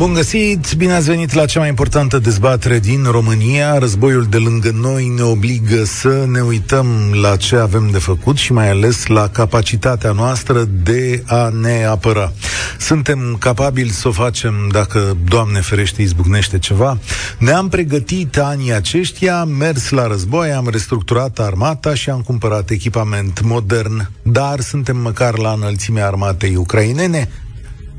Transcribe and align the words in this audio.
Bun 0.00 0.14
găsit, 0.14 0.74
bine 0.74 0.92
ați 0.92 1.08
venit 1.08 1.32
la 1.32 1.46
cea 1.46 1.58
mai 1.58 1.68
importantă 1.68 2.18
dezbatere 2.18 2.78
din 2.78 3.04
România. 3.10 3.78
Războiul 3.78 4.24
de 4.24 4.36
lângă 4.36 4.70
noi 4.70 5.08
ne 5.08 5.22
obligă 5.22 5.84
să 5.84 6.24
ne 6.28 6.40
uităm 6.40 6.86
la 7.22 7.36
ce 7.36 7.56
avem 7.56 7.88
de 7.92 7.98
făcut 7.98 8.36
și 8.36 8.52
mai 8.52 8.70
ales 8.70 9.06
la 9.06 9.28
capacitatea 9.28 10.12
noastră 10.12 10.68
de 10.82 11.22
a 11.26 11.48
ne 11.60 11.84
apăra. 11.84 12.32
Suntem 12.78 13.36
capabili 13.38 13.90
să 13.90 14.08
o 14.08 14.10
facem 14.10 14.68
dacă, 14.72 15.16
Doamne 15.24 15.60
ferește, 15.60 16.02
izbucnește 16.02 16.58
ceva. 16.58 16.98
Ne-am 17.38 17.68
pregătit 17.68 18.38
anii 18.38 18.72
aceștia, 18.72 19.44
mers 19.44 19.90
la 19.90 20.06
război, 20.06 20.52
am 20.52 20.68
restructurat 20.70 21.38
armata 21.38 21.94
și 21.94 22.10
am 22.10 22.20
cumpărat 22.20 22.70
echipament 22.70 23.40
modern, 23.42 24.10
dar 24.22 24.60
suntem 24.60 24.96
măcar 24.96 25.38
la 25.38 25.52
înălțimea 25.52 26.06
armatei 26.06 26.56
ucrainene? 26.56 27.28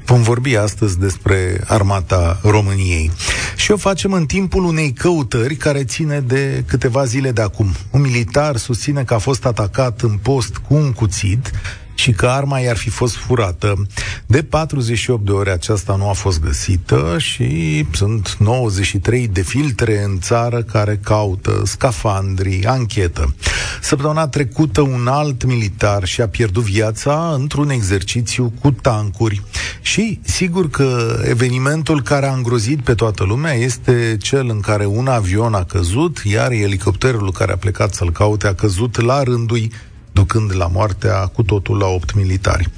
Vom 0.06 0.22
vorbi 0.22 0.56
astăzi 0.56 1.00
despre 1.00 1.62
armata 1.68 2.40
României. 2.44 3.12
Și 3.56 3.72
o 3.72 3.78
facem 3.78 4.14
în 4.14 4.26
timpul 4.26 4.64
unei 4.64 4.92
căutări 4.94 5.56
care 5.56 5.84
ține 5.84 6.20
de 6.20 6.64
câteva 6.68 7.06
zile 7.06 7.32
de 7.32 7.42
acum. 7.42 7.76
Un 7.92 8.02
militar 8.02 8.58
susține 8.58 9.04
că 9.04 9.14
a 9.14 9.18
fost 9.18 9.46
atacat 9.46 10.02
în 10.02 10.18
post 10.22 10.58
cu 10.58 10.74
un 10.74 10.92
cuțit 10.92 11.52
și 12.02 12.12
că 12.12 12.28
arma 12.28 12.60
i-ar 12.60 12.78
fi 12.78 12.90
fost 12.90 13.16
furată. 13.16 13.88
De 14.26 14.44
48 14.44 15.26
de 15.26 15.32
ore 15.32 15.52
aceasta 15.52 15.96
nu 15.96 16.10
a 16.10 16.14
fost 16.14 16.42
găsită 16.42 17.16
și 17.18 17.86
sunt 17.92 18.36
93 18.40 19.28
de 19.28 19.42
filtre 19.42 20.04
în 20.04 20.20
țară 20.20 20.62
care 20.62 21.00
caută 21.04 21.62
scafandri, 21.66 22.66
anchetă. 22.66 23.36
Săptămâna 23.82 24.28
trecută 24.28 24.82
un 24.82 25.08
alt 25.08 25.44
militar 25.44 26.06
și-a 26.06 26.28
pierdut 26.28 26.64
viața 26.64 27.32
într-un 27.40 27.70
exercițiu 27.70 28.54
cu 28.62 28.72
tancuri 28.72 29.42
și 29.82 30.20
sigur 30.24 30.70
că 30.70 31.20
evenimentul 31.24 32.02
care 32.02 32.26
a 32.28 32.34
îngrozit 32.34 32.82
pe 32.82 32.94
toată 32.94 33.24
lumea 33.24 33.54
este 33.54 34.18
cel 34.22 34.50
în 34.50 34.60
care 34.60 34.86
un 34.86 35.08
avion 35.08 35.54
a 35.54 35.64
căzut, 35.64 36.22
iar 36.24 36.52
elicopterul 36.52 37.32
care 37.32 37.52
a 37.52 37.58
plecat 37.58 37.94
să-l 37.94 38.12
caute 38.12 38.48
a 38.48 38.54
căzut 38.54 39.02
la 39.02 39.24
rândul 39.24 39.70
ducând 40.12 40.56
la 40.56 40.68
moartea 40.68 41.26
cu 41.26 41.44
totul 41.44 41.78
la 41.78 41.86
opt 41.86 42.14
militari. 42.14 42.70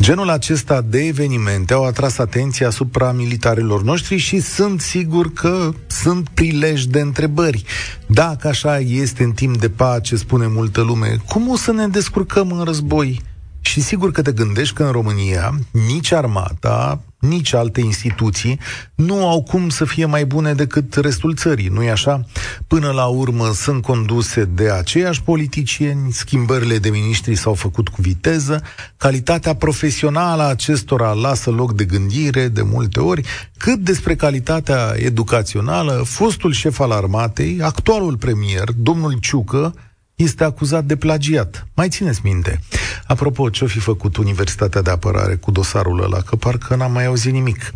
Genul 0.00 0.28
acesta 0.28 0.80
de 0.80 0.98
evenimente 0.98 1.72
au 1.72 1.84
atras 1.84 2.18
atenția 2.18 2.66
asupra 2.66 3.12
militarilor 3.12 3.82
noștri 3.82 4.16
și 4.16 4.40
sunt 4.40 4.80
sigur 4.80 5.32
că 5.32 5.70
sunt 5.86 6.28
prilej 6.28 6.84
de 6.84 7.00
întrebări. 7.00 7.64
Dacă 8.06 8.48
așa 8.48 8.78
este 8.78 9.22
în 9.22 9.32
timp 9.32 9.56
de 9.56 9.68
pace, 9.68 10.16
spune 10.16 10.46
multă 10.46 10.80
lume, 10.80 11.16
cum 11.28 11.48
o 11.48 11.56
să 11.56 11.72
ne 11.72 11.88
descurcăm 11.88 12.50
în 12.50 12.64
război? 12.64 13.20
Și 13.60 13.80
sigur 13.80 14.10
că 14.10 14.22
te 14.22 14.32
gândești 14.32 14.74
că 14.74 14.82
în 14.82 14.90
România 14.90 15.58
nici 15.70 16.12
armata, 16.12 17.00
nici 17.28 17.54
alte 17.54 17.80
instituții 17.80 18.58
nu 18.94 19.28
au 19.28 19.42
cum 19.42 19.68
să 19.68 19.84
fie 19.84 20.04
mai 20.04 20.24
bune 20.24 20.54
decât 20.54 20.94
restul 20.94 21.34
țării, 21.34 21.68
nu-i 21.68 21.90
așa? 21.90 22.24
Până 22.66 22.90
la 22.90 23.06
urmă 23.06 23.52
sunt 23.54 23.82
conduse 23.82 24.44
de 24.44 24.70
aceiași 24.70 25.22
politicieni, 25.22 26.12
schimbările 26.12 26.78
de 26.78 26.88
miniștri 26.88 27.34
s-au 27.34 27.54
făcut 27.54 27.88
cu 27.88 28.00
viteză, 28.00 28.62
calitatea 28.96 29.54
profesională 29.54 30.42
a 30.42 30.48
acestora 30.48 31.12
lasă 31.12 31.50
loc 31.50 31.74
de 31.74 31.84
gândire 31.84 32.48
de 32.48 32.62
multe 32.62 33.00
ori, 33.00 33.22
cât 33.58 33.78
despre 33.78 34.14
calitatea 34.14 34.94
educațională, 34.96 36.02
fostul 36.04 36.52
șef 36.52 36.80
al 36.80 36.90
armatei, 36.90 37.58
actualul 37.60 38.16
premier, 38.16 38.68
domnul 38.76 39.16
Ciucă, 39.20 39.74
este 40.14 40.44
acuzat 40.44 40.84
de 40.84 40.96
plagiat. 40.96 41.66
Mai 41.74 41.88
țineți 41.88 42.20
minte. 42.24 42.60
Apropo, 43.06 43.50
ce-o 43.50 43.66
fi 43.66 43.78
făcut 43.78 44.16
Universitatea 44.16 44.82
de 44.82 44.90
Apărare 44.90 45.34
cu 45.34 45.50
dosarul 45.50 46.02
ăla? 46.02 46.20
Că 46.20 46.36
parcă 46.36 46.74
n-am 46.74 46.92
mai 46.92 47.06
auzit 47.06 47.32
nimic. 47.32 47.72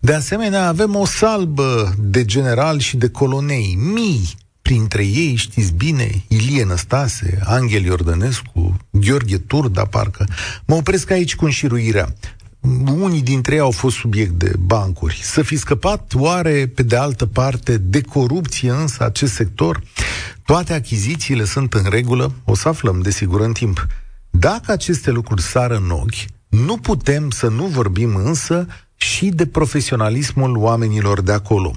De 0.00 0.14
asemenea, 0.14 0.66
avem 0.66 0.96
o 0.96 1.04
salbă 1.04 1.94
de 1.98 2.24
general 2.24 2.78
și 2.78 2.96
de 2.96 3.08
colonei, 3.08 3.78
mii, 3.92 4.34
printre 4.62 5.04
ei, 5.04 5.34
știți 5.34 5.72
bine, 5.72 6.24
Ilie 6.28 6.64
Năstase, 6.64 7.38
Angel 7.44 7.84
Iordănescu, 7.84 8.76
Gheorghe 8.90 9.38
Turda, 9.38 9.84
parcă. 9.84 10.26
Mă 10.66 10.74
opresc 10.74 11.10
aici 11.10 11.36
cu 11.36 11.44
înșiruirea. 11.44 12.14
Unii 13.00 13.22
dintre 13.22 13.54
ei 13.54 13.60
au 13.60 13.70
fost 13.70 13.96
subiect 13.96 14.32
de 14.32 14.52
bancuri. 14.58 15.20
Să 15.22 15.42
fi 15.42 15.56
scăpat 15.56 16.12
oare, 16.14 16.66
pe 16.74 16.82
de 16.82 16.96
altă 16.96 17.26
parte, 17.26 17.78
de 17.78 18.00
corupție 18.00 18.70
însă 18.70 19.04
acest 19.04 19.32
sector? 19.32 19.82
Toate 20.44 20.72
achizițiile 20.72 21.44
sunt 21.44 21.74
în 21.74 21.84
regulă? 21.90 22.32
O 22.44 22.54
să 22.54 22.68
aflăm, 22.68 23.00
desigur, 23.00 23.40
în 23.40 23.52
timp. 23.52 23.86
Dacă 24.30 24.72
aceste 24.72 25.10
lucruri 25.10 25.42
sar 25.42 25.70
în 25.70 25.90
ochi, 25.90 26.24
nu 26.48 26.76
putem 26.76 27.30
să 27.30 27.48
nu 27.48 27.64
vorbim 27.64 28.14
însă 28.14 28.66
și 28.96 29.26
de 29.28 29.46
profesionalismul 29.46 30.56
oamenilor 30.56 31.20
de 31.20 31.32
acolo. 31.32 31.72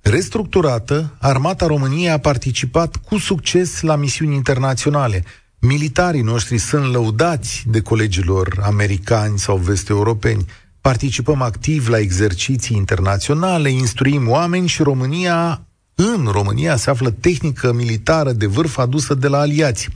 Restructurată, 0.00 1.16
Armata 1.18 1.66
României 1.66 2.10
a 2.10 2.18
participat 2.18 2.96
cu 2.96 3.18
succes 3.18 3.80
la 3.80 3.96
misiuni 3.96 4.34
internaționale. 4.34 5.24
Militarii 5.64 6.22
noștri 6.22 6.58
sunt 6.58 6.92
lăudați 6.92 7.64
de 7.66 7.80
colegilor 7.80 8.60
americani 8.62 9.38
sau 9.38 9.56
vest-europeni. 9.56 10.44
Participăm 10.80 11.42
activ 11.42 11.88
la 11.88 11.98
exerciții 11.98 12.76
internaționale, 12.76 13.70
instruim 13.70 14.28
oameni 14.28 14.68
și 14.68 14.82
România 14.82 15.66
în 15.94 16.28
România 16.30 16.76
se 16.76 16.90
află 16.90 17.10
tehnică 17.10 17.72
militară 17.72 18.32
de 18.32 18.46
vârf 18.46 18.78
adusă 18.78 19.14
de 19.14 19.28
la 19.28 19.38
aliați. 19.38 19.88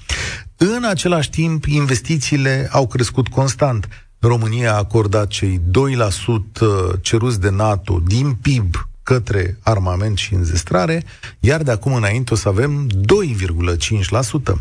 În 0.57 0.85
același 0.85 1.31
timp, 1.31 1.65
investițiile 1.65 2.69
au 2.73 2.87
crescut 2.87 3.29
constant. 3.29 3.89
România 4.19 4.73
a 4.73 4.77
acordat 4.77 5.27
cei 5.27 5.61
2% 5.61 7.01
ceruți 7.01 7.41
de 7.41 7.51
NATO 7.51 8.01
din 8.07 8.33
PIB 8.33 8.89
către 9.03 9.59
armament 9.63 10.19
și 10.19 10.35
înzestrare, 10.35 11.05
iar 11.41 11.63
de 11.63 11.71
acum 11.71 11.95
înainte 11.95 12.33
o 12.33 12.37
să 12.37 12.49
avem 12.49 12.91
2,5%. 14.51 14.61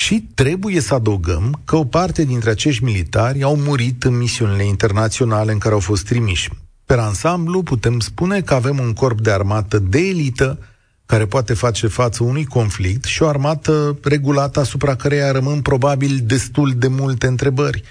Și 0.00 0.28
trebuie 0.34 0.80
să 0.80 0.94
adăugăm 0.94 1.60
că 1.64 1.76
o 1.76 1.84
parte 1.84 2.24
dintre 2.24 2.50
acești 2.50 2.84
militari 2.84 3.42
au 3.42 3.56
murit 3.56 4.04
în 4.04 4.16
misiunile 4.16 4.64
internaționale 4.64 5.52
în 5.52 5.58
care 5.58 5.74
au 5.74 5.80
fost 5.80 6.04
trimiși. 6.04 6.50
Per 6.84 6.98
ansamblu, 6.98 7.62
putem 7.62 7.98
spune 7.98 8.40
că 8.40 8.54
avem 8.54 8.78
un 8.78 8.92
corp 8.92 9.20
de 9.20 9.30
armată 9.30 9.78
de 9.78 9.98
elită 9.98 10.58
care 11.06 11.26
poate 11.26 11.54
face 11.54 11.86
față 11.86 12.24
unui 12.24 12.44
conflict 12.44 13.04
și 13.04 13.22
o 13.22 13.26
armată 13.26 13.98
regulată 14.02 14.60
asupra 14.60 14.94
căreia 14.94 15.32
rămân 15.32 15.62
probabil 15.62 16.20
destul 16.22 16.72
de 16.76 16.88
multe 16.88 17.26
întrebări, 17.26 17.82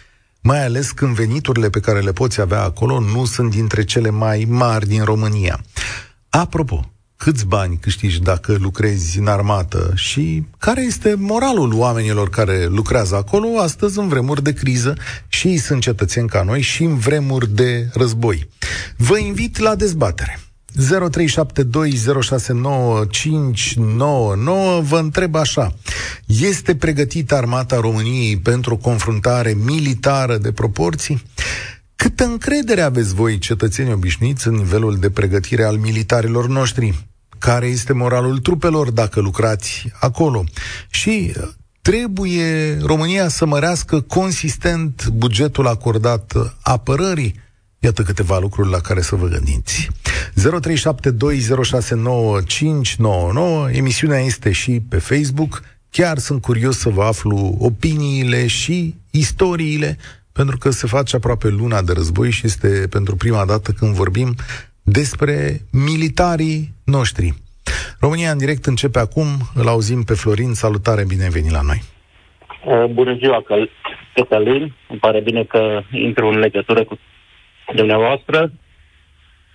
mai 0.41 0.65
ales 0.65 0.91
când 0.91 1.15
veniturile 1.15 1.69
pe 1.69 1.79
care 1.79 1.99
le 1.99 2.11
poți 2.11 2.41
avea 2.41 2.63
acolo 2.63 2.99
nu 2.99 3.25
sunt 3.25 3.49
dintre 3.49 3.83
cele 3.83 4.09
mai 4.09 4.45
mari 4.49 4.87
din 4.87 5.03
România. 5.03 5.59
Apropo, 6.29 6.91
câți 7.23 7.45
bani 7.45 7.77
câștigi 7.81 8.21
dacă 8.21 8.57
lucrezi 8.59 9.19
în 9.19 9.27
armată 9.27 9.91
și 9.95 10.43
care 10.57 10.81
este 10.81 11.13
moralul 11.17 11.73
oamenilor 11.73 12.29
care 12.29 12.65
lucrează 12.65 13.15
acolo 13.15 13.59
astăzi 13.59 13.99
în 13.99 14.07
vremuri 14.07 14.43
de 14.43 14.53
criză 14.53 14.95
și 15.27 15.47
ei 15.47 15.57
sunt 15.57 15.81
cetățeni 15.81 16.29
ca 16.29 16.43
noi 16.43 16.61
și 16.61 16.83
în 16.83 16.97
vremuri 16.97 17.49
de 17.49 17.89
război. 17.93 18.49
Vă 18.97 19.17
invit 19.17 19.57
la 19.57 19.75
dezbatere. 19.75 20.39
0372069599 20.73 20.81
vă 24.81 24.97
întreb 24.97 25.35
așa. 25.35 25.75
Este 26.25 26.75
pregătită 26.75 27.35
armata 27.35 27.79
României 27.79 28.37
pentru 28.37 28.73
o 28.73 28.77
confruntare 28.77 29.53
militară 29.53 30.37
de 30.37 30.51
proporții? 30.51 31.23
Câtă 31.95 32.23
încredere 32.23 32.81
aveți 32.81 33.13
voi, 33.13 33.37
cetățeni 33.37 33.91
obișnuiți, 33.91 34.47
în 34.47 34.53
nivelul 34.53 34.97
de 34.99 35.09
pregătire 35.09 35.63
al 35.63 35.77
militarilor 35.77 36.47
noștri? 36.47 37.08
Care 37.39 37.65
este 37.65 37.93
moralul 37.93 38.37
trupelor 38.37 38.91
dacă 38.91 39.19
lucrați 39.19 39.91
acolo? 39.99 40.43
Și 40.89 41.33
trebuie 41.81 42.77
România 42.81 43.27
să 43.27 43.45
mărească 43.45 44.01
consistent 44.01 45.07
bugetul 45.07 45.67
acordat 45.67 46.55
apărării? 46.61 47.35
Iată 47.79 48.03
câteva 48.03 48.39
lucruri 48.39 48.69
la 48.69 48.79
care 48.79 49.01
să 49.01 49.15
vă 49.15 49.27
gândiți. 49.27 49.89
0372069599 53.69 53.71
Emisiunea 53.71 54.19
este 54.19 54.51
și 54.51 54.81
pe 54.89 54.97
Facebook. 54.97 55.61
Chiar 55.89 56.17
sunt 56.17 56.41
curios 56.41 56.77
să 56.77 56.89
vă 56.89 57.03
aflu 57.03 57.55
opiniile 57.59 58.47
și 58.47 58.95
istoriile, 59.11 59.97
pentru 60.31 60.57
că 60.57 60.69
se 60.69 60.87
face 60.87 61.15
aproape 61.15 61.47
luna 61.47 61.81
de 61.81 61.91
război 61.93 62.31
și 62.31 62.45
este 62.45 62.67
pentru 62.89 63.15
prima 63.15 63.45
dată 63.45 63.71
când 63.71 63.93
vorbim 63.93 64.35
despre 64.83 65.65
militarii 65.69 66.73
noștri. 66.89 67.33
România 67.99 68.31
în 68.31 68.37
direct 68.37 68.65
începe 68.65 68.99
acum, 68.99 69.27
îl 69.55 69.67
auzim 69.67 70.03
pe 70.03 70.13
Florin, 70.13 70.53
salutare, 70.53 71.03
bine 71.07 71.23
ai 71.23 71.29
venit 71.29 71.51
la 71.51 71.61
noi. 71.61 71.81
Bună 72.93 73.13
ziua, 73.13 73.43
Cătălin, 74.13 74.73
îmi 74.89 74.99
pare 74.99 75.19
bine 75.21 75.43
că 75.43 75.81
intru 75.91 76.27
în 76.27 76.37
legătură 76.39 76.83
cu 76.83 76.99
dumneavoastră. 77.75 78.51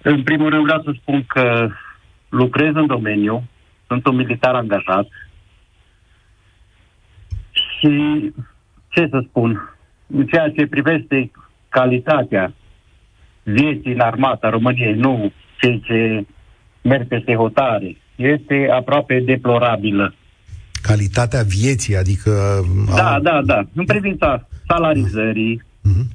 În 0.03 0.23
primul 0.23 0.51
rând 0.51 0.63
vreau 0.63 0.83
să 0.83 0.91
spun 1.01 1.25
că 1.27 1.69
lucrez 2.29 2.75
în 2.75 2.87
domeniu, 2.87 3.45
sunt 3.87 4.07
un 4.07 4.17
militar 4.17 4.55
angajat 4.55 5.09
și 7.51 8.33
ce 8.89 9.07
să 9.11 9.25
spun, 9.29 9.77
în 10.07 10.27
ceea 10.27 10.51
ce 10.51 10.67
privește 10.67 11.31
calitatea 11.69 12.53
vieții 13.43 13.93
în 13.93 14.01
armata 14.01 14.51
României, 14.51 14.95
nu 14.95 15.33
cei 15.61 15.81
ce 15.81 16.27
merg 16.85 17.09
peste 17.09 17.35
hotare, 17.35 17.97
este 18.17 18.69
aproape 18.73 19.23
deplorabilă. 19.27 20.15
Calitatea 20.83 21.43
vieții, 21.43 21.97
adică... 21.97 22.65
Da, 22.95 23.15
a... 23.15 23.21
da, 23.21 23.41
da. 23.45 23.63
În 23.75 23.85
privința 23.85 24.49
salarizării, 24.67 25.63
uh-huh. 25.63 26.07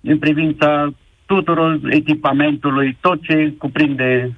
în 0.00 0.18
privința 0.18 0.94
tuturor 1.26 1.80
echipamentului, 1.90 2.96
tot 3.00 3.22
ce 3.22 3.54
cuprinde 3.58 4.36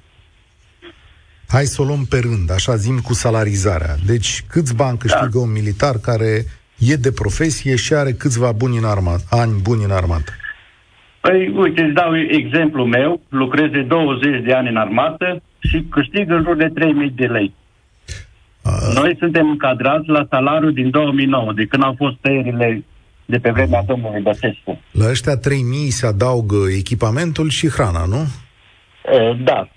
Hai 1.47 1.63
să 1.63 1.81
o 1.81 1.85
luăm 1.85 2.05
pe 2.09 2.19
rând, 2.19 2.51
așa 2.51 2.75
zim 2.75 2.97
cu 2.99 3.13
salarizarea. 3.13 3.95
Deci 4.05 4.43
câți 4.49 4.75
bani 4.75 4.97
câștigă 4.97 5.37
da. 5.37 5.39
un 5.39 5.51
militar 5.51 5.95
care 6.01 6.31
e 6.79 6.95
de 6.95 7.11
profesie 7.11 7.75
și 7.75 7.93
are 7.93 8.11
câțiva 8.11 8.51
buni 8.51 8.77
în 8.77 8.83
armat, 8.83 9.21
ani 9.29 9.61
buni 9.61 9.83
în 9.83 9.91
armată? 9.91 10.31
Păi, 11.21 11.53
uite, 11.55 11.81
îți 11.81 11.93
dau 11.93 12.17
exemplu 12.17 12.85
meu. 12.85 13.21
Lucrez 13.29 13.69
de 13.71 13.81
20 13.81 14.43
de 14.43 14.53
ani 14.53 14.69
în 14.69 14.77
armată 14.77 15.41
și 15.71 15.85
câștig 15.89 16.29
în 16.31 16.43
jur 16.43 16.55
de 16.55 16.73
3.000 17.09 17.15
de 17.15 17.25
lei. 17.25 17.53
A... 18.63 18.71
Noi 18.93 19.15
suntem 19.19 19.49
încadrați 19.49 20.07
la 20.07 20.27
salariul 20.29 20.73
din 20.73 20.89
2009, 20.89 21.53
de 21.53 21.65
când 21.65 21.83
au 21.83 21.93
fost 21.97 22.15
tăierile 22.21 22.83
de 23.25 23.37
pe 23.37 23.51
vremea 23.51 23.83
domnului 23.87 24.21
Băsescu. 24.21 24.81
La 24.91 25.09
ăștia 25.09 25.37
3.000 25.37 25.41
se 25.87 26.05
adaugă 26.05 26.57
echipamentul 26.77 27.49
și 27.49 27.69
hrana, 27.69 28.05
nu? 28.05 28.21
E, 29.13 29.33
da, 29.43 29.69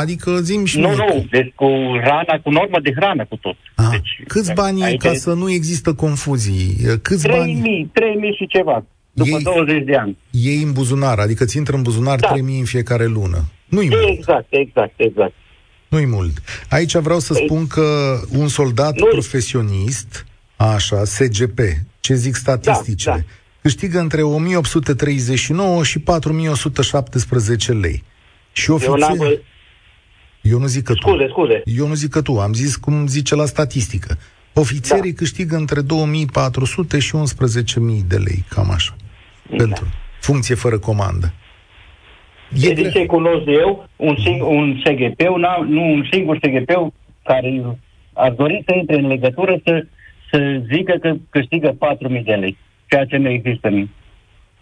Adică 0.00 0.38
zim 0.40 0.64
și 0.64 0.78
Nu, 0.78 0.88
mie. 0.88 0.96
nu, 0.96 1.26
deci 1.30 1.52
cu 1.54 1.66
hrana, 2.02 2.40
cu 2.42 2.50
normă 2.50 2.78
de 2.82 2.92
hrană, 2.96 3.26
cu 3.28 3.36
tot. 3.36 3.56
A, 3.74 3.88
deci, 3.90 4.22
Câți 4.26 4.52
bani, 4.52 4.84
aici... 4.84 5.00
ca 5.00 5.12
să 5.12 5.32
nu 5.32 5.50
există 5.50 5.94
confuzii? 5.94 6.76
Câți 7.02 7.22
3 7.22 7.38
bani? 7.38 7.90
3.000 8.32 8.36
și 8.38 8.46
ceva, 8.46 8.84
după 9.12 9.28
ei, 9.30 9.42
20 9.42 9.84
de 9.84 9.96
ani. 9.96 10.16
Ei 10.30 10.62
în 10.62 10.72
buzunar, 10.72 11.18
adică 11.18 11.44
ți 11.44 11.56
intră 11.56 11.76
în 11.76 11.82
buzunar 11.82 12.18
da. 12.18 12.32
3.000 12.34 12.38
în 12.58 12.64
fiecare 12.64 13.06
lună. 13.06 13.38
Nu-i 13.72 13.88
mult. 13.88 14.08
Exact, 14.08 14.46
exact, 14.48 14.92
exact. 14.96 15.32
Nu-i 15.88 16.06
mult. 16.06 16.42
Aici 16.68 16.96
vreau 16.96 17.18
să 17.18 17.34
Ei, 17.38 17.44
spun 17.44 17.66
că 17.66 18.18
un 18.30 18.48
soldat 18.48 18.98
nu 18.98 19.06
profesionist, 19.06 20.26
așa, 20.56 21.04
SGP, 21.04 21.58
ce 22.00 22.14
zic 22.14 22.34
statisticile, 22.34 23.12
da, 23.12 23.18
da. 23.18 23.24
câștigă 23.60 23.98
între 23.98 24.22
1839 24.22 25.84
și 25.84 25.98
4117 25.98 27.72
lei. 27.72 28.02
Și 28.52 28.70
ofițer... 28.70 29.40
Eu 30.40 30.58
nu 30.58 30.66
zic 30.66 30.84
că 30.84 30.92
scuze, 30.92 31.24
tu. 31.24 31.30
Scuze, 31.30 31.62
Eu 31.64 31.86
nu 31.86 31.94
zic 31.94 32.10
că 32.10 32.22
tu, 32.22 32.38
am 32.38 32.52
zis 32.52 32.76
cum 32.76 33.06
zice 33.06 33.34
la 33.34 33.46
statistică. 33.46 34.18
Ofițerii 34.52 35.12
da. 35.12 35.18
câștigă 35.18 35.56
între 35.56 35.80
2400 35.80 36.98
și 36.98 37.16
11.000 37.16 38.06
de 38.06 38.16
lei, 38.16 38.44
cam 38.48 38.70
așa. 38.70 38.96
Da. 39.50 39.56
Pentru 39.56 39.86
funcție 40.20 40.54
fără 40.54 40.78
comandă. 40.78 41.32
E 42.60 42.72
de 42.72 42.90
ce 42.90 43.06
cunosc 43.06 43.46
eu, 43.46 43.88
un, 43.96 44.16
sing- 44.16 44.40
un 44.48 44.80
SGP, 44.84 45.20
un, 45.30 45.44
nu 45.68 45.92
un 45.92 46.06
singur 46.10 46.38
SGP 46.42 46.92
care 47.24 47.62
ar 48.12 48.30
dori 48.30 48.62
să 48.66 48.74
intre 48.76 48.96
în 48.96 49.06
legătură 49.06 49.60
să, 49.64 49.86
să 50.30 50.62
zică 50.74 50.94
că 51.00 51.14
câștigă 51.30 51.76
4.000 52.18 52.22
de 52.24 52.32
lei, 52.34 52.56
ceea 52.88 53.04
ce 53.04 53.16
nu 53.16 53.28
există 53.28 53.68
în 53.68 53.88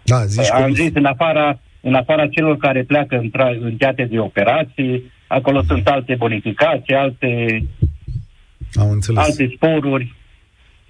da, 0.03 0.25
zici 0.25 0.51
Am 0.51 0.63
că... 0.65 0.73
zis, 0.73 0.91
în 0.95 1.05
afara, 1.05 1.61
în 1.81 1.95
afara 1.95 2.27
celor 2.29 2.57
care 2.57 2.83
pleacă 2.83 3.17
în, 3.17 3.31
tra- 3.31 3.59
în 3.61 3.77
teatre 3.77 4.05
de 4.05 4.19
operații, 4.19 5.03
Acolo 5.33 5.63
sunt 5.63 5.89
alte 5.89 6.15
bonificații, 6.15 6.95
alte, 6.95 7.63
Am 8.75 8.91
înțeles. 8.91 9.25
alte 9.25 9.53
sporuri. 9.55 10.15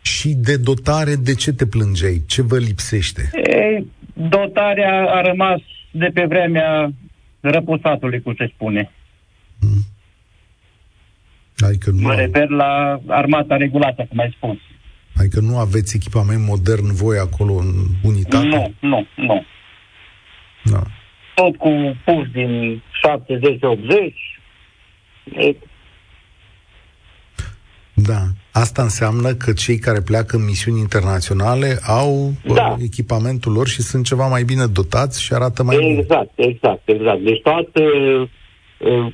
Și 0.03 0.29
de 0.29 0.56
dotare, 0.56 1.14
de 1.14 1.35
ce 1.35 1.53
te 1.53 1.67
plângeai? 1.67 2.23
Ce 2.26 2.43
vă 2.43 2.58
lipsește? 2.58 3.31
E, 3.35 3.85
dotarea 4.12 5.05
a 5.14 5.20
rămas 5.20 5.61
de 5.90 6.10
pe 6.14 6.25
vremea 6.25 6.92
răposatului, 7.40 8.22
cum 8.22 8.34
se 8.38 8.50
spune. 8.54 8.90
Hmm. 9.60 9.82
Adică 11.58 11.90
nu 11.90 12.00
mă 12.00 12.10
au... 12.10 12.16
refer 12.16 12.48
la 12.48 13.00
armata 13.06 13.56
regulată, 13.56 14.06
cum 14.08 14.19
ai 14.19 14.34
spus. 14.37 14.58
Adică 15.16 15.40
nu 15.40 15.58
aveți 15.58 15.96
echipament 15.96 16.46
modern 16.46 16.94
voi 16.94 17.19
acolo 17.19 17.52
în 17.52 17.75
unitate? 18.02 18.46
Nu, 18.46 18.75
nu, 18.81 19.06
nu. 19.16 19.44
Da 20.64 20.82
tot 21.40 21.56
cu 21.56 21.96
pus 22.04 22.31
din 22.32 22.82
70-80. 22.82 22.82
Da. 28.06 28.23
Asta 28.52 28.82
înseamnă 28.82 29.35
că 29.35 29.52
cei 29.52 29.79
care 29.79 30.00
pleacă 30.00 30.37
în 30.37 30.44
misiuni 30.44 30.79
internaționale 30.79 31.79
au 31.87 32.32
da. 32.55 32.76
echipamentul 32.82 33.52
lor 33.52 33.69
și 33.69 33.82
sunt 33.82 34.05
ceva 34.05 34.26
mai 34.26 34.43
bine 34.43 34.67
dotați 34.67 35.23
și 35.23 35.32
arată 35.32 35.62
mai 35.62 35.76
exact, 35.76 35.88
bine. 35.88 36.00
Exact, 36.00 36.32
exact, 36.37 36.88
exact. 36.88 37.20
Deci 37.20 37.41
toate 37.43 37.82
uh, 38.79 39.12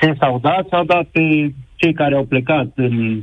ce 0.00 0.14
s-au 0.18 0.38
dat, 0.38 0.66
s-au 0.70 0.84
dat 0.84 1.04
pe 1.04 1.54
cei 1.74 1.92
care 1.92 2.14
au 2.14 2.24
plecat 2.24 2.72
în 2.74 3.22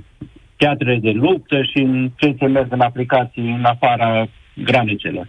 teatre 0.56 1.00
de 1.02 1.10
luptă 1.10 1.62
și 1.62 1.78
în 1.78 2.12
cei 2.16 2.36
ce 2.36 2.46
merg 2.46 2.72
în 2.72 2.82
aplicații 2.82 3.42
în 3.42 3.64
afara 3.64 4.30
granicelor. 4.64 5.28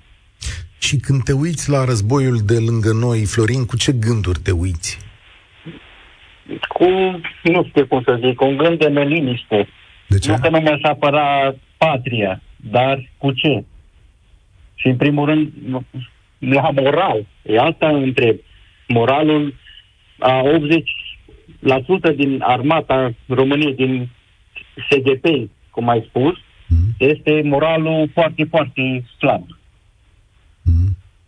Și 0.78 0.96
când 0.96 1.22
te 1.22 1.32
uiți 1.32 1.70
la 1.70 1.84
războiul 1.84 2.38
de 2.46 2.58
lângă 2.66 2.92
noi, 2.92 3.24
Florin, 3.24 3.64
cu 3.64 3.76
ce 3.76 3.92
gânduri 3.92 4.38
te 4.38 4.50
uiți? 4.50 5.07
Cu, 6.68 6.84
nu 7.42 7.64
știu 7.68 7.86
cum 7.86 8.02
să 8.02 8.20
zic, 8.24 8.40
un 8.40 8.56
gând 8.56 8.78
de 8.78 8.88
neliniște. 8.88 9.68
De 10.06 10.18
ce? 10.18 10.30
Nu 10.30 10.38
că 10.38 10.48
nu 10.48 10.58
mi-aș 10.58 10.80
apăra 10.82 11.54
patria, 11.76 12.40
dar 12.56 13.08
cu 13.16 13.32
ce? 13.32 13.64
Și 14.74 14.86
în 14.86 14.96
primul 14.96 15.26
rând, 15.26 15.52
la 16.38 16.70
moral. 16.70 17.26
E 17.42 17.58
asta 17.58 17.88
întreb. 17.88 18.36
Moralul 18.88 19.54
a 20.18 20.42
80% 22.12 22.16
din 22.16 22.42
armata 22.42 23.14
României, 23.26 23.74
din 23.74 24.08
SGP, 24.90 25.50
cum 25.70 25.88
ai 25.88 26.04
spus, 26.08 26.36
mm-hmm. 26.36 26.96
este 26.98 27.40
moralul 27.44 28.10
foarte, 28.12 28.44
foarte 28.44 29.04
slab. 29.18 29.46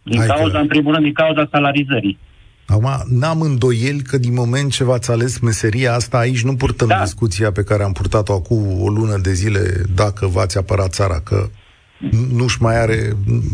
Din 0.03 0.19
Hai 0.19 0.27
cauza, 0.27 0.57
că... 0.57 0.59
în 0.59 0.67
primul 0.67 0.93
rând, 0.93 1.05
din 1.05 1.13
cauza 1.13 1.49
salarizării. 1.51 2.19
Acum, 2.71 2.89
n-am 3.19 3.41
îndoieli 3.41 4.03
că 4.03 4.19
din 4.19 4.35
moment 4.35 4.73
ce 4.73 4.85
v-ați 4.85 5.11
ales 5.11 5.39
meseria 5.39 5.93
asta, 5.95 6.19
aici 6.19 6.43
nu 6.43 6.55
purtăm 6.55 6.89
da. 6.89 7.01
discuția 7.01 7.53
pe 7.53 7.63
care 7.63 7.83
am 7.83 7.93
purtat-o 7.93 8.33
acum 8.33 8.83
o 8.83 8.89
lună 8.89 9.17
de 9.23 9.33
zile 9.33 9.61
dacă 9.95 10.27
v-ați 10.27 10.59
apărat 10.59 10.91
țara, 10.93 11.21
că 11.21 11.49
nu-și 12.33 12.63
mai 12.63 12.77
are, 12.81 12.99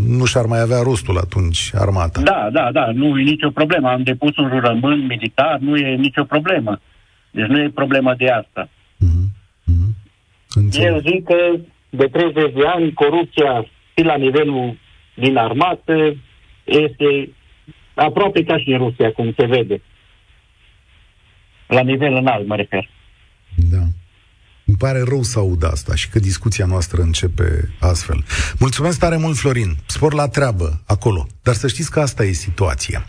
nu-și 0.07 0.39
ar 0.39 0.47
mai 0.47 0.61
avea 0.61 0.83
rostul 0.83 1.19
atunci 1.19 1.71
armata. 1.75 2.21
Da, 2.21 2.49
da, 2.53 2.71
da, 2.73 2.91
nu 2.95 3.19
e 3.19 3.23
nicio 3.23 3.51
problemă. 3.51 3.89
Am 3.89 4.03
depus 4.03 4.37
un 4.37 4.49
jurământ 4.49 5.09
militar, 5.09 5.59
nu 5.61 5.77
e 5.77 5.95
nicio 5.95 6.25
problemă. 6.25 6.81
Deci 7.31 7.47
nu 7.47 7.61
e 7.61 7.71
problemă 7.75 8.15
de 8.19 8.29
asta. 8.29 8.69
Mm-hmm. 9.05 9.27
Mm-hmm. 9.71 10.81
Eu 10.81 10.99
zic 10.99 11.25
că 11.25 11.37
de 11.91 12.05
30 12.13 12.53
de 12.53 12.67
ani 12.75 12.93
corupția 12.93 13.67
și 13.95 14.05
la 14.05 14.17
nivelul 14.17 14.79
din 15.15 15.37
armată 15.37 16.17
este 16.65 17.31
aproape 17.97 18.45
ca 18.45 18.59
și 18.59 18.71
în 18.71 18.79
Rusia, 18.79 19.13
cum 19.13 19.35
se 19.37 19.47
vede. 19.47 19.83
La 21.67 21.81
nivel 21.83 22.13
înalt, 22.13 22.47
mă 22.47 22.57
refer. 22.57 22.91
Da. 23.71 23.83
Îmi 24.69 24.77
pare 24.77 25.03
rău 25.09 25.23
să 25.23 25.39
aud 25.39 25.65
asta 25.65 25.95
și 25.95 26.09
că 26.09 26.19
discuția 26.19 26.67
noastră 26.67 27.03
începe 27.03 27.71
astfel. 27.81 28.25
Mulțumesc 28.59 28.99
tare 28.99 29.17
mult, 29.17 29.37
Florin. 29.37 29.77
Spor 29.87 30.15
la 30.15 30.29
treabă 30.29 30.83
acolo. 30.87 31.27
Dar 31.43 31.55
să 31.55 31.69
știți 31.69 31.91
că 31.91 32.01
asta 32.01 32.25
e 32.25 32.33
situația. 32.33 33.07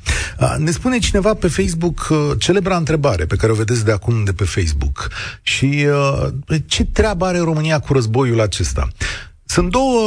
Ne 0.57 0.71
spune 0.71 0.97
cineva 0.97 1.33
pe 1.33 1.47
Facebook 1.47 2.07
celebra 2.39 2.77
întrebare 2.77 3.25
pe 3.25 3.35
care 3.35 3.51
o 3.51 3.55
vedeți 3.55 3.85
de 3.85 3.91
acum 3.91 4.23
de 4.23 4.33
pe 4.33 4.43
Facebook. 4.43 5.09
Și 5.41 5.87
ce 6.65 6.85
treabă 6.85 7.25
are 7.25 7.37
România 7.37 7.79
cu 7.79 7.93
războiul 7.93 8.41
acesta? 8.41 8.87
Sunt 9.49 9.71
două 9.71 10.01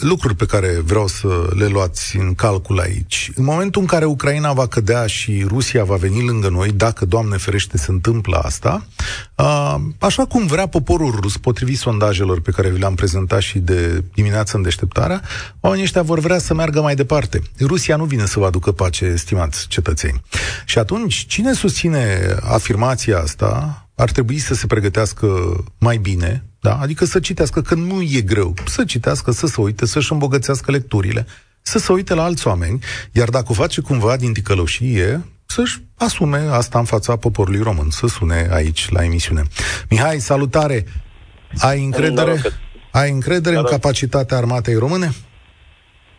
lucruri 0.00 0.34
pe 0.34 0.46
care 0.46 0.80
vreau 0.84 1.06
să 1.06 1.48
le 1.56 1.66
luați 1.66 2.16
în 2.16 2.34
calcul 2.34 2.80
aici. 2.80 3.30
În 3.34 3.44
momentul 3.44 3.80
în 3.80 3.86
care 3.86 4.04
Ucraina 4.04 4.52
va 4.52 4.66
cădea 4.66 5.06
și 5.06 5.44
Rusia 5.48 5.84
va 5.84 5.96
veni 5.96 6.26
lângă 6.26 6.48
noi, 6.48 6.70
dacă, 6.72 7.04
Doamne 7.04 7.36
ferește, 7.36 7.78
se 7.78 7.90
întâmplă 7.90 8.36
asta, 8.36 8.86
așa 9.98 10.26
cum 10.26 10.46
vrea 10.46 10.66
poporul 10.66 11.18
rus, 11.20 11.36
potrivit 11.36 11.78
sondajelor 11.78 12.40
pe 12.40 12.50
care 12.50 12.70
vi 12.70 12.78
le-am 12.78 12.94
prezentat 12.94 13.40
și 13.40 13.58
de 13.58 14.04
dimineață 14.14 14.56
în 14.56 14.62
deșteptarea, 14.62 15.22
oamenii 15.60 15.84
ăștia 15.84 16.02
vor 16.02 16.18
vrea 16.18 16.38
să 16.38 16.54
meargă 16.54 16.80
mai 16.80 16.94
departe. 16.94 17.42
Rusia 17.60 17.96
nu 17.96 18.04
vine 18.04 18.26
să 18.26 18.38
vă 18.38 18.46
aducă 18.46 18.72
pace, 18.72 19.04
estimați 19.04 19.66
cetățeni. 19.68 20.22
Și 20.64 20.78
atunci, 20.78 21.26
cine 21.28 21.52
susține 21.52 22.34
afirmația 22.40 23.18
asta, 23.18 23.84
ar 23.94 24.10
trebui 24.10 24.38
să 24.38 24.54
se 24.54 24.66
pregătească 24.66 25.28
mai 25.78 25.96
bine, 25.96 26.44
da? 26.60 26.78
adică 26.80 27.04
să 27.04 27.20
citească, 27.20 27.60
că 27.60 27.74
nu 27.74 28.02
e 28.02 28.20
greu, 28.20 28.54
să 28.64 28.84
citească, 28.84 29.30
să 29.30 29.46
se 29.46 29.60
uite, 29.60 29.86
să-și 29.86 30.12
îmbogățească 30.12 30.70
lecturile, 30.70 31.26
să 31.62 31.78
se 31.78 31.92
uite 31.92 32.14
la 32.14 32.22
alți 32.22 32.46
oameni, 32.46 32.78
iar 33.12 33.28
dacă 33.28 33.46
o 33.48 33.54
face 33.54 33.80
cumva 33.80 34.16
din 34.16 34.32
ticăloșie, 34.32 35.24
să-și 35.46 35.78
asume 35.98 36.38
asta 36.50 36.78
în 36.78 36.84
fața 36.84 37.16
poporului 37.16 37.60
român, 37.62 37.90
să 37.90 38.06
sune 38.06 38.48
aici 38.52 38.90
la 38.90 39.04
emisiune. 39.04 39.42
Mihai, 39.90 40.18
salutare! 40.18 40.84
Ai 41.58 41.84
încredere, 41.84 42.40
ai 42.92 43.10
încredere 43.10 43.56
în 43.56 43.64
capacitatea 43.64 44.36
armatei 44.36 44.74
române? 44.74 45.08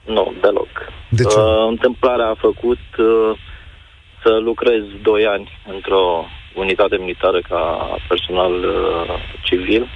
Nu, 0.06 0.34
deloc. 0.42 0.68
De 1.10 1.24
ce? 1.24 1.38
Uh, 1.38 1.68
întâmplarea 1.70 2.28
a 2.28 2.36
făcut 2.40 2.84
uh, 2.98 3.38
să 4.24 4.30
lucrez 4.44 4.82
doi 5.02 5.26
ani 5.26 5.50
într-o 5.74 6.26
unitate 6.56 6.98
militară 6.98 7.42
ca 7.50 7.62
personal 8.08 8.54
uh, 8.54 9.10
civil 9.44 9.90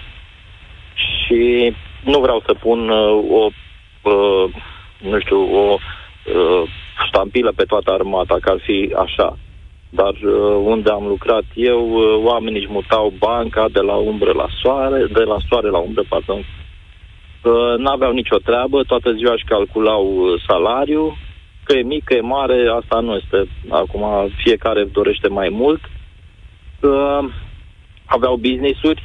și 0.96 1.74
nu 2.04 2.20
vreau 2.20 2.42
să 2.46 2.54
pun 2.54 2.90
uh, 2.90 3.26
o, 3.32 3.50
uh, 4.12 4.50
nu 5.00 5.20
știu, 5.20 5.56
o 5.56 5.78
uh, 5.78 6.70
ștampilă 7.08 7.52
pe 7.56 7.64
toată 7.64 7.92
armata, 7.92 8.38
că 8.42 8.50
ar 8.50 8.60
fi 8.62 8.96
așa. 8.98 9.38
Dar 9.90 10.14
uh, 10.14 10.56
unde 10.64 10.90
am 10.90 11.08
lucrat 11.08 11.44
eu, 11.54 11.90
uh, 11.94 12.24
oamenii 12.24 12.60
își 12.60 12.72
mutau 12.72 13.14
banca 13.18 13.66
de 13.72 13.80
la 13.80 13.94
umbră 13.96 14.32
la 14.32 14.48
soare, 14.62 15.06
de 15.14 15.24
la 15.24 15.38
soare 15.50 15.70
la 15.70 15.78
umbră, 15.78 16.04
pardon. 16.10 16.38
Uh, 17.44 17.78
n-aveau 17.78 18.12
nicio 18.12 18.38
treabă, 18.38 18.84
toată 18.84 19.12
ziua 19.14 19.34
își 19.34 19.44
calculau 19.44 20.06
uh, 20.06 20.42
salariu, 20.48 21.18
că 21.64 21.78
e 21.78 21.82
mic, 21.82 22.04
că 22.04 22.14
e 22.14 22.22
mare, 22.22 22.68
asta 22.80 23.00
nu 23.00 23.16
este. 23.16 23.50
Acum 23.70 24.30
fiecare 24.44 24.84
dorește 24.84 25.28
mai 25.28 25.50
mult. 25.50 25.82
Uh, 26.82 27.30
aveau 28.06 28.36
business-uri, 28.36 29.04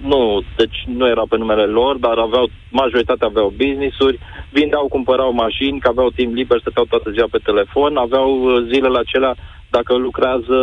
nu, 0.00 0.42
deci 0.56 0.84
nu 0.86 1.06
era 1.06 1.22
pe 1.28 1.36
numele 1.36 1.64
lor, 1.64 1.96
dar 1.96 2.18
aveau, 2.18 2.48
majoritatea 2.70 3.26
aveau 3.26 3.52
business-uri, 3.56 4.18
vindeau, 4.50 4.88
cumpărau 4.88 5.32
mașini, 5.32 5.80
că 5.80 5.88
aveau 5.88 6.10
timp 6.10 6.34
liber, 6.34 6.58
stăteau 6.60 6.84
toată 6.84 7.10
ziua 7.10 7.26
pe 7.30 7.38
telefon, 7.38 7.96
aveau 7.96 8.42
uh, 8.42 8.64
zilele 8.72 8.98
acelea, 8.98 9.34
dacă 9.70 9.96
lucrează 9.96 10.58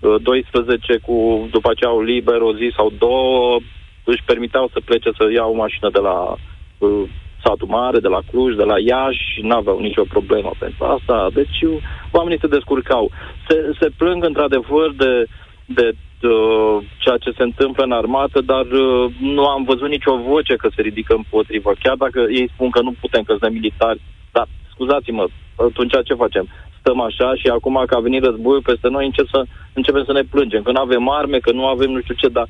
uh, 0.00 0.14
12 0.22 0.98
cu, 1.06 1.48
după 1.50 1.70
aceea 1.70 1.90
au 1.90 2.02
liber 2.02 2.40
o 2.40 2.54
zi 2.54 2.72
sau 2.76 2.92
două, 2.98 3.58
își 4.04 4.22
permiteau 4.24 4.68
să 4.72 4.80
plece 4.84 5.10
să 5.18 5.24
ia 5.32 5.44
o 5.44 5.54
mașină 5.54 5.90
de 5.90 5.98
la 5.98 6.34
uh, 6.78 7.02
satul 7.44 7.68
mare, 7.68 7.98
de 7.98 8.08
la 8.08 8.20
Cluj, 8.30 8.56
de 8.56 8.62
la 8.62 8.78
Iași, 8.78 9.40
n-aveau 9.42 9.78
nicio 9.78 10.04
problemă 10.08 10.50
pentru 10.58 10.84
asta. 10.84 11.28
Deci 11.32 11.60
uh, 11.62 11.76
oamenii 12.10 12.38
se 12.40 12.54
descurcau. 12.56 13.10
Se, 13.48 13.56
se 13.80 13.88
plâng 13.96 14.24
într-adevăr 14.24 14.92
de, 14.96 15.24
de 15.64 15.92
uh, 16.22 16.76
ceea 16.98 17.16
ce 17.24 17.30
se 17.36 17.42
întâmplă 17.42 17.84
în 17.84 17.92
armată, 17.92 18.40
dar 18.40 18.66
uh, 18.66 19.12
nu 19.20 19.44
am 19.46 19.62
văzut 19.64 19.88
nicio 19.88 20.16
voce 20.16 20.54
că 20.56 20.68
se 20.74 20.82
ridică 20.82 21.14
împotrivă. 21.14 21.70
Chiar 21.82 21.96
dacă 22.04 22.20
ei 22.38 22.50
spun 22.54 22.70
că 22.70 22.80
nu 22.82 22.92
putem, 23.00 23.22
că 23.22 23.32
suntem 23.32 23.52
militari, 23.52 24.00
dar 24.32 24.46
scuzați-mă, 24.72 25.24
atunci 25.56 25.94
ce 26.04 26.14
facem? 26.14 26.48
Stăm 26.80 27.00
așa 27.00 27.34
și 27.34 27.46
acum 27.46 27.84
că 27.86 27.94
a 27.94 28.06
venit 28.06 28.24
războiul 28.24 28.68
peste 28.70 28.88
noi 28.88 29.04
încep 29.04 29.26
să, 29.28 29.40
începem 29.72 30.04
să 30.04 30.12
ne 30.12 30.22
plângem, 30.32 30.62
că 30.62 30.70
nu 30.72 30.80
avem 30.80 31.08
arme, 31.08 31.38
că 31.38 31.52
nu 31.52 31.66
avem 31.66 31.90
nu 31.90 32.00
știu 32.00 32.14
ce, 32.14 32.28
dar 32.28 32.48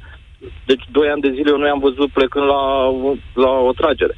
deci 0.65 0.85
doi 0.91 1.09
ani 1.09 1.21
de 1.21 1.33
zile 1.37 1.51
eu 1.51 1.59
nu 1.59 1.67
i-am 1.67 1.79
văzut 1.79 2.11
plecând 2.11 2.47
la, 2.47 2.63
la 3.35 3.51
o 3.69 3.73
tragere. 3.73 4.17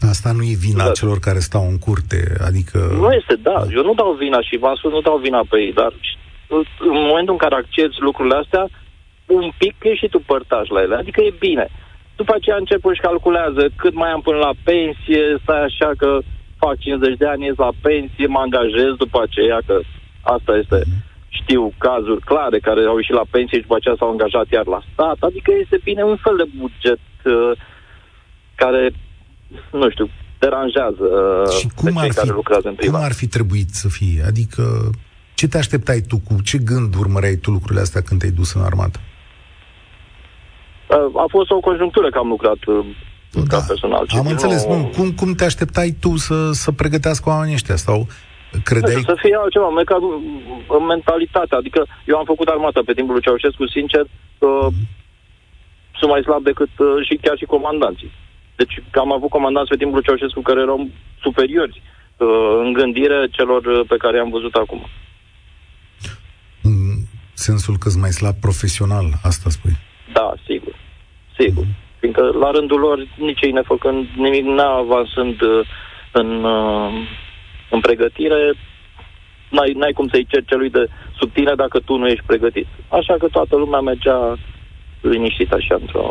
Asta 0.00 0.32
nu 0.32 0.42
e 0.42 0.54
vina 0.66 0.84
Da. 0.84 0.90
celor 1.00 1.18
care 1.18 1.38
stau 1.38 1.64
în 1.68 1.78
curte, 1.78 2.20
adică... 2.48 2.78
Nu 3.02 3.10
este, 3.10 3.34
da. 3.48 3.64
Eu 3.76 3.82
nu 3.82 3.94
dau 3.94 4.12
vina 4.12 4.40
și 4.40 4.56
v-am 4.56 4.74
spus, 4.74 4.90
nu 4.90 5.00
dau 5.00 5.16
vina 5.16 5.40
pe 5.48 5.56
ei, 5.58 5.72
dar 5.72 5.92
în 6.90 6.98
momentul 7.08 7.32
în 7.32 7.42
care 7.44 7.54
accepti 7.54 8.00
lucrurile 8.00 8.36
astea, 8.36 8.64
un 9.26 9.50
pic 9.58 9.74
e 9.82 9.94
și 9.94 10.08
tu 10.08 10.18
părtaș 10.18 10.68
la 10.68 10.80
ele. 10.80 10.96
Adică 10.96 11.20
e 11.20 11.34
bine. 11.38 11.66
După 12.16 12.32
aceea 12.34 12.56
încep 12.58 12.80
și 12.94 13.00
calculează 13.00 13.62
cât 13.76 13.94
mai 13.94 14.10
am 14.10 14.20
până 14.20 14.38
la 14.38 14.52
pensie, 14.64 15.22
stai 15.42 15.62
așa 15.62 15.90
că 15.96 16.18
fac 16.58 16.78
50 16.78 17.16
de 17.16 17.26
ani, 17.26 17.44
ies 17.44 17.56
la 17.56 17.72
pensie, 17.80 18.26
mă 18.26 18.38
angajez 18.38 18.92
după 19.04 19.18
aceea, 19.22 19.58
că 19.66 19.76
asta 20.22 20.56
este, 20.62 20.78
știu 21.28 21.72
cazuri 21.78 22.20
clare 22.30 22.58
care 22.58 22.80
au 22.84 22.96
ieșit 22.96 23.14
la 23.14 23.30
pensie 23.30 23.56
și 23.56 23.66
după 23.66 23.76
aceea 23.78 23.94
s-au 23.98 24.10
angajat 24.10 24.46
iar 24.50 24.66
la 24.66 24.80
stat. 24.92 25.18
Adică 25.28 25.50
este 25.62 25.80
bine 25.88 26.02
un 26.02 26.18
fel 26.24 26.36
de 26.36 26.46
buget 26.58 27.04
uh, 27.24 27.52
care, 28.54 28.82
nu 29.72 29.90
știu, 29.90 30.06
deranjează 30.38 31.06
uh, 31.44 31.52
Și 31.58 31.66
pe 31.66 31.72
cum 31.76 31.94
cei 32.00 32.08
ar, 32.08 32.14
care 32.14 32.30
fi, 32.30 32.40
lucrează 32.40 32.68
în 32.68 32.74
cum 32.74 32.84
privat. 32.84 33.02
ar 33.02 33.12
fi 33.12 33.26
trebuit 33.26 33.70
să 33.82 33.88
fie? 33.88 34.22
Adică, 34.26 34.62
ce 35.38 35.46
te 35.48 35.58
așteptai 35.58 36.00
tu? 36.08 36.16
Cu 36.26 36.34
ce 36.48 36.58
gând 36.58 36.94
urmăreai 37.02 37.34
tu 37.42 37.50
lucrurile 37.50 37.80
astea 37.86 38.02
când 38.06 38.20
te-ai 38.20 38.32
dus 38.40 38.50
în 38.54 38.62
armată? 38.70 38.98
Uh, 40.90 41.20
A 41.24 41.26
fost 41.28 41.50
o 41.50 41.60
conjunctură 41.68 42.08
că 42.10 42.18
am 42.18 42.28
lucrat 42.28 42.60
uh, 42.66 42.86
ca 43.48 43.60
personal. 43.66 44.04
Da. 44.08 44.16
am 44.18 44.24
civil, 44.24 44.30
înțeles. 44.30 44.66
nu- 44.66 44.76
Nu, 44.76 44.90
cum, 44.96 45.12
cum 45.12 45.34
te 45.34 45.44
așteptai 45.44 45.90
tu 46.00 46.16
să, 46.16 46.50
să 46.52 46.72
pregătească 46.72 47.28
oamenii 47.28 47.54
ăștia? 47.54 47.76
Sau 47.76 47.98
Nu 48.52 48.60
credeai... 48.64 49.00
știu, 49.00 49.14
să 49.14 49.20
fie 49.24 49.36
altceva, 49.42 49.68
mai 49.68 49.84
ca 49.84 49.96
în 50.78 50.84
mentalitatea. 50.94 51.58
Adică 51.58 51.80
eu 52.10 52.16
am 52.18 52.24
făcut 52.32 52.48
armata 52.48 52.80
pe 52.86 52.92
timpul 52.98 53.14
lui 53.14 53.22
Ceaușescu, 53.26 53.64
sincer, 53.76 54.04
uh, 54.38 54.68
sunt 55.98 56.10
mai 56.10 56.22
slab 56.26 56.42
decât 56.50 56.72
uh, 56.78 56.88
și 57.06 57.14
chiar 57.22 57.36
și 57.40 57.44
comandanții. 57.54 58.10
Deci 58.60 58.74
că 58.92 58.98
am 58.98 59.12
avut 59.12 59.30
comandanți 59.36 59.70
pe 59.70 59.76
timpul 59.80 59.96
lui 59.98 60.06
Ceaușescu 60.06 60.40
care 60.48 60.60
erau 60.60 60.80
superiori 61.26 61.76
uh, 61.82 62.28
în 62.64 62.72
gândire 62.78 63.18
celor 63.36 63.62
uh, 63.64 63.80
pe 63.88 63.96
care 64.02 64.16
i-am 64.16 64.30
văzut 64.36 64.54
acum. 64.54 64.82
În 67.36 67.42
sensul 67.48 67.76
că 67.78 67.88
mai 67.98 68.10
slab 68.10 68.34
profesional, 68.46 69.06
asta 69.22 69.50
spui. 69.50 69.76
Da, 70.12 70.34
sigur. 70.48 70.74
Sigur. 71.38 71.66
Fiindcă 72.00 72.22
la 72.42 72.50
rândul 72.50 72.80
lor, 72.80 72.98
nici 73.18 73.40
ei 73.42 73.50
nefăcând 73.50 74.06
nimic, 74.16 74.44
neavansând 74.44 75.40
uh, 75.40 75.66
în, 76.12 76.44
uh, 76.44 76.92
în 77.70 77.80
pregătire, 77.80 78.40
n-ai, 79.50 79.72
n-ai 79.72 79.92
cum 79.92 80.08
să-i 80.08 80.26
ceri 80.30 80.44
celui 80.44 80.70
de 80.70 80.88
sub 81.18 81.32
tine 81.32 81.54
dacă 81.54 81.78
tu 81.78 81.96
nu 81.96 82.06
ești 82.06 82.24
pregătit. 82.26 82.66
Așa 82.88 83.14
că 83.18 83.26
toată 83.26 83.56
lumea 83.56 83.80
mergea 83.80 84.38
liniștit 85.00 85.52
așa 85.52 85.74
într-o... 85.80 86.04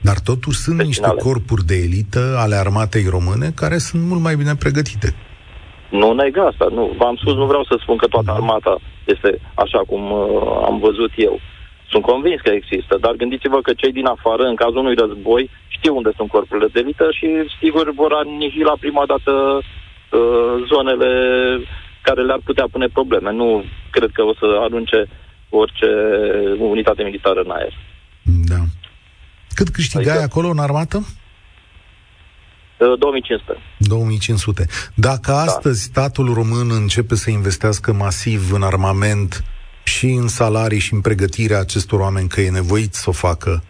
Dar 0.00 0.18
totuși 0.18 0.58
sunt 0.58 0.76
Pe 0.76 0.82
niște 0.82 1.02
finale. 1.02 1.20
corpuri 1.20 1.64
de 1.64 1.74
elită 1.74 2.34
ale 2.38 2.54
armatei 2.54 3.06
române 3.08 3.50
care 3.54 3.78
sunt 3.78 4.02
mult 4.02 4.20
mai 4.20 4.36
bine 4.36 4.54
pregătite. 4.54 5.14
Nu 5.88 6.12
neg 6.12 6.36
asta, 6.36 6.66
nu. 6.70 6.94
V-am 6.96 7.16
spus, 7.16 7.34
nu 7.34 7.46
vreau 7.46 7.64
să 7.64 7.76
spun 7.80 7.96
că 7.96 8.06
toată 8.06 8.30
armata 8.30 8.78
este 9.04 9.40
așa 9.54 9.78
cum 9.86 10.10
uh, 10.10 10.62
am 10.64 10.78
văzut 10.78 11.10
eu. 11.16 11.40
Sunt 11.90 12.02
convins 12.02 12.40
că 12.40 12.50
există, 12.50 12.96
dar 13.00 13.12
gândiți-vă 13.12 13.60
că 13.60 13.72
cei 13.72 13.92
din 13.92 14.06
afară, 14.06 14.42
în 14.42 14.54
cazul 14.54 14.76
unui 14.76 14.94
război, 14.94 15.50
știu 15.68 15.96
unde 15.96 16.10
sunt 16.16 16.28
corpurile 16.28 16.68
de 16.72 16.80
elită 16.80 17.06
și 17.18 17.28
sigur 17.60 17.92
vor 17.94 18.12
anihila 18.12 18.74
prima 18.80 19.04
dată 19.06 19.32
uh, 19.60 20.54
zonele 20.72 21.10
care 22.02 22.22
le-ar 22.22 22.40
putea 22.44 22.66
pune 22.70 22.86
probleme. 22.86 23.32
Nu 23.32 23.64
cred 23.90 24.10
că 24.12 24.22
o 24.22 24.34
să 24.34 24.46
arunce 24.60 25.06
orice 25.48 25.86
unitate 26.58 27.02
militară 27.02 27.40
în 27.44 27.50
aer. 27.50 27.72
Da. 28.22 28.60
Cât 29.54 29.68
câștigai 29.68 30.16
Adică- 30.16 30.28
acolo 30.30 30.48
în 30.48 30.58
armată? 30.58 30.98
Uh, 32.92 32.98
2500. 32.98 33.58
2500. 33.78 34.66
Dacă 34.94 35.32
astăzi 35.32 35.82
statul 35.82 36.32
român 36.34 36.70
începe 36.70 37.14
să 37.14 37.30
investească 37.30 37.92
masiv 37.92 38.52
în 38.52 38.62
armament 38.62 39.44
și 39.84 40.06
în 40.06 40.28
salarii 40.28 40.78
și 40.78 40.94
în 40.94 41.00
pregătirea 41.00 41.58
acestor 41.58 42.00
oameni, 42.00 42.28
că 42.28 42.40
e 42.40 42.50
nevoit 42.50 42.94
să 42.94 43.10
o 43.10 43.12
facă, 43.12 43.62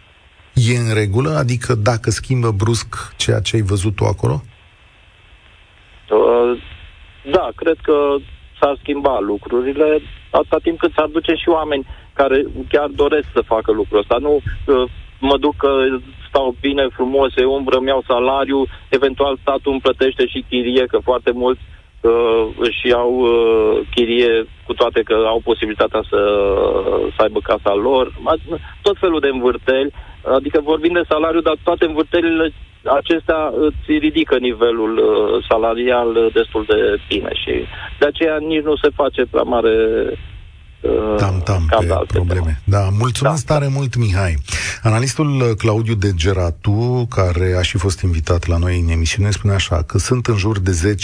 e 0.53 0.77
în 0.77 0.93
regulă? 0.93 1.29
Adică 1.29 1.75
dacă 1.75 2.09
schimbă 2.09 2.51
brusc 2.51 3.13
ceea 3.17 3.39
ce 3.39 3.55
ai 3.55 3.61
văzut 3.61 3.95
tu 3.95 4.03
acolo? 4.05 4.41
Uh, 6.09 6.61
da, 7.31 7.49
cred 7.55 7.77
că 7.81 8.15
s-ar 8.59 8.77
schimba 8.81 9.19
lucrurile 9.19 10.01
atâta 10.29 10.57
timp 10.63 10.79
cât 10.79 10.91
s-ar 10.95 11.07
duce 11.07 11.33
și 11.33 11.49
oameni 11.49 11.87
care 12.13 12.45
chiar 12.69 12.87
doresc 12.87 13.27
să 13.33 13.41
facă 13.45 13.71
lucrul 13.71 13.99
ăsta. 13.99 14.17
Nu 14.19 14.33
uh, 14.35 14.89
mă 15.19 15.37
duc 15.37 15.55
că 15.55 15.69
stau 16.27 16.55
bine, 16.61 16.87
frumos, 16.91 17.35
e 17.35 17.45
umbră, 17.45 17.77
îmi 17.77 17.87
iau 17.87 18.03
salariu, 18.07 18.65
eventual 18.89 19.37
statul 19.41 19.71
îmi 19.71 19.81
plătește 19.81 20.27
și 20.27 20.45
chirie, 20.49 20.85
că 20.85 20.97
foarte 21.03 21.31
mulți 21.31 21.61
uh, 22.01 22.45
își 22.57 22.87
iau 22.87 23.11
uh, 23.19 23.79
chirie 23.95 24.45
cu 24.65 24.73
toate 24.73 25.01
că 25.01 25.13
au 25.27 25.39
posibilitatea 25.43 26.03
să, 26.09 26.19
să 27.15 27.21
aibă 27.21 27.39
casa 27.39 27.73
lor. 27.73 28.11
Ma- 28.11 28.59
Tot 28.81 28.97
felul 28.99 29.19
de 29.19 29.27
învârteli, 29.27 29.93
adică 30.33 30.61
vorbim 30.63 30.93
de 30.93 31.09
salariu, 31.09 31.41
dar 31.41 31.55
toate 31.63 31.85
învârtelile 31.85 32.53
acestea 32.83 33.53
îți 33.57 33.97
ridică 33.97 34.37
nivelul 34.37 34.97
uh, 34.97 35.45
salarial 35.49 36.15
uh, 36.15 36.33
destul 36.33 36.63
de 36.67 36.99
bine 37.07 37.29
și 37.33 37.65
de 37.99 38.05
aceea 38.05 38.37
nici 38.37 38.63
nu 38.63 38.75
se 38.75 38.89
face 38.95 39.25
prea 39.25 39.43
mare 39.43 39.75
uh, 40.11 40.17
Tam-tam 41.17 41.65
scandal 41.71 42.05
pe 42.05 42.13
probleme. 42.13 42.61
Da, 42.63 42.89
mulțumesc 42.91 43.45
Da, 43.45 43.53
tare 43.53 43.67
mult, 43.67 43.95
Mihai. 43.95 44.37
Analistul 44.81 45.41
uh, 45.41 45.55
Claudiu 45.57 45.93
de 45.93 46.13
Geratu, 46.15 47.07
care 47.09 47.55
a 47.57 47.61
și 47.61 47.77
fost 47.77 48.01
invitat 48.01 48.47
la 48.47 48.57
noi 48.57 48.79
în 48.79 48.89
emisiune, 48.89 49.31
spune 49.31 49.53
așa 49.53 49.83
că 49.83 49.97
sunt 49.97 50.27
în 50.27 50.37
jur 50.37 50.59
de 50.59 50.97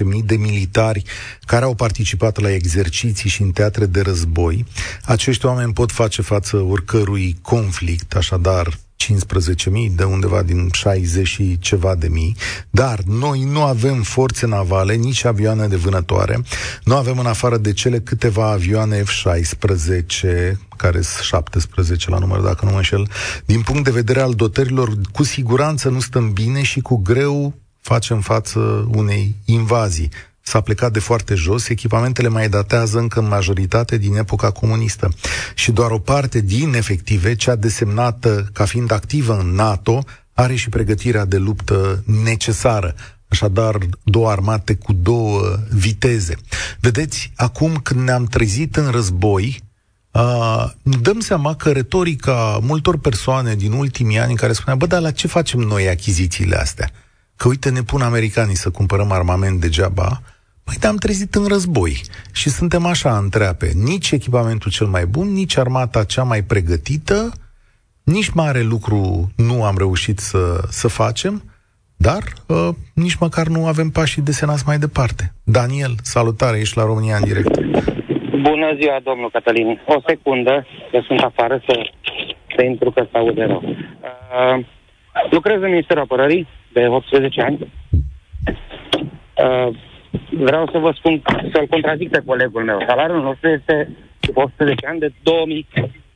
10-15 0.00 0.04
mii 0.04 0.22
de 0.22 0.36
militari 0.36 1.02
care 1.46 1.64
au 1.64 1.74
participat 1.74 2.40
la 2.40 2.52
exerciții 2.52 3.30
și 3.30 3.42
în 3.42 3.50
teatre 3.50 3.86
de 3.86 4.00
război. 4.00 4.64
Acești 5.04 5.46
oameni 5.46 5.72
pot 5.72 5.92
face 5.92 6.22
față 6.22 6.56
oricărui 6.56 7.36
conflict, 7.42 8.16
așadar 8.16 8.78
15.000, 9.04 9.94
de 9.94 10.04
undeva 10.04 10.42
din 10.42 10.68
60 10.72 11.26
și 11.26 11.58
ceva 11.58 11.94
de 11.94 12.08
mii, 12.08 12.36
dar 12.70 13.00
noi 13.06 13.44
nu 13.44 13.62
avem 13.62 14.02
forțe 14.02 14.46
navale, 14.46 14.94
nici 14.94 15.24
avioane 15.24 15.66
de 15.66 15.76
vânătoare, 15.76 16.42
nu 16.84 16.96
avem 16.96 17.18
în 17.18 17.26
afară 17.26 17.56
de 17.56 17.72
cele 17.72 18.00
câteva 18.00 18.50
avioane 18.50 19.02
F-16, 19.02 20.52
care 20.76 21.00
sunt 21.00 21.22
17 21.22 22.10
la 22.10 22.18
număr, 22.18 22.40
dacă 22.40 22.64
nu 22.64 22.70
mă 22.70 22.76
înșel, 22.76 23.08
din 23.44 23.60
punct 23.60 23.84
de 23.84 23.90
vedere 23.90 24.20
al 24.20 24.32
dotărilor, 24.32 24.90
cu 25.12 25.22
siguranță 25.22 25.88
nu 25.88 26.00
stăm 26.00 26.32
bine 26.32 26.62
și 26.62 26.80
cu 26.80 26.96
greu 26.96 27.54
facem 27.80 28.20
față 28.20 28.88
unei 28.94 29.34
invazii. 29.44 30.10
S-a 30.42 30.60
plecat 30.60 30.92
de 30.92 30.98
foarte 30.98 31.34
jos, 31.34 31.68
echipamentele 31.68 32.28
mai 32.28 32.48
datează 32.48 32.98
încă 32.98 33.20
în 33.20 33.28
majoritate 33.28 33.96
din 33.96 34.16
epoca 34.16 34.50
comunistă. 34.50 35.08
Și 35.54 35.72
doar 35.72 35.90
o 35.90 35.98
parte 35.98 36.40
din 36.40 36.74
efective, 36.74 37.34
cea 37.34 37.54
desemnată 37.54 38.48
ca 38.52 38.64
fiind 38.64 38.92
activă 38.92 39.38
în 39.38 39.54
NATO, 39.54 40.04
are 40.32 40.54
și 40.54 40.68
pregătirea 40.68 41.24
de 41.24 41.36
luptă 41.36 42.02
necesară. 42.24 42.94
Așadar, 43.28 43.78
două 44.04 44.30
armate 44.30 44.74
cu 44.74 44.92
două 44.92 45.58
viteze. 45.70 46.36
Vedeți, 46.80 47.32
acum 47.36 47.76
când 47.82 48.00
ne-am 48.00 48.24
trezit 48.24 48.76
în 48.76 48.90
război, 48.90 49.62
uh, 50.10 50.70
dăm 50.82 51.20
seama 51.20 51.54
că 51.54 51.72
retorica 51.72 52.58
multor 52.62 52.98
persoane 52.98 53.54
din 53.54 53.72
ultimii 53.72 54.18
ani 54.18 54.30
în 54.30 54.36
care 54.36 54.52
spunea, 54.52 54.74
bă, 54.74 54.86
dar 54.86 55.00
la 55.00 55.10
ce 55.10 55.26
facem 55.26 55.60
noi 55.60 55.88
achizițiile 55.88 56.56
astea? 56.56 56.90
Că 57.40 57.48
uite, 57.48 57.70
ne 57.70 57.82
pun 57.82 58.00
americanii 58.00 58.62
să 58.64 58.70
cumpărăm 58.70 59.10
armament 59.12 59.60
degeaba, 59.60 60.08
Păi 60.64 60.76
te-am 60.80 60.96
trezit 60.96 61.34
în 61.34 61.46
război 61.46 61.94
și 62.32 62.48
suntem 62.48 62.86
așa 62.86 63.16
întreape. 63.16 63.66
Nici 63.90 64.10
echipamentul 64.10 64.70
cel 64.70 64.86
mai 64.86 65.04
bun, 65.06 65.32
nici 65.32 65.56
armata 65.56 66.04
cea 66.04 66.22
mai 66.22 66.42
pregătită, 66.42 67.32
nici 68.04 68.30
mare 68.30 68.62
lucru 68.62 69.00
nu 69.36 69.64
am 69.64 69.74
reușit 69.78 70.18
să, 70.18 70.42
să 70.68 70.88
facem, 70.88 71.42
dar 71.96 72.22
uh, 72.46 72.68
nici 72.94 73.20
măcar 73.24 73.46
nu 73.46 73.66
avem 73.66 73.88
pașii 73.88 74.22
desenați 74.22 74.64
mai 74.66 74.78
departe. 74.78 75.32
Daniel, 75.44 75.94
salutare, 76.02 76.58
ești 76.58 76.76
la 76.76 76.84
România 76.84 77.16
în 77.16 77.24
direct. 77.24 77.54
Bună 78.48 78.68
ziua, 78.80 78.98
domnul 79.04 79.30
Cătălin. 79.30 79.80
O 79.86 80.00
secundă, 80.06 80.66
că 80.90 80.98
sunt 81.06 81.20
afară 81.20 81.62
să, 81.66 81.74
să 82.56 82.62
intru 82.64 82.90
că 82.90 83.06
să 83.10 83.18
aude 83.18 83.44
rău. 83.44 83.62
Uh, 83.64 84.64
lucrez 85.30 85.60
în 85.62 85.70
Ministerul 85.70 86.02
Apărării 86.02 86.46
de 86.72 86.86
18 86.86 87.40
ani. 87.40 87.72
Uh, 89.44 89.76
vreau 90.30 90.68
să 90.72 90.78
vă 90.78 90.92
spun, 90.96 91.22
să-l 91.52 91.66
contrazic 91.66 92.10
pe 92.10 92.22
colegul 92.26 92.64
meu. 92.64 92.84
Salariul 92.86 93.22
nostru 93.22 93.48
este, 93.48 93.96
după 94.20 94.40
18 94.40 94.86
ani, 94.86 94.98
de 94.98 95.12
2000, 95.22 95.66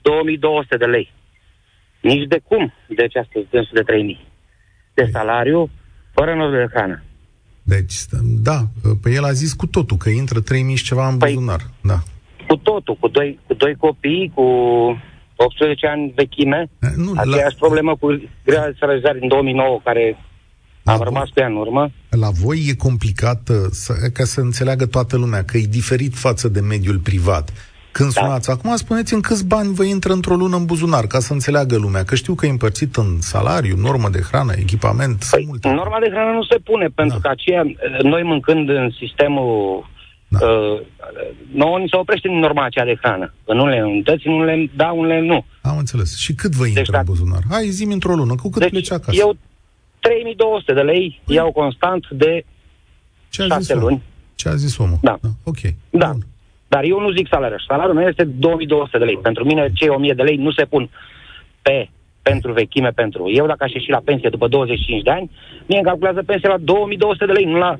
2200 0.02 0.76
de 0.76 0.84
lei. 0.84 1.12
Nici 2.00 2.28
de 2.28 2.40
cum, 2.48 2.72
deci 2.88 3.16
astăzi, 3.16 3.46
de 3.72 3.82
3000 3.82 4.32
de 4.94 5.08
salariu, 5.12 5.70
fără 6.12 6.34
notă 6.34 6.56
de 6.56 6.66
hrană. 6.72 7.02
Deci, 7.62 7.94
da, 8.42 8.58
pe 9.02 9.10
el 9.10 9.24
a 9.24 9.32
zis 9.32 9.52
cu 9.52 9.66
totul, 9.66 9.96
că 9.96 10.08
intră 10.08 10.40
3000 10.40 10.76
și 10.76 10.84
ceva 10.84 11.08
în 11.08 11.16
păi, 11.16 11.32
buzunar. 11.32 11.60
Da. 11.82 11.98
Cu 12.46 12.56
totul, 12.56 12.96
cu 13.00 13.08
doi, 13.08 13.38
cu 13.46 13.54
doi 13.54 13.74
copii, 13.74 14.32
cu 14.34 14.42
18 15.36 15.86
ani 15.86 16.12
vechime, 16.16 16.66
nu, 16.96 17.12
aceeași 17.16 17.56
la... 17.58 17.66
problemă 17.66 17.96
cu 17.96 18.06
grea 18.44 18.66
de 18.66 18.76
salarizare 18.78 19.18
din 19.18 19.28
2009, 19.28 19.80
care 19.84 20.16
am 20.84 20.96
voi, 20.96 21.04
rămas 21.04 21.28
pe 21.34 21.40
ea 21.40 21.46
în 21.46 21.56
urmă. 21.56 21.90
La 22.10 22.30
voi 22.30 22.66
e 22.68 22.74
complicat, 22.74 23.48
uh, 23.48 23.56
să, 23.70 23.92
ca 24.12 24.24
să 24.24 24.40
înțeleagă 24.40 24.86
toată 24.86 25.16
lumea, 25.16 25.44
că 25.44 25.56
e 25.56 25.66
diferit 25.66 26.14
față 26.14 26.48
de 26.48 26.60
mediul 26.60 26.98
privat. 26.98 27.52
Când 27.92 28.12
da. 28.12 28.20
sunați 28.20 28.50
acum, 28.50 28.76
spuneți 28.76 29.14
în 29.14 29.20
câți 29.20 29.46
bani 29.46 29.74
vă 29.74 29.84
intră 29.84 30.12
într-o 30.12 30.34
lună 30.34 30.56
în 30.56 30.64
buzunar, 30.64 31.06
ca 31.06 31.18
să 31.18 31.32
înțeleagă 31.32 31.76
lumea, 31.76 32.04
că 32.04 32.14
știu 32.14 32.34
că 32.34 32.46
e 32.46 32.50
împărțit 32.50 32.96
în 32.96 33.20
salariu, 33.20 33.76
normă 33.76 34.08
de 34.08 34.20
hrană, 34.20 34.52
echipament, 34.56 35.24
păi, 35.30 35.44
multe. 35.46 35.68
Norma 35.68 35.98
de 36.00 36.10
hrană 36.10 36.32
nu 36.32 36.42
se 36.42 36.58
pune, 36.64 36.86
pentru 36.94 37.18
da. 37.18 37.28
că 37.28 37.28
aceea, 37.28 37.62
noi 38.02 38.22
mâncând 38.22 38.68
în 38.68 38.90
sistemul 38.90 39.86
da. 40.28 40.46
Uh, 40.46 40.80
nouă 41.52 41.78
ni 41.78 41.88
se 41.88 41.96
oprește 41.96 42.28
din 42.28 42.38
norma 42.38 42.64
aceea 42.64 42.84
de 42.84 42.98
hrană. 43.02 43.34
În 43.44 43.58
unele 43.58 43.82
unități, 43.82 44.26
în 44.26 44.32
unele 44.32 44.70
da, 44.76 44.90
unele 44.90 45.20
nu. 45.20 45.44
Am 45.60 45.76
înțeles. 45.78 46.16
Și 46.16 46.34
cât 46.34 46.50
vă 46.50 46.66
intră 46.66 46.82
deci, 46.82 46.94
în 46.94 47.04
buzunar? 47.04 47.42
Hai, 47.50 47.64
zi 47.68 47.84
într-o 47.84 48.14
lună, 48.14 48.34
cu 48.34 48.50
cât 48.50 48.60
deci, 48.60 48.70
pleci 48.70 48.92
acasă? 48.92 49.18
Eu 49.18 49.36
3200 50.06 50.72
de 50.72 50.80
lei 50.80 51.20
păi. 51.24 51.34
iau 51.36 51.52
constant 51.52 52.08
de 52.10 52.44
Ce 53.28 53.42
a 53.42 53.46
6 53.46 53.60
zis 53.60 53.74
luni. 53.74 54.02
Ce 54.34 54.48
a 54.48 54.54
zis 54.54 54.78
omul? 54.78 54.98
Da. 55.02 55.18
da. 55.22 55.28
Ok. 55.44 55.60
Da. 55.90 56.10
Bun. 56.10 56.26
Dar 56.68 56.84
eu 56.84 57.00
nu 57.00 57.10
zic 57.10 57.26
salariul. 57.30 57.64
Salariul 57.68 57.94
meu 57.94 58.08
este 58.08 58.24
2200 58.24 58.98
de 58.98 59.04
lei. 59.04 59.18
Pentru 59.22 59.44
mine 59.44 59.70
cei 59.74 59.88
1000 59.88 60.12
de 60.12 60.22
lei 60.22 60.36
nu 60.36 60.52
se 60.52 60.64
pun 60.64 60.90
pe 61.62 61.88
pentru 62.22 62.52
vechime, 62.52 62.90
pentru... 62.94 63.30
Eu 63.30 63.46
dacă 63.46 63.64
aș 63.64 63.72
ieși 63.72 63.90
la 63.90 64.02
pensie 64.04 64.28
după 64.28 64.48
25 64.48 65.02
de 65.02 65.10
ani, 65.10 65.30
mie 65.68 65.78
îmi 65.78 65.86
calculează 65.86 66.22
pensia 66.26 66.48
la 66.48 66.56
2200 66.58 67.26
de 67.26 67.32
lei, 67.32 67.44
nu 67.44 67.58
la 67.58 67.78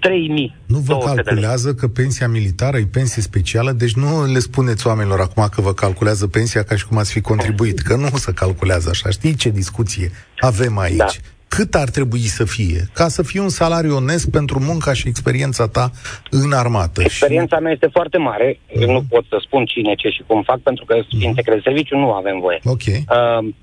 3000. 0.00 0.56
Nu 0.66 0.78
vă 0.78 0.98
calculează 0.98 1.74
că 1.74 1.88
pensia 1.88 2.28
militară 2.28 2.76
e 2.76 2.86
pensie 2.92 3.22
specială, 3.22 3.72
deci 3.72 3.94
nu 3.94 4.32
le 4.32 4.38
spuneți 4.38 4.86
oamenilor 4.86 5.20
acum 5.20 5.46
că 5.54 5.60
vă 5.60 5.72
calculează 5.72 6.26
pensia 6.26 6.62
ca 6.62 6.76
și 6.76 6.86
cum 6.86 6.98
ați 6.98 7.12
fi 7.12 7.20
contribuit, 7.20 7.78
că 7.78 7.96
nu 7.96 8.06
se 8.06 8.32
calculează 8.32 8.88
așa. 8.92 9.10
Știi 9.10 9.34
ce 9.34 9.50
discuție 9.50 10.10
avem 10.38 10.78
aici? 10.78 10.96
Da 10.96 11.33
cât 11.56 11.74
ar 11.74 11.88
trebui 11.88 12.26
să 12.38 12.44
fie, 12.44 12.80
ca 12.92 13.08
să 13.08 13.22
fie 13.22 13.40
un 13.40 13.48
salariu 13.48 13.94
onest 13.96 14.30
pentru 14.30 14.60
munca 14.60 14.92
și 14.92 15.08
experiența 15.08 15.68
ta 15.68 15.90
în 16.30 16.52
armată. 16.52 17.02
Experiența 17.02 17.56
și... 17.56 17.62
mea 17.62 17.72
este 17.72 17.88
foarte 17.92 18.18
mare, 18.18 18.52
uh-huh. 18.54 18.86
nu 18.86 19.02
pot 19.08 19.24
să 19.28 19.38
spun 19.40 19.64
cine, 19.64 19.94
ce 19.94 20.08
și 20.08 20.22
cum 20.26 20.42
fac, 20.42 20.58
pentru 20.58 20.84
că 20.84 20.94
uh-huh. 20.96 21.18
din 21.18 21.32
secret 21.34 21.56
de 21.56 21.60
serviciu 21.64 21.96
nu 21.96 22.12
avem 22.12 22.40
voie. 22.40 22.60
Okay. 22.64 23.04
Uh, 23.08 23.54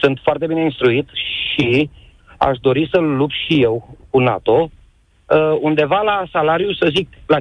sunt 0.00 0.18
foarte 0.22 0.46
bine 0.46 0.62
instruit 0.64 1.08
și 1.14 1.90
aș 2.38 2.58
dori 2.60 2.88
să-l 2.92 3.04
lupt 3.16 3.34
și 3.46 3.62
eu 3.62 3.98
cu 4.10 4.18
NATO, 4.18 4.70
uh, 4.70 5.58
undeva 5.60 6.00
la 6.00 6.28
salariu, 6.32 6.72
să 6.72 6.90
zic, 6.96 7.08
la 7.26 7.38
50% 7.38 7.40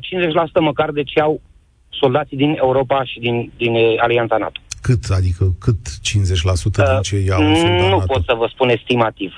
măcar 0.60 0.92
de 0.92 1.04
ce 1.04 1.20
au 1.20 1.42
soldații 1.90 2.38
din 2.38 2.56
Europa 2.58 3.04
și 3.04 3.20
din, 3.20 3.52
din 3.58 3.74
Alianța 3.98 4.38
NATO. 4.38 4.60
Cât? 4.82 5.04
Adică 5.10 5.56
cât 5.60 5.78
50% 5.78 5.86
uh, 5.86 6.86
din 6.86 7.02
ce 7.02 7.18
iau 7.18 7.42
Nu 7.42 7.90
NATO? 7.90 8.04
pot 8.06 8.24
să 8.26 8.34
vă 8.38 8.48
spun 8.54 8.70
estimativ. 8.70 9.34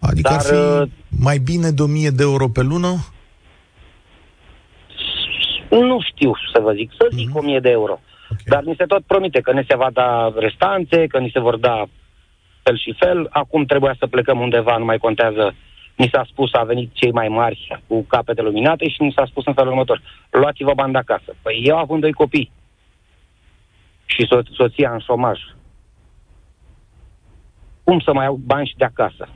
Adică 0.00 0.28
Dar, 0.28 0.38
ar 0.38 0.44
fi 0.44 0.54
uh, 0.54 0.88
mai 1.20 1.38
bine 1.38 1.70
de 1.70 1.82
1000 1.82 2.10
de 2.10 2.22
euro 2.22 2.48
pe 2.48 2.62
lună? 2.62 2.96
Nu 5.70 6.00
știu 6.00 6.32
să 6.52 6.60
vă 6.60 6.72
zic, 6.72 6.90
să 6.98 7.08
zic 7.14 7.28
mm-hmm. 7.28 7.42
1000 7.42 7.60
de 7.60 7.70
euro. 7.70 8.00
Okay. 8.30 8.44
Dar 8.46 8.62
ni 8.62 8.74
se 8.78 8.84
tot 8.84 9.02
promite 9.06 9.40
că 9.40 9.52
ne 9.52 9.64
se 9.68 9.76
va 9.76 9.90
da 9.92 10.32
restanțe, 10.36 11.06
că 11.06 11.18
ni 11.18 11.30
se 11.32 11.40
vor 11.40 11.56
da 11.56 11.84
fel 12.62 12.78
și 12.78 12.94
fel. 12.98 13.26
Acum 13.30 13.64
trebuia 13.64 13.94
să 13.98 14.06
plecăm 14.06 14.40
undeva, 14.40 14.76
nu 14.76 14.84
mai 14.84 14.98
contează. 14.98 15.54
Ni 15.96 16.08
s-a 16.12 16.26
spus, 16.30 16.52
a 16.52 16.62
venit 16.62 16.90
cei 16.92 17.12
mai 17.12 17.28
mari 17.28 17.82
cu 17.86 18.02
capete 18.02 18.42
luminate 18.42 18.88
și 18.88 19.02
ni 19.02 19.12
s-a 19.16 19.26
spus 19.26 19.46
în 19.46 19.54
felul 19.54 19.70
următor. 19.70 20.02
Luați-vă 20.30 20.72
bani 20.74 20.92
de 20.92 20.98
acasă. 20.98 21.34
Păi 21.42 21.60
eu 21.64 21.76
având 21.76 22.00
doi 22.00 22.12
copii 22.12 22.50
și 24.04 24.26
so- 24.26 24.54
soția 24.54 24.92
în 24.92 24.98
șomaj, 24.98 25.40
cum 27.84 28.00
să 28.00 28.12
mai 28.12 28.24
iau 28.24 28.40
bani 28.44 28.66
și 28.66 28.76
de 28.76 28.84
acasă? 28.84 29.28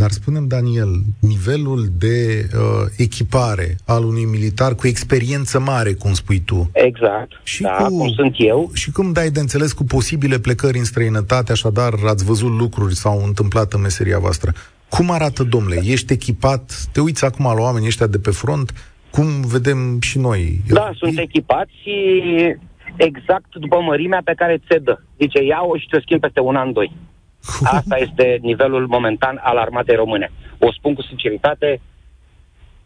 Dar 0.00 0.10
spunem, 0.10 0.46
Daniel, 0.46 0.90
nivelul 1.20 1.88
de 1.98 2.48
uh, 2.54 2.60
echipare 2.96 3.76
al 3.86 4.04
unui 4.04 4.24
militar 4.24 4.74
cu 4.74 4.86
experiență 4.86 5.60
mare, 5.60 5.92
cum 5.92 6.12
spui 6.12 6.38
tu. 6.38 6.70
Exact, 6.72 7.40
și 7.42 7.62
da, 7.62 7.70
cu, 7.70 7.98
cum 7.98 8.08
sunt 8.08 8.34
eu. 8.38 8.70
Și 8.74 8.90
cum 8.90 9.12
dai 9.12 9.30
de 9.30 9.40
înțeles 9.40 9.72
cu 9.72 9.84
posibile 9.84 10.38
plecări 10.38 10.78
în 10.78 10.84
străinătate, 10.84 11.52
așadar 11.52 11.92
ați 12.06 12.24
văzut 12.24 12.58
lucruri 12.58 12.94
s-au 12.94 13.22
întâmplat 13.24 13.72
în 13.72 13.80
meseria 13.80 14.18
voastră. 14.18 14.52
Cum 14.88 15.10
arată, 15.10 15.42
domnule? 15.42 15.80
Ești 15.84 16.12
echipat? 16.12 16.88
Te 16.92 17.00
uiți 17.00 17.24
acum 17.24 17.44
la 17.44 17.62
oamenii 17.62 17.88
ăștia 17.88 18.06
de 18.06 18.18
pe 18.18 18.30
front? 18.30 18.72
Cum 19.10 19.26
vedem 19.40 20.00
și 20.00 20.18
noi? 20.18 20.60
Da, 20.68 20.90
sunt 20.94 21.18
echipați 21.18 21.72
și 21.82 21.94
exact 22.96 23.54
după 23.54 23.80
mărimea 23.80 24.20
pe 24.24 24.34
care 24.36 24.60
ți-e 24.66 24.78
dă. 24.78 24.98
Zice, 25.20 25.44
ia-o 25.44 25.76
și 25.76 25.86
te 25.86 26.00
schimb 26.00 26.20
peste 26.20 26.40
un 26.40 26.56
an, 26.56 26.72
doi. 26.72 26.92
Asta 27.62 27.96
este 27.98 28.38
nivelul 28.40 28.86
momentan 28.86 29.40
al 29.42 29.56
armatei 29.56 29.96
române. 29.96 30.30
O 30.58 30.72
spun 30.72 30.94
cu 30.94 31.02
sinceritate, 31.02 31.80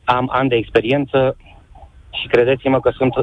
am 0.05 0.29
ani 0.33 0.49
de 0.49 0.57
experiență 0.57 1.37
și 2.11 2.27
credeți-mă 2.27 2.81
că 2.81 2.90
sunt 2.90 3.14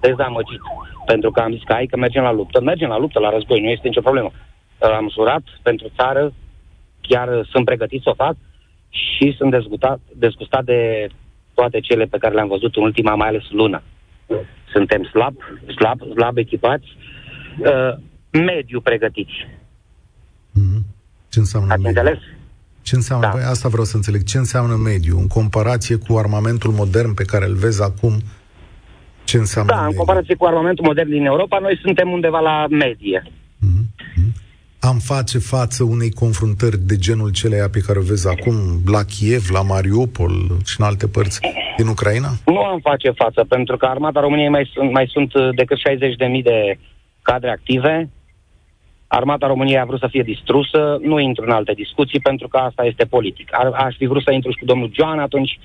dezamăgit. 0.00 0.60
Pentru 1.06 1.30
că 1.30 1.40
am 1.40 1.52
zis 1.52 1.62
că 1.62 1.72
hai 1.72 1.86
că 1.86 1.96
mergem 1.96 2.22
la 2.22 2.32
luptă. 2.32 2.60
Mergem 2.60 2.88
la 2.88 2.98
luptă, 2.98 3.18
la 3.18 3.30
război, 3.30 3.60
nu 3.60 3.68
este 3.68 3.88
nicio 3.88 4.00
problemă. 4.00 4.30
Am 4.78 5.10
jurat 5.12 5.42
pentru 5.62 5.90
țară, 5.96 6.32
chiar 7.00 7.28
sunt 7.50 7.64
pregătit 7.64 8.02
să 8.02 8.08
o 8.08 8.14
fac 8.14 8.36
și 8.88 9.34
sunt 9.36 9.50
dezgustat, 9.50 10.00
dezgustat 10.14 10.64
de 10.64 11.08
toate 11.54 11.80
cele 11.80 12.04
pe 12.04 12.18
care 12.18 12.34
le-am 12.34 12.48
văzut 12.48 12.76
în 12.76 12.82
ultima, 12.82 13.14
mai 13.14 13.28
ales 13.28 13.50
lună. 13.50 13.82
Suntem 14.72 15.04
slab, 15.04 15.34
slab, 15.76 16.00
slab 16.00 16.36
echipați, 16.36 16.96
uh, 17.58 17.94
mediu 18.30 18.80
pregătiți. 18.80 19.46
Mm-hmm. 20.58 20.82
Ce 21.28 21.38
înseamnă 21.38 21.72
Ați 21.72 21.82
mediu? 21.82 22.00
înțeles? 22.00 22.22
Ce 22.82 22.94
înseamnă? 22.94 23.26
Da. 23.26 23.32
Băi, 23.32 23.42
asta 23.42 23.68
vreau 23.68 23.84
să 23.84 23.96
înțeleg. 23.96 24.22
Ce 24.22 24.38
înseamnă 24.38 24.74
mediu? 24.74 25.18
În 25.18 25.26
comparație 25.26 25.96
cu 25.96 26.16
armamentul 26.16 26.70
modern 26.72 27.14
pe 27.14 27.24
care 27.24 27.44
îl 27.46 27.54
vezi 27.54 27.82
acum, 27.82 28.12
ce 29.24 29.36
înseamnă 29.36 29.70
Da, 29.72 29.76
mediu? 29.76 29.90
în 29.90 29.96
comparație 29.96 30.34
cu 30.34 30.44
armamentul 30.44 30.84
modern 30.84 31.10
din 31.10 31.24
Europa, 31.24 31.58
noi 31.58 31.78
suntem 31.82 32.10
undeva 32.10 32.38
la 32.40 32.66
medie. 32.70 33.22
Mm-hmm. 33.26 34.46
Am 34.80 34.98
face 34.98 35.38
față 35.38 35.84
unei 35.84 36.10
confruntări 36.10 36.78
de 36.78 36.96
genul 36.96 37.30
celeia 37.30 37.68
pe 37.68 37.80
care 37.80 37.98
o 37.98 38.02
vezi 38.02 38.28
acum 38.28 38.54
la 38.86 39.04
Kiev, 39.04 39.44
la 39.52 39.62
Mariupol 39.62 40.32
și 40.64 40.76
în 40.80 40.86
alte 40.86 41.06
părți 41.08 41.40
din 41.76 41.86
Ucraina? 41.86 42.28
Nu 42.46 42.58
am 42.62 42.80
face 42.82 43.10
față, 43.10 43.44
pentru 43.48 43.76
că 43.76 43.86
armata 43.86 44.20
României 44.20 44.48
mai 44.48 44.70
sunt, 44.74 44.92
mai 44.92 45.06
sunt 45.12 45.32
decât 45.54 45.78
60.000 45.78 46.42
de 46.42 46.78
cadre 47.22 47.50
active 47.50 48.08
Armata 49.08 49.46
României 49.46 49.78
a 49.78 49.84
vrut 49.84 49.98
să 49.98 50.08
fie 50.10 50.22
distrusă, 50.22 50.98
nu 51.02 51.18
intru 51.18 51.44
în 51.44 51.50
alte 51.50 51.72
discuții 51.72 52.20
pentru 52.20 52.48
că 52.48 52.56
asta 52.56 52.84
este 52.84 53.04
politic. 53.04 53.48
Ar, 53.50 53.66
aș 53.66 53.96
fi 53.96 54.06
vrut 54.06 54.22
să 54.22 54.32
intru 54.32 54.50
și 54.50 54.58
cu 54.58 54.64
domnul 54.64 54.90
Joan 54.94 55.18
atunci 55.18 55.58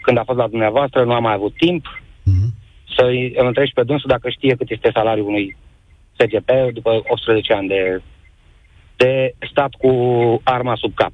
când 0.00 0.18
a 0.18 0.22
fost 0.24 0.38
la 0.38 0.48
dumneavoastră, 0.48 1.04
nu 1.04 1.12
am 1.12 1.22
mai 1.22 1.32
avut 1.32 1.54
timp 1.56 1.84
mm-hmm. 1.86 2.48
să-i 2.96 3.32
întreb 3.36 3.68
pe 3.74 3.82
dânsul 3.82 4.08
dacă 4.08 4.28
știe 4.28 4.54
cât 4.54 4.70
este 4.70 4.90
salariul 4.94 5.26
unui 5.26 5.56
SGP 6.16 6.50
după 6.72 6.90
18 7.06 7.52
ani 7.52 7.68
de, 7.68 8.02
de 8.96 9.34
stat 9.50 9.70
cu 9.78 9.90
arma 10.42 10.76
sub 10.76 10.94
cap. 10.94 11.12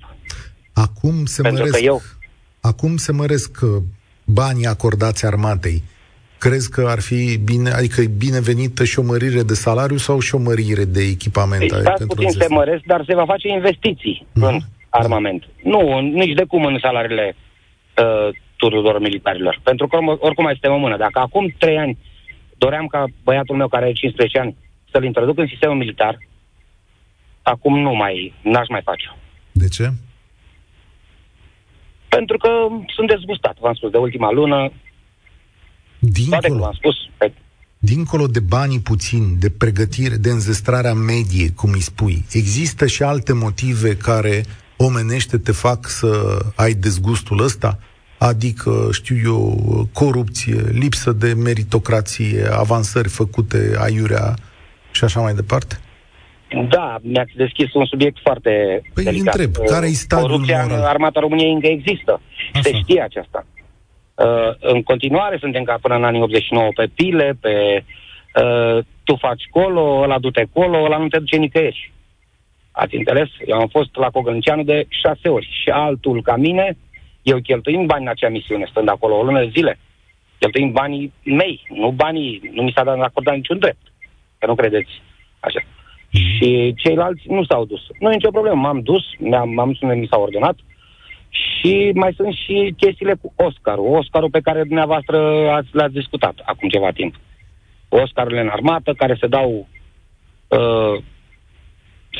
Acum 0.72 1.24
se 1.24 1.42
pentru 1.42 1.64
măresc, 1.64 1.84
eu... 1.84 2.00
acum 2.60 2.96
se 2.96 3.12
măresc 3.12 3.58
uh, 3.62 3.82
banii 4.24 4.66
acordați 4.66 5.26
armatei. 5.26 5.82
Crezi 6.38 6.70
că 6.70 6.86
ar 6.88 7.00
fi 7.00 7.38
bine, 7.44 7.70
adică 7.70 8.00
e 8.00 8.06
binevenită 8.06 8.84
și 8.84 8.98
o 8.98 9.02
mărire 9.02 9.42
de 9.42 9.54
salariu 9.54 9.96
sau 9.96 10.18
și 10.20 10.34
o 10.34 10.38
mărire 10.38 10.84
de 10.84 11.02
echipament? 11.02 11.68
Păi, 11.68 11.80
stați 11.80 12.06
puțin 12.06 12.30
se 12.30 12.46
măresc, 12.48 12.82
dar 12.86 13.04
se 13.06 13.14
va 13.14 13.24
face 13.24 13.48
investiții 13.48 14.26
mm-hmm. 14.26 14.48
în 14.48 14.58
armament. 14.88 15.44
Nu, 15.62 16.00
nici 16.00 16.34
de 16.34 16.44
cum 16.44 16.64
în 16.64 16.78
salariile 16.80 17.36
uh, 17.36 18.34
tuturor 18.56 19.00
militarilor. 19.00 19.60
Pentru 19.62 19.86
că 19.86 19.96
oricum 20.18 20.44
mai 20.44 20.52
suntem 20.52 20.72
în 20.72 20.80
mână. 20.80 20.96
Dacă 20.96 21.18
acum 21.18 21.54
trei 21.58 21.78
ani 21.78 21.98
doream 22.58 22.86
ca 22.86 23.04
băiatul 23.24 23.56
meu 23.56 23.68
care 23.68 23.84
are 23.84 23.92
15 23.92 24.38
ani 24.38 24.56
să-l 24.90 25.04
introduc 25.04 25.38
în 25.38 25.46
sistemul 25.46 25.76
militar, 25.76 26.18
acum 27.42 27.78
nu 27.78 27.94
mai, 27.94 28.34
n-aș 28.42 28.68
mai 28.68 28.80
face. 28.84 29.16
De 29.52 29.68
ce? 29.68 29.90
Pentru 32.08 32.36
că 32.36 32.48
sunt 32.86 33.08
dezgustat, 33.08 33.56
v-am 33.60 33.74
spus, 33.74 33.90
de 33.90 33.96
ultima 33.96 34.30
lună. 34.30 34.72
Dincolo, 35.98 36.58
v-am 36.58 36.72
spus. 36.72 36.94
Pe... 37.16 37.32
Dincolo 37.78 38.26
de 38.26 38.40
banii 38.40 38.80
puțini, 38.80 39.36
de 39.36 39.50
pregătire, 39.50 40.16
de 40.16 40.30
înzestrarea 40.30 40.94
medie, 40.94 41.50
cum 41.56 41.70
îi 41.72 41.80
spui, 41.80 42.24
există 42.32 42.86
și 42.86 43.02
alte 43.02 43.32
motive 43.32 43.96
care 43.96 44.44
omenește 44.76 45.38
te 45.38 45.52
fac 45.52 45.88
să 45.88 46.38
ai 46.54 46.72
dezgustul 46.72 47.42
ăsta? 47.42 47.78
adică, 48.18 48.88
știu 48.92 49.16
eu, 49.24 49.56
corupție, 49.92 50.60
lipsă 50.72 51.12
de 51.12 51.32
meritocrație, 51.32 52.48
avansări 52.52 53.08
făcute 53.08 53.76
aiurea 53.78 54.34
și 54.90 55.04
așa 55.04 55.20
mai 55.20 55.34
departe? 55.34 55.80
Da, 56.68 56.98
mi-ați 57.02 57.32
deschis 57.36 57.72
un 57.74 57.84
subiect 57.84 58.18
foarte 58.22 58.82
păi 58.94 59.04
delicat. 59.04 59.34
întreb, 59.34 59.66
care 59.66 59.86
e 59.86 59.92
stadiul 59.92 60.28
Corupția 60.28 60.62
moral? 60.62 60.78
în 60.78 60.84
armata 60.84 61.20
României 61.20 61.52
încă 61.52 61.66
există. 61.66 62.20
Așa. 62.52 62.62
Se 62.62 62.76
știe 62.76 63.00
aceasta. 63.00 63.46
Uh, 64.68 64.74
în 64.74 64.82
continuare 64.82 65.36
suntem 65.40 65.62
ca 65.62 65.78
până 65.80 65.94
în 65.94 66.04
anii 66.04 66.20
89 66.20 66.68
pe 66.74 66.86
pile, 66.94 67.38
pe 67.40 67.84
uh, 68.42 68.84
tu 69.04 69.16
faci 69.16 69.42
colo, 69.50 70.00
ăla 70.02 70.18
du-te 70.18 70.44
colo, 70.52 70.82
ăla 70.82 70.96
nu 70.96 71.08
te 71.08 71.18
duce 71.18 71.36
nicăieri. 71.36 71.92
Ați 72.70 72.96
înțeles? 72.96 73.28
Eu 73.46 73.58
am 73.58 73.68
fost 73.68 73.96
la 73.96 74.10
Cogălnicianu 74.10 74.62
de 74.62 74.86
șase 74.88 75.28
ori 75.28 75.48
și 75.62 75.70
altul 75.70 76.22
ca 76.22 76.36
mine 76.36 76.76
eu 77.22 77.38
cheltuind 77.38 77.86
bani 77.86 78.02
în 78.02 78.08
acea 78.08 78.28
misiune, 78.28 78.66
stând 78.70 78.88
acolo 78.88 79.16
o 79.16 79.22
lună 79.22 79.40
de 79.40 79.50
zile, 79.54 79.78
cheltuind 80.38 80.72
banii 80.72 81.12
mei, 81.24 81.62
nu 81.68 81.90
banii, 81.90 82.50
nu 82.52 82.62
mi 82.62 82.72
s-a 82.74 82.84
dat 82.84 83.00
acordat 83.00 83.34
niciun 83.34 83.58
drept. 83.58 83.92
Că 84.38 84.46
nu 84.46 84.54
credeți 84.54 85.02
așa. 85.40 85.60
Și 86.10 86.74
ceilalți 86.76 87.22
nu 87.26 87.44
s-au 87.44 87.64
dus. 87.64 87.80
Nu 87.98 88.10
e 88.10 88.14
nicio 88.14 88.30
problemă, 88.30 88.56
m-am 88.56 88.80
dus, 88.80 89.04
m-am, 89.18 89.50
m-am 89.50 89.72
dus 89.72 89.80
mi 89.80 90.06
s-a 90.10 90.18
ordonat 90.18 90.56
și 91.28 91.90
mai 91.94 92.12
sunt 92.16 92.34
și 92.34 92.74
chestiile 92.76 93.14
cu 93.14 93.32
Oscarul. 93.36 93.94
Oscarul 93.94 94.30
pe 94.30 94.40
care 94.40 94.62
dumneavoastră 94.62 95.48
ați, 95.50 95.68
l-ați 95.72 95.92
discutat 95.92 96.34
acum 96.44 96.68
ceva 96.68 96.90
timp. 96.90 97.14
Oscarurile 97.88 98.40
în 98.40 98.48
armată 98.48 98.92
care 98.92 99.16
se 99.20 99.26
dau 99.26 99.68
uh, 100.48 101.02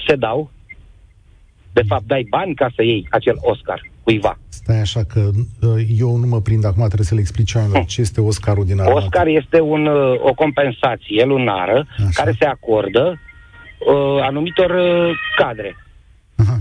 se 0.07 0.17
dau 0.17 0.51
de 1.73 1.83
fapt 1.89 2.05
dai 2.07 2.27
bani 2.31 2.55
ca 2.55 2.69
să 2.75 2.83
iei 2.83 3.07
acel 3.11 3.37
Oscar 3.41 3.81
cuiva. 4.03 4.39
Stai 4.49 4.81
așa 4.81 5.03
că 5.05 5.31
uh, 5.61 5.83
eu 5.99 6.17
nu 6.17 6.27
mă 6.27 6.41
prind 6.41 6.65
acum, 6.65 6.85
trebuie 6.87 7.07
să 7.07 7.15
le 7.15 7.21
explici 7.21 7.55
oamenilor 7.55 7.85
ce 7.85 8.01
este 8.01 8.21
Oscarul 8.21 8.65
din 8.65 8.81
armată. 8.81 8.99
Oscar 8.99 9.27
este 9.27 9.61
un, 9.61 9.87
uh, 9.87 10.21
o 10.21 10.35
compensație 10.35 11.25
lunară 11.25 11.87
așa. 11.97 12.09
care 12.13 12.35
se 12.39 12.45
acordă 12.45 13.21
uh, 13.79 14.23
anumitor 14.23 14.71
uh, 14.71 15.11
cadre. 15.37 15.77
Aha. 16.37 16.57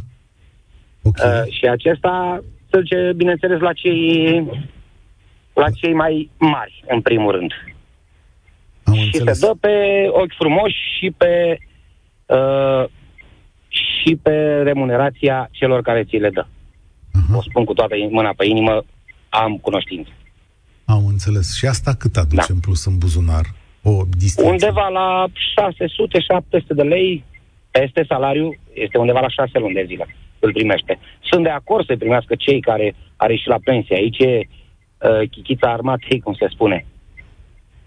Okay. 1.08 1.42
Uh, 1.42 1.54
și 1.54 1.66
acesta 1.66 2.44
se 2.70 2.78
duce, 2.78 3.12
bineînțeles, 3.16 3.60
la 3.60 3.74
cei, 3.74 4.46
la 5.54 5.70
cei 5.70 5.94
mai 5.94 6.30
mari, 6.38 6.84
în 6.88 7.02
primul 7.02 7.32
rând. 7.32 7.52
Am 8.84 8.94
și 8.94 9.04
înțeles. 9.04 9.40
se 9.40 9.46
dă 9.46 9.54
pe 9.60 10.06
ochi 10.10 10.36
frumoși 10.38 10.78
și 10.98 11.12
pe 11.18 11.58
uh, 12.26 12.86
și 13.70 14.16
pe 14.16 14.62
remunerația 14.64 15.50
celor 15.52 15.82
care 15.82 16.04
ți 16.04 16.16
le 16.16 16.30
dă. 16.30 16.46
Uh-huh. 16.46 17.36
O 17.36 17.42
spun 17.42 17.66
cu 17.66 17.74
toată 17.74 17.96
mâna 18.10 18.34
pe 18.38 18.46
inimă, 18.46 18.84
am 19.30 19.58
cunoștință. 19.58 20.10
Am 20.86 21.06
înțeles. 21.06 21.56
Și 21.56 21.66
asta 21.66 21.94
cât 21.94 22.16
aduce 22.16 22.48
da. 22.48 22.54
în 22.54 22.60
plus 22.60 22.86
în 22.86 22.98
buzunar? 22.98 23.46
O 23.84 24.02
distinție? 24.18 24.52
Undeva 24.52 24.88
la 24.88 25.26
600-700 26.62 26.68
de 26.68 26.82
lei 26.82 27.24
peste 27.72 28.06
salariu, 28.08 28.56
este 28.74 28.98
undeva 28.98 29.20
la 29.20 29.30
6 29.30 29.60
luni 29.60 29.74
de 29.74 29.84
zile 29.88 30.08
îl 30.48 30.54
primește. 30.54 31.00
Sunt 31.30 31.44
de 31.44 31.50
acord 31.50 31.86
să 31.86 31.96
primească 31.96 32.36
cei 32.36 32.60
care 32.62 32.96
are 33.16 33.36
și 33.36 33.48
la 33.48 33.58
pensie. 33.64 33.96
Aici 33.96 34.20
e 34.20 34.40
uh, 34.40 35.30
chichița 35.32 35.68
armatei, 35.72 36.20
cum 36.20 36.34
se 36.34 36.48
spune. 36.50 36.86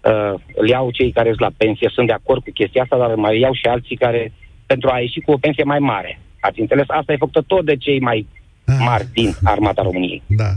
Uh, 0.03 0.33
îl 0.55 0.67
iau 0.67 0.91
cei 0.91 1.11
care 1.11 1.27
sunt 1.27 1.39
la 1.39 1.51
pensie, 1.57 1.89
sunt 1.93 2.07
de 2.07 2.13
acord 2.13 2.43
cu 2.43 2.51
chestia 2.53 2.81
asta, 2.81 2.97
dar 2.97 3.15
mai 3.15 3.39
iau 3.39 3.53
și 3.53 3.65
alții 3.65 3.95
care, 3.95 4.33
pentru 4.65 4.89
a 4.91 4.99
ieși 4.99 5.19
cu 5.19 5.31
o 5.31 5.37
pensie 5.37 5.63
mai 5.63 5.79
mare. 5.79 6.19
Ați 6.39 6.59
înțeles? 6.59 6.85
Asta 6.87 7.13
e 7.13 7.17
făcută 7.25 7.41
tot 7.47 7.65
de 7.65 7.75
cei 7.77 7.99
mai 7.99 8.27
Ah. 8.65 8.75
mari 8.79 9.07
din 9.13 9.35
Armata 9.43 9.81
României. 9.81 10.21
Da. 10.27 10.49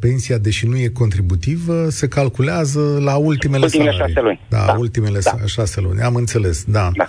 Pensia, 0.00 0.38
deși 0.38 0.66
nu 0.66 0.76
e 0.76 0.88
contributivă, 0.88 1.88
se 1.88 2.08
calculează 2.08 2.80
la 2.80 3.16
ultimele, 3.16 3.62
ultimele 3.62 3.90
salarii. 3.90 4.14
șase 4.14 4.20
luni. 4.20 4.40
Da, 4.48 4.64
da. 4.66 4.74
ultimele 4.78 5.18
da. 5.22 5.36
șase 5.46 5.80
luni. 5.80 6.00
Am 6.00 6.14
înțeles, 6.14 6.64
da. 6.64 6.90
da. 6.96 7.06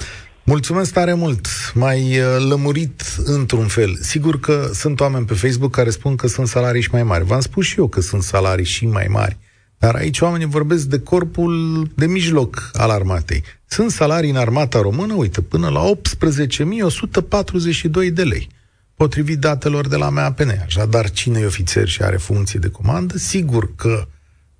Mulțumesc 0.50 0.94
tare 0.94 1.14
mult. 1.14 1.48
Mai 1.74 2.20
uh, 2.20 2.26
lămurit 2.50 3.04
într-un 3.24 3.68
fel. 3.68 3.98
Sigur 4.02 4.40
că 4.40 4.70
sunt 4.74 5.00
oameni 5.00 5.26
pe 5.26 5.34
Facebook 5.34 5.72
care 5.72 5.90
spun 5.90 6.16
că 6.16 6.28
sunt 6.28 6.48
salarii 6.48 6.82
și 6.82 6.90
mai 6.92 7.04
mari. 7.04 7.26
V-am 7.26 7.40
spus 7.40 7.66
și 7.66 7.80
eu 7.80 7.88
că 7.88 8.02
sunt 8.02 8.24
salarii 8.24 8.66
și 8.66 8.86
mai 8.86 9.08
mari. 9.10 9.38
Dar 9.78 9.96
aici 9.96 10.20
oamenii 10.20 10.46
vorbesc 10.46 10.86
de 10.86 11.00
corpul 11.00 11.84
de 11.96 12.06
mijloc 12.06 12.70
al 12.74 12.90
armatei. 12.90 13.44
Sunt 13.66 13.92
salarii 13.92 14.30
în 14.30 14.36
armata 14.36 14.82
română, 14.82 15.14
uite, 15.14 15.42
până 15.42 15.70
la 15.70 15.92
18.142 15.92 18.14
de 18.14 18.24
lei 18.24 18.50
potrivit 18.96 19.40
datelor 19.40 19.88
de 19.88 19.96
la 19.96 20.10
MAPN. 20.10 20.50
Așadar, 20.66 21.10
cine 21.10 21.40
e 21.40 21.46
ofițer 21.46 21.88
și 21.88 22.02
are 22.02 22.18
funcție 22.18 22.60
de 22.60 22.70
comandă, 22.70 23.18
sigur 23.18 23.76
că 23.76 24.08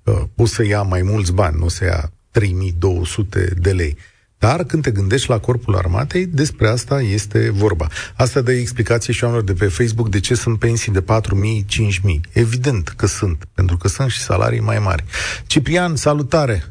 uh, 0.04 0.22
o 0.36 0.46
să 0.46 0.64
ia 0.64 0.82
mai 0.82 1.02
mulți 1.02 1.32
bani, 1.32 1.58
nu 1.58 1.64
o 1.64 1.68
să 1.68 1.84
ia 1.84 2.12
3200 2.30 3.54
de 3.58 3.72
lei. 3.72 3.96
Dar 4.40 4.64
când 4.64 4.82
te 4.82 4.90
gândești 4.90 5.30
la 5.30 5.38
corpul 5.38 5.76
armatei, 5.76 6.26
despre 6.26 6.68
asta 6.68 7.00
este 7.00 7.50
vorba. 7.50 7.88
Asta 8.14 8.40
dă 8.40 8.52
explicație 8.52 9.12
și 9.12 9.24
oamenilor 9.24 9.54
de 9.54 9.64
pe 9.64 9.70
Facebook 9.70 10.08
de 10.08 10.20
ce 10.20 10.34
sunt 10.34 10.58
pensii 10.58 10.92
de 10.92 11.02
4.000, 11.02 11.06
5.000. 11.06 12.20
Evident 12.32 12.88
că 12.88 13.06
sunt, 13.06 13.44
pentru 13.54 13.76
că 13.76 13.88
sunt 13.88 14.10
și 14.10 14.20
salarii 14.20 14.60
mai 14.60 14.78
mari. 14.78 15.04
Ciprian, 15.46 15.96
salutare! 15.96 16.64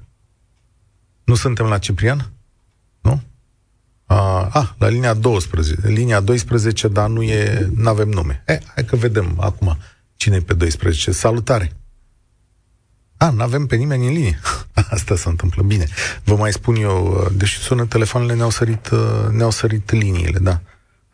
Nu 1.23 1.35
suntem 1.35 1.65
la 1.65 1.77
Ciprian? 1.77 2.31
Nu? 3.01 3.21
Uh, 4.07 4.47
ah, 4.49 4.69
la 4.77 4.87
linia 4.87 5.13
12. 5.13 5.87
Linia 5.87 6.19
12, 6.19 6.87
dar 6.87 7.09
nu 7.09 7.21
e, 7.21 7.69
nu 7.75 7.89
avem 7.89 8.09
nume. 8.09 8.43
Eh, 8.45 8.59
hai 8.75 8.85
că 8.85 8.95
vedem 8.95 9.35
acum 9.39 9.77
cine 10.15 10.35
e 10.35 10.39
pe 10.39 10.53
12. 10.53 11.11
Salutare! 11.11 11.71
A, 13.21 13.29
nu 13.29 13.41
avem 13.41 13.65
pe 13.65 13.75
nimeni 13.75 14.07
în 14.07 14.13
linie. 14.13 14.39
Asta 14.89 15.15
se 15.15 15.29
întâmplă. 15.29 15.63
Bine. 15.63 15.85
Vă 16.23 16.35
mai 16.35 16.51
spun 16.51 16.75
eu, 16.75 17.27
deși 17.33 17.59
sună 17.59 17.85
telefoanele, 17.85 18.33
ne-au 18.33 18.49
sărit, 18.49 18.89
ne-au 19.31 19.51
sărit 19.51 19.91
liniile, 19.91 20.39
da. 20.39 20.61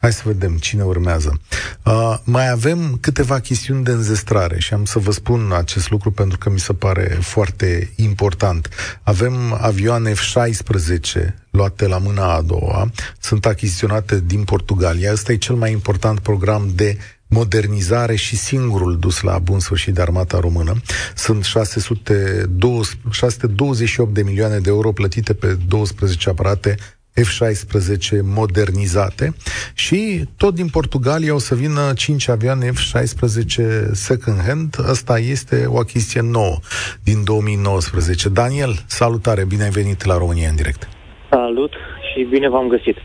Hai 0.06 0.14
să 0.14 0.22
vedem 0.26 0.58
cine 0.58 0.84
urmează. 0.84 1.40
Uh, 1.84 2.18
mai 2.24 2.50
avem 2.50 2.98
câteva 3.02 3.40
chestiuni 3.40 3.84
de 3.84 3.92
înzestrare 3.92 4.60
și 4.60 4.74
am 4.74 4.86
să 4.86 5.00
vă 5.00 5.12
spun 5.12 5.52
acest 5.52 5.90
lucru 5.90 6.12
pentru 6.12 6.38
că 6.38 6.50
mi 6.50 6.60
se 6.60 6.74
pare 6.74 7.18
foarte 7.22 7.92
important. 7.96 8.70
Avem 9.04 9.58
avioane 9.62 10.14
F-16 10.14 11.34
luate 11.50 11.88
la 11.88 11.98
mâna 11.98 12.34
a 12.34 12.42
doua, 12.42 12.92
sunt 13.20 13.46
achiziționate 13.46 14.20
din 14.26 14.44
Portugalia. 14.44 15.12
Ăsta 15.12 15.32
e 15.32 15.38
cel 15.38 15.56
mai 15.56 15.72
important 15.72 16.20
program 16.20 16.72
de 16.76 16.98
modernizare 17.30 18.16
și 18.16 18.36
singurul 18.36 18.98
dus 19.00 19.22
la 19.22 19.40
bun 19.40 19.60
sfârșit 19.60 19.94
de 19.94 20.02
armata 20.02 20.40
română. 20.40 20.74
Sunt 21.16 21.44
620, 21.44 22.98
628 23.12 24.14
de 24.14 24.22
milioane 24.22 24.60
de 24.60 24.70
euro 24.70 24.92
plătite 24.92 25.34
pe 25.34 25.58
12 25.68 26.30
aparate 26.30 26.76
F-16 27.22 28.22
modernizate 28.24 29.34
și 29.74 30.24
tot 30.38 30.56
din 30.56 30.68
Portugalia 30.68 31.34
o 31.34 31.38
să 31.38 31.56
vină 31.56 31.94
5 31.96 32.28
avioane 32.28 32.70
F-16 32.70 33.92
second 33.92 34.40
hand. 34.48 34.76
Asta 34.90 35.20
este 35.20 35.66
o 35.66 35.78
achiziție 35.78 36.22
nouă 36.22 36.58
din 37.04 37.24
2019. 37.24 38.30
Daniel, 38.30 38.74
salutare, 38.88 39.46
bine 39.46 39.64
ai 39.64 39.70
venit 39.70 40.06
la 40.06 40.18
România 40.18 40.50
în 40.50 40.56
direct. 40.56 40.88
Salut 41.30 41.74
și 42.14 42.24
bine 42.24 42.50
v-am 42.50 42.68
găsit. 42.68 42.98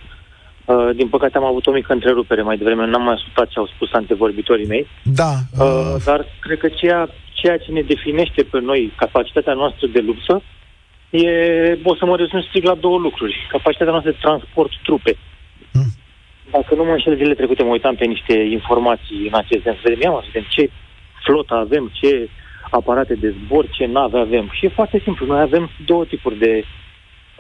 Uh, 0.71 0.91
din 0.95 1.09
păcate 1.09 1.37
am 1.37 1.45
avut 1.45 1.67
o 1.67 1.73
mică 1.73 1.93
întrerupere 1.93 2.43
mai 2.43 2.57
devreme, 2.57 2.87
n-am 2.87 3.03
mai 3.03 3.15
ascultat 3.15 3.49
ce 3.49 3.59
au 3.59 3.67
spus 3.67 3.93
antevorbitorii 3.93 4.67
mei. 4.67 4.87
Da. 5.03 5.33
Uh, 5.59 5.67
uh... 5.95 6.03
Dar 6.05 6.27
cred 6.41 6.59
că 6.59 6.69
ceea, 6.69 7.09
ceea 7.33 7.59
ce 7.59 7.73
ne 7.73 7.81
definește 7.81 8.43
pe 8.43 8.61
noi, 8.61 8.93
capacitatea 8.97 9.53
noastră 9.53 9.87
de 9.87 10.01
luptă, 10.01 10.43
e, 11.11 11.25
o 11.83 11.95
să 11.97 12.05
mă 12.05 12.17
rezum 12.17 12.41
strict 12.43 12.67
la 12.67 12.75
două 12.75 12.99
lucruri. 12.99 13.37
Capacitatea 13.51 13.93
noastră 13.93 14.13
de 14.13 14.19
transport 14.21 14.71
trupe. 14.83 15.17
Mm. 15.73 15.93
Dacă 16.51 16.75
nu 16.75 16.85
mă 16.85 16.91
înșel 16.91 17.15
zilele 17.15 17.35
trecute, 17.35 17.63
mă 17.63 17.71
uitam 17.71 17.95
pe 17.95 18.05
niște 18.05 18.33
informații 18.33 19.27
în 19.31 19.35
acest 19.35 19.63
sens. 19.63 19.77
Vedem, 19.83 20.01
ia 20.01 20.25
vedem 20.33 20.47
ce 20.49 20.71
flotă 21.25 21.55
avem, 21.55 21.91
ce 21.93 22.29
aparate 22.71 23.15
de 23.15 23.35
zbor, 23.45 23.69
ce 23.69 23.87
nave 23.87 24.19
avem. 24.19 24.49
Și 24.53 24.65
e 24.65 24.79
foarte 24.79 25.01
simplu. 25.05 25.27
Noi 25.27 25.41
avem 25.41 25.71
două 25.87 26.05
tipuri 26.05 26.39
de 26.39 26.65
uh, 26.65 26.80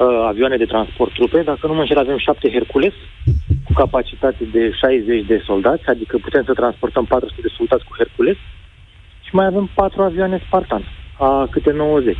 avioane 0.04 0.56
de 0.56 0.64
transport 0.64 1.12
trupe. 1.12 1.42
Dacă 1.42 1.66
nu 1.66 1.74
mă 1.74 1.80
înșel, 1.80 1.98
avem 1.98 2.18
șapte 2.18 2.50
Hercules 2.50 2.92
cu 3.64 3.72
capacitate 3.72 4.44
de 4.52 4.72
60 4.72 5.26
de 5.26 5.42
soldați, 5.46 5.86
adică 5.86 6.18
putem 6.18 6.44
să 6.44 6.52
transportăm 6.52 7.04
400 7.04 7.40
de 7.40 7.54
soldați 7.56 7.84
cu 7.84 7.94
Hercules. 7.96 8.36
Și 9.20 9.34
mai 9.34 9.46
avem 9.46 9.70
patru 9.74 10.02
avioane 10.02 10.42
Spartan, 10.46 10.82
a 11.18 11.48
câte 11.50 11.72
90. 11.72 12.16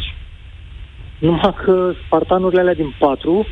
Numai 1.18 1.54
că 1.64 1.92
Spartanurile 2.06 2.60
alea 2.60 2.74
din 2.74 2.94
patru, 2.98 3.46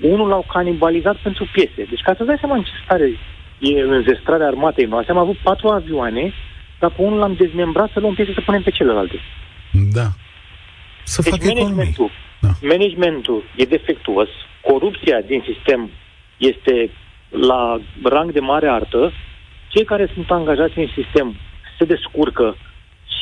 unul 0.00 0.28
l-au 0.28 0.44
canibalizat 0.52 1.16
pentru 1.16 1.48
piese. 1.52 1.86
Deci 1.90 2.02
ca 2.02 2.14
să 2.16 2.24
dai 2.24 2.36
seama 2.38 2.56
în 2.56 2.62
ce 2.62 2.70
stare 2.84 3.18
e 3.58 3.80
înzestrarea 3.80 4.46
armatei 4.46 4.84
noastre, 4.84 5.12
am 5.12 5.18
avut 5.18 5.36
patru 5.36 5.68
avioane, 5.68 6.32
dar 6.78 6.90
pe 6.90 7.02
unul 7.02 7.18
l-am 7.18 7.34
dezmembrat 7.34 7.90
să 7.92 8.00
luăm 8.00 8.14
piese 8.14 8.32
să 8.32 8.40
punem 8.44 8.62
pe 8.62 8.70
celelalte. 8.70 9.18
Da. 9.92 10.06
Să 11.04 11.22
deci 11.22 11.32
fac 11.32 11.44
managementul, 11.44 12.10
da. 12.40 12.48
managementul 12.62 13.44
e 13.56 13.64
defectuos, 13.64 14.28
corupția 14.60 15.20
din 15.20 15.42
sistem 15.46 15.90
este 16.36 16.90
la 17.28 17.80
rang 18.02 18.32
de 18.32 18.40
mare 18.40 18.68
artă, 18.68 19.12
cei 19.68 19.84
care 19.84 20.10
sunt 20.14 20.30
angajați 20.30 20.78
în 20.78 20.88
sistem 20.94 21.34
se 21.78 21.84
descurcă 21.84 22.56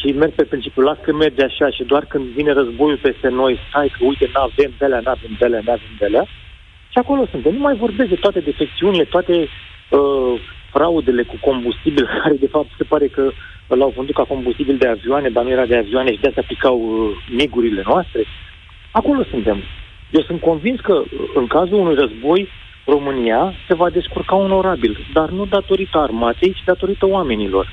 și 0.01 0.13
merg 0.13 0.33
pe 0.33 0.45
principiul, 0.45 0.85
las 0.85 0.99
că 1.03 1.13
merge 1.13 1.43
așa 1.45 1.71
și 1.71 1.83
doar 1.85 2.05
când 2.05 2.25
vine 2.25 2.53
războiul 2.53 2.99
peste 3.03 3.29
noi, 3.29 3.59
stai 3.69 3.89
că 3.99 4.05
uite, 4.05 4.31
n-avem 4.33 4.73
de 4.79 4.85
alea, 4.85 5.01
n-avem 5.05 5.37
de 5.39 5.45
alea, 5.45 5.63
n-avem 5.65 5.95
de 5.99 6.05
alea. 6.05 6.25
Și 6.93 6.99
acolo 6.99 7.27
suntem. 7.31 7.53
Nu 7.53 7.59
mai 7.59 7.77
vorbesc 7.77 8.09
de 8.09 8.15
toate 8.25 8.41
defecțiunile, 8.41 9.05
toate 9.05 9.33
uh, 9.33 10.41
fraudele 10.73 11.23
cu 11.23 11.37
combustibil, 11.41 12.07
care 12.23 12.35
de 12.35 12.47
fapt 12.47 12.71
se 12.77 12.85
pare 12.85 13.07
că 13.07 13.31
l-au 13.75 13.93
vândut 13.97 14.15
ca 14.15 14.25
combustibil 14.25 14.77
de 14.77 14.89
avioane, 14.89 15.29
dar 15.29 15.45
nu 15.45 15.51
era 15.51 15.67
de 15.67 15.77
avioane 15.77 16.13
și 16.13 16.21
de 16.21 16.29
asta 16.29 16.43
picau 16.47 16.79
uh, 16.81 17.17
migurile 17.31 17.83
noastre. 17.87 18.25
Acolo 18.91 19.23
suntem. 19.31 19.63
Eu 20.11 20.23
sunt 20.23 20.41
convins 20.41 20.81
că 20.81 21.03
în 21.35 21.47
cazul 21.47 21.79
unui 21.79 21.95
război, 21.95 22.49
România 22.87 23.55
se 23.69 23.75
va 23.75 23.91
descurca 23.91 24.37
onorabil, 24.37 25.07
dar 25.13 25.29
nu 25.29 25.47
datorită 25.47 25.99
armatei, 25.99 26.53
ci 26.53 26.65
datorită 26.65 27.07
oamenilor. 27.07 27.73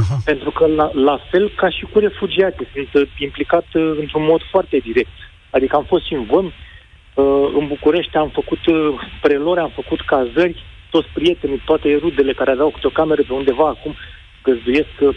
Aha. 0.00 0.16
Pentru 0.24 0.50
că 0.50 0.66
la, 0.66 0.90
la 0.94 1.18
fel 1.30 1.52
ca 1.56 1.68
și 1.68 1.86
cu 1.92 1.98
refugiații, 1.98 2.66
sunt 2.74 2.88
uh, 2.94 3.08
implicat 3.18 3.66
uh, 3.74 3.94
într-un 3.98 4.24
mod 4.24 4.42
foarte 4.50 4.76
direct. 4.76 5.16
Adică 5.50 5.76
am 5.76 5.84
fost 5.84 6.06
și 6.06 6.14
în 6.14 6.24
Vâm, 6.24 6.46
uh, 6.46 7.50
în 7.58 7.66
București 7.66 8.16
am 8.16 8.28
făcut 8.28 8.66
uh, 8.66 8.94
prelori, 9.20 9.60
am 9.60 9.72
făcut 9.74 10.00
cazări, 10.00 10.64
toți 10.90 11.08
prietenii, 11.12 11.62
toate 11.64 11.96
rudele 11.96 12.32
care 12.32 12.50
aveau 12.50 12.70
câte 12.70 12.86
o 12.86 12.90
cameră 12.90 13.22
pe 13.22 13.32
undeva 13.32 13.66
acum 13.68 13.94
găzduiesc 14.42 14.94
uh, 15.00 15.14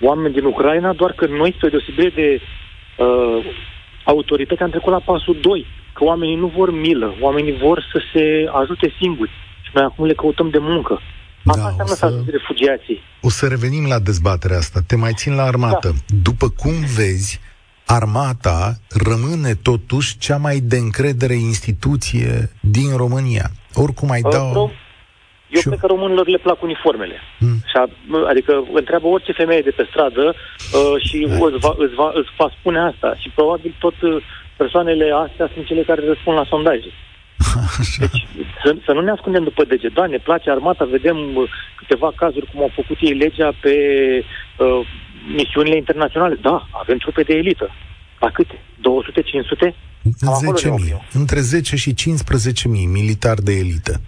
oameni 0.00 0.34
din 0.34 0.44
Ucraina, 0.44 0.92
doar 0.92 1.12
că 1.12 1.26
noi, 1.26 1.54
spre 1.56 1.68
deosebire 1.68 2.08
de 2.08 2.40
uh, 2.40 3.44
autoritatea, 4.04 4.64
am 4.64 4.70
trecut 4.70 4.92
la 4.92 4.98
pasul 4.98 5.36
2, 5.40 5.66
că 5.92 6.04
oamenii 6.04 6.36
nu 6.36 6.46
vor 6.56 6.72
milă, 6.72 7.14
oamenii 7.20 7.56
vor 7.56 7.88
să 7.92 8.02
se 8.12 8.48
ajute 8.60 8.94
singuri. 9.00 9.30
Și 9.62 9.70
noi 9.74 9.84
acum 9.84 10.04
le 10.06 10.14
căutăm 10.14 10.50
de 10.50 10.58
muncă. 10.58 11.00
Asta 11.44 11.62
da, 11.62 11.68
înseamnă 11.68 11.94
să... 11.94 12.22
să 12.24 12.30
refugiații. 12.30 13.00
O 13.20 13.30
să 13.30 13.46
revenim 13.46 13.86
la 13.86 13.98
dezbaterea 13.98 14.56
asta. 14.56 14.80
Te 14.86 14.96
mai 14.96 15.12
țin 15.14 15.34
la 15.34 15.42
armată. 15.42 15.88
Da. 15.88 16.16
După 16.22 16.48
cum 16.48 16.72
vezi, 16.96 17.40
armata 17.86 18.74
rămâne 18.88 19.54
totuși 19.54 20.18
cea 20.18 20.36
mai 20.36 20.58
de 20.58 20.76
încredere 20.76 21.34
instituție 21.34 22.50
din 22.60 22.96
România. 22.96 23.50
Oricum 23.74 24.10
ai 24.10 24.20
dau... 24.20 24.70
Eu 25.56 25.60
cred 25.60 25.78
că 25.78 25.86
românilor 25.86 26.26
le 26.28 26.44
plac 26.46 26.62
uniformele. 26.62 27.16
Mm. 27.38 27.58
Și 27.70 27.76
a, 27.82 27.84
adică 28.28 28.64
întreabă 28.72 29.06
orice 29.06 29.32
femeie 29.32 29.60
de 29.60 29.70
pe 29.70 29.86
stradă 29.90 30.34
uh, 30.34 30.96
și 31.06 31.16
îți 31.46 31.58
va, 31.64 31.72
îți, 31.84 31.94
va, 31.94 32.10
îți 32.14 32.30
va 32.38 32.48
spune 32.58 32.78
asta. 32.78 33.14
Și 33.18 33.28
probabil 33.34 33.74
tot 33.78 34.02
uh, 34.02 34.16
persoanele 34.56 35.06
astea 35.26 35.50
sunt 35.54 35.66
cele 35.66 35.82
care 35.82 36.06
răspund 36.06 36.36
la 36.36 36.50
sondaje. 36.52 36.90
Deci 37.98 38.26
să, 38.62 38.68
să 38.86 38.92
nu 38.92 39.00
ne 39.00 39.10
ascundem 39.10 39.44
după 39.44 39.64
deget. 39.64 39.92
Da, 39.94 40.06
ne 40.06 40.16
place 40.28 40.50
armata, 40.50 40.84
vedem 40.84 41.36
uh, 41.36 41.50
câteva 41.76 42.12
cazuri 42.16 42.50
cum 42.50 42.60
au 42.60 42.72
făcut 42.74 42.96
ei 43.00 43.14
legea 43.24 43.50
pe 43.60 43.74
uh, 44.58 44.80
misiunile 45.36 45.76
internaționale. 45.76 46.36
Da, 46.42 46.68
avem 46.70 46.98
trupe 46.98 47.22
de 47.22 47.34
elită. 47.34 47.70
La 48.18 48.30
câte? 48.30 48.56
200, 48.80 49.22
500? 49.22 49.74
10.000. 50.02 50.12
Între 51.12 51.40
10 51.40 51.76
și 51.76 51.94
15.000 51.94 52.04
militari 52.68 53.42
de 53.42 53.52
elită. 53.52 54.00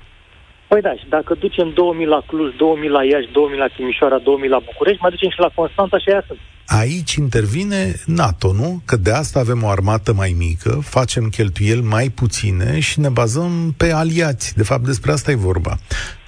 Păi 0.72 0.80
da, 0.80 0.94
și 0.94 1.06
dacă 1.08 1.34
ducem 1.34 1.70
2000 1.74 2.06
la 2.06 2.22
Cluj, 2.26 2.56
2000 2.56 2.88
la 2.88 3.04
Iași, 3.04 3.32
2000 3.32 3.58
la 3.58 3.66
Timișoara, 3.76 4.18
2000 4.18 4.48
la 4.48 4.60
București, 4.64 5.02
mai 5.02 5.10
ducem 5.10 5.30
și 5.30 5.38
la 5.38 5.50
Constanța 5.54 5.98
și 5.98 6.08
aia 6.08 6.24
sunt. 6.26 6.38
Aici 6.66 7.14
intervine 7.14 7.94
NATO, 8.06 8.52
nu? 8.52 8.82
Că 8.84 8.96
de 8.96 9.12
asta 9.12 9.38
avem 9.38 9.62
o 9.62 9.68
armată 9.68 10.12
mai 10.12 10.34
mică, 10.38 10.70
facem 10.84 11.24
cheltuieli 11.28 11.80
mai 11.80 12.08
puține 12.08 12.80
și 12.80 13.00
ne 13.00 13.08
bazăm 13.08 13.74
pe 13.76 13.92
aliați. 13.92 14.56
De 14.56 14.62
fapt, 14.62 14.84
despre 14.84 15.12
asta 15.12 15.30
e 15.30 15.48
vorba. 15.50 15.74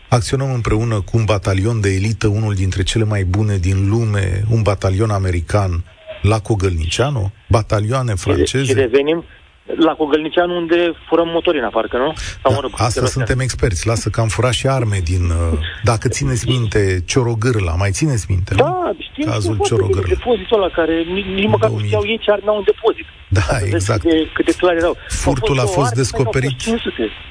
Acționăm 0.08 0.52
împreună 0.52 0.94
cu 1.00 1.16
un 1.16 1.24
batalion 1.24 1.80
de 1.80 1.90
elită, 1.94 2.26
unul 2.26 2.54
dintre 2.54 2.82
cele 2.82 3.04
mai 3.04 3.24
bune 3.24 3.56
din 3.56 3.88
lume, 3.88 4.42
un 4.50 4.62
batalion 4.62 5.10
american 5.10 5.84
la 6.22 6.38
Cogălnicianu, 6.40 7.32
batalioane 7.48 8.14
franceze. 8.14 8.64
Și 8.64 8.72
revenim, 8.72 9.24
la 9.64 9.92
Cogălnicianu 9.92 10.56
unde 10.56 10.92
furăm 11.08 11.28
motorina, 11.28 11.68
parcă, 11.68 11.96
nu? 11.96 12.12
Sau, 12.42 12.50
da, 12.50 12.54
mă 12.54 12.60
rog, 12.60 12.70
asta 12.74 13.06
suntem 13.06 13.38
experți. 13.40 13.86
Lasă 13.86 14.08
că 14.08 14.20
am 14.20 14.28
furat 14.28 14.52
și 14.52 14.66
arme 14.66 14.98
din... 15.04 15.24
Uh, 15.30 15.58
dacă 15.82 16.08
țineți 16.08 16.48
minte, 16.48 17.02
Ciorogârla, 17.06 17.74
mai 17.74 17.90
țineți 17.90 18.26
minte, 18.28 18.54
Da, 18.54 18.66
nu? 18.66 18.96
știm, 18.98 19.30
Cazul 19.30 19.58
Ciorogârla. 19.64 20.08
Depozitul 20.08 20.62
ăla 20.62 20.70
care 20.72 21.02
nici 21.34 21.48
măcar 21.48 21.70
nu 21.70 21.78
știau 21.78 22.02
ei 22.06 22.18
ce 22.18 22.30
arme 22.30 22.48
au 22.48 22.56
în 22.56 22.64
depozit. 22.64 23.06
Da, 23.28 23.40
Asta 23.40 23.60
exact. 23.64 24.00
Câte, 24.00 24.30
câte 24.34 24.52
clare 24.52 24.76
erau. 24.76 24.96
Furtul 25.08 25.58
a 25.58 25.64
fost 25.64 25.92
descoperit... 25.92 26.56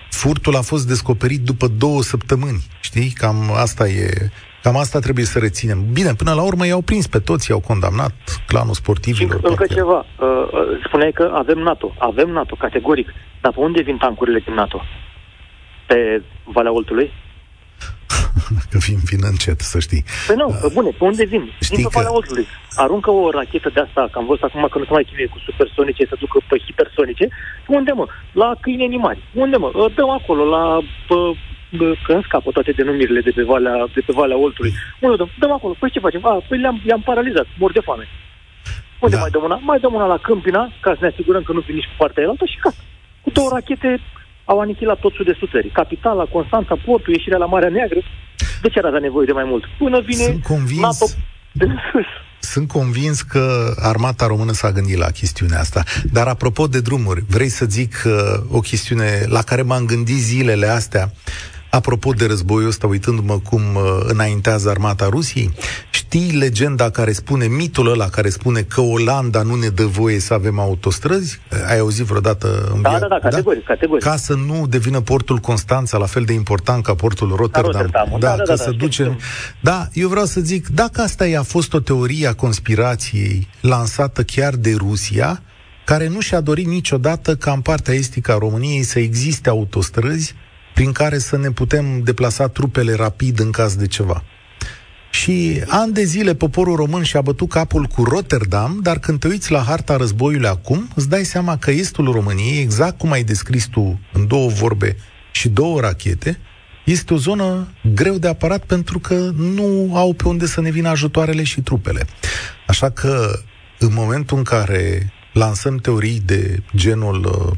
Furtul 0.10 0.56
a 0.56 0.62
fost 0.62 0.88
descoperit 0.88 1.42
după 1.42 1.68
două 1.68 2.02
săptămâni. 2.02 2.64
Știi? 2.80 3.10
Cam 3.10 3.52
asta 3.56 3.88
e 3.88 4.32
Cam 4.64 4.78
asta 4.78 5.00
trebuie 5.00 5.26
să 5.26 5.40
reținem. 5.40 5.80
Bine, 5.94 6.14
până 6.14 6.34
la 6.34 6.44
urmă 6.44 6.66
i-au 6.66 6.82
prins 6.82 7.08
pe 7.08 7.20
toți, 7.20 7.50
i-au 7.50 7.60
condamnat 7.60 8.14
clanul 8.48 8.74
sportivilor. 8.74 9.40
Și 9.40 9.46
încă 9.46 9.66
ceva. 9.66 10.00
Uh, 10.00 10.28
uh, 10.28 10.82
spuneai 10.86 11.12
că 11.12 11.32
avem 11.34 11.58
NATO. 11.58 11.96
Avem 12.00 12.30
NATO, 12.30 12.56
categoric. 12.60 13.08
Dar 13.42 13.52
pe 13.52 13.60
unde 13.60 13.82
vin 13.82 13.98
tancurile 13.98 14.40
din 14.40 14.54
NATO? 14.54 14.82
Pe 15.88 16.22
Valea 16.44 16.74
Oltului? 16.74 17.12
că 18.72 18.78
vin, 18.88 18.98
vin 19.10 19.20
încet, 19.32 19.60
să 19.60 19.80
știi. 19.80 20.04
Păi 20.28 20.36
nu, 20.36 20.48
uh, 20.48 20.72
bune, 20.74 20.90
pe 20.98 21.04
unde 21.04 21.26
vin? 21.26 21.44
Știi 21.60 21.76
vin 21.76 21.86
pe 21.86 21.92
Valea 21.94 22.10
că... 22.10 22.16
Oltului. 22.16 22.48
Aruncă 22.76 23.12
o 23.12 23.30
rachetă 23.32 23.70
de 23.74 23.80
asta, 23.80 24.08
că 24.12 24.18
am 24.20 24.26
văzut 24.26 24.44
acum 24.44 24.68
că 24.72 24.78
nu 24.78 24.86
se 24.86 24.92
mai 24.92 25.04
chinuie 25.04 25.28
cu 25.28 25.40
supersonice, 25.48 26.06
să 26.06 26.16
ducă 26.20 26.38
pe 26.50 26.58
hipersonice. 26.66 27.28
Unde, 27.68 27.92
mă? 27.92 28.06
La 28.32 28.56
câini 28.62 28.84
animali. 28.84 29.24
Unde, 29.34 29.58
mă? 29.58 29.72
Uh, 29.74 29.94
dăm 29.96 30.10
acolo, 30.10 30.44
la 30.56 30.64
pe 31.08 31.16
că 32.06 32.12
îmi 32.14 32.28
scapă 32.28 32.50
toate 32.52 32.72
denumirile 32.72 33.22
de 33.22 33.32
pe 33.36 33.44
Valea, 33.44 33.76
de 33.94 34.02
pe 34.06 34.14
Valea 34.16 34.38
Oltului. 34.38 34.74
Unde 35.00 35.16
dăm? 35.16 35.30
Dăm 35.40 35.52
acolo. 35.52 35.74
Păi 35.80 35.90
ce 35.90 36.00
facem? 36.00 36.26
A, 36.26 36.44
păi 36.48 36.58
le-am, 36.58 36.82
le-am 36.86 37.02
paralizat. 37.02 37.48
Mor 37.58 37.72
de 37.72 37.80
foame. 37.80 38.08
Unde 39.00 39.16
da. 39.16 39.22
mai 39.22 39.30
dăm 39.30 39.44
una? 39.44 39.60
Mai 39.70 39.80
dăm 39.80 39.94
una 39.94 40.06
la 40.06 40.18
Câmpina, 40.18 40.72
ca 40.82 40.92
să 40.94 41.02
ne 41.02 41.12
asigurăm 41.14 41.44
că 41.44 41.54
nu 41.54 41.60
vin 41.60 41.76
nici 41.76 41.92
cu 41.92 41.98
partea 41.98 42.24
aia 42.24 42.34
și 42.52 42.60
gata. 42.64 42.82
Cu 43.24 43.30
două 43.30 43.50
rachete 43.54 44.00
au 44.46 44.60
anichilat 44.60 45.00
tot 45.00 45.14
sud-estul 45.14 45.50
țării. 45.52 45.70
Capitala, 45.70 46.26
Constanța, 46.26 46.76
portul, 46.86 47.14
ieșirea 47.14 47.38
la 47.38 47.46
Marea 47.46 47.70
Neagră. 47.70 48.02
De 48.62 48.70
ce 48.70 48.80
ar 48.80 48.86
avea 48.86 49.00
nevoie 49.00 49.26
de 49.26 49.32
mai 49.32 49.44
mult? 49.44 49.64
Până 49.78 50.00
vine 50.00 50.24
Sunt 50.24 50.44
convins... 50.44 50.82
NATO 50.82 51.06
sunt 52.40 52.68
convins 52.68 53.22
că 53.22 53.74
armata 53.80 54.28
română 54.28 54.52
s-a 54.52 54.72
gândit 54.72 54.98
la 54.98 55.12
chestiunea 55.12 55.60
asta. 55.60 55.84
Dar 56.12 56.28
apropo 56.28 56.68
de 56.68 56.80
drumuri, 56.80 57.24
vrei 57.28 57.50
să 57.50 57.66
zic 57.66 58.04
uh, 58.06 58.12
o 58.52 58.60
chestiune 58.60 59.26
la 59.26 59.42
care 59.42 59.62
m-am 59.62 59.86
gândit 59.86 60.18
zilele 60.18 60.68
astea? 60.68 61.12
Apropo 61.76 62.12
de 62.12 62.26
războiul 62.26 62.68
ăsta, 62.68 62.88
uitându-mă 62.88 63.40
cum 63.40 63.62
uh, 63.76 63.84
înaintează 64.04 64.70
armata 64.70 65.08
Rusiei, 65.10 65.54
știi 65.90 66.32
legenda 66.32 66.90
care 66.90 67.12
spune, 67.12 67.46
mitul 67.46 67.92
ăla 67.92 68.10
care 68.10 68.30
spune 68.30 68.62
că 68.62 68.82
Olanda 68.82 69.42
nu 69.42 69.56
ne 69.56 69.68
dă 69.68 69.86
voie 69.86 70.20
să 70.20 70.34
avem 70.34 70.60
autostrăzi? 70.60 71.40
Ai 71.70 71.80
auzit 71.80 72.06
vreodată 72.06 72.72
în 72.74 72.82
da, 72.82 72.98
da, 73.00 73.08
da, 73.08 73.20
categoric, 73.20 73.66
da? 73.66 73.74
categoric. 73.74 74.04
Ca 74.04 74.16
să 74.16 74.34
nu 74.34 74.68
devină 74.68 75.02
portul 75.02 75.38
Constanța 75.38 75.98
la 75.98 76.06
fel 76.06 76.24
de 76.24 76.34
important 76.34 76.84
ca 76.84 76.96
portul 76.96 77.36
Rotterdam. 77.36 77.72
Rotterdam 77.72 78.08
da, 78.12 78.18
da, 78.18 78.36
da, 78.36 78.44
că 78.44 78.50
da, 78.50 78.56
să 78.56 78.70
da, 78.70 78.78
ducem... 78.78 79.20
Da, 79.60 79.88
eu 79.94 80.08
vreau 80.08 80.26
să 80.26 80.40
zic, 80.40 80.68
dacă 80.68 81.02
asta 81.02 81.28
i-a 81.28 81.44
fost 81.44 81.74
o 81.74 81.80
teorie 81.80 82.28
a 82.28 82.34
conspirației 82.34 83.48
lansată 83.62 84.24
chiar 84.24 84.56
de 84.56 84.76
Rusia, 84.78 85.42
care 85.86 86.08
nu 86.08 86.20
și-a 86.20 86.42
dorit 86.42 86.68
niciodată 86.68 87.36
ca 87.36 87.52
în 87.52 87.62
partea 87.62 87.94
estică 87.94 88.32
a 88.32 88.38
României 88.38 88.84
să 88.84 89.00
existe 89.00 89.50
autostrăzi 89.50 90.36
prin 90.74 90.92
care 90.92 91.18
să 91.18 91.38
ne 91.38 91.52
putem 91.52 92.02
deplasa 92.04 92.48
trupele 92.48 92.94
rapid 92.94 93.40
în 93.40 93.52
caz 93.52 93.76
de 93.76 93.88
ceva. 93.88 94.24
Și 95.12 95.64
ani 95.68 95.94
de 95.94 96.04
zile 96.04 96.36
poporul 96.36 96.76
român 96.76 97.04
și-a 97.04 97.22
bătut 97.22 97.50
capul 97.50 97.86
cu 97.86 98.04
Rotterdam, 98.04 98.80
dar 98.82 99.00
când 99.00 99.20
te 99.20 99.28
uiți 99.28 99.52
la 99.52 99.62
harta 99.62 99.96
războiului 99.96 100.48
acum, 100.48 100.90
îți 100.96 101.10
dai 101.10 101.24
seama 101.24 101.58
că 101.58 101.72
estul 101.72 102.12
României, 102.12 102.62
exact 102.62 102.98
cum 102.98 103.12
ai 103.12 103.24
descris 103.24 103.66
tu 103.66 104.00
în 104.14 104.28
două 104.28 104.50
vorbe 104.50 104.98
și 105.32 105.50
două 105.50 105.80
rachete, 105.80 106.40
este 106.86 107.14
o 107.14 107.18
zonă 107.18 107.68
greu 107.94 108.18
de 108.18 108.28
apărat 108.28 108.66
pentru 108.66 109.00
că 109.00 109.32
nu 109.36 109.92
au 109.94 110.14
pe 110.14 110.28
unde 110.28 110.46
să 110.46 110.62
ne 110.62 110.70
vină 110.72 110.90
ajutoarele 110.90 111.44
și 111.44 111.62
trupele. 111.62 112.06
Așa 112.68 112.90
că 112.90 113.40
în 113.80 113.94
momentul 113.94 114.38
în 114.38 114.44
care 114.44 115.14
lansăm 115.34 115.78
teorii 115.78 116.22
de 116.26 116.64
genul 116.76 117.26
uh, 117.26 117.58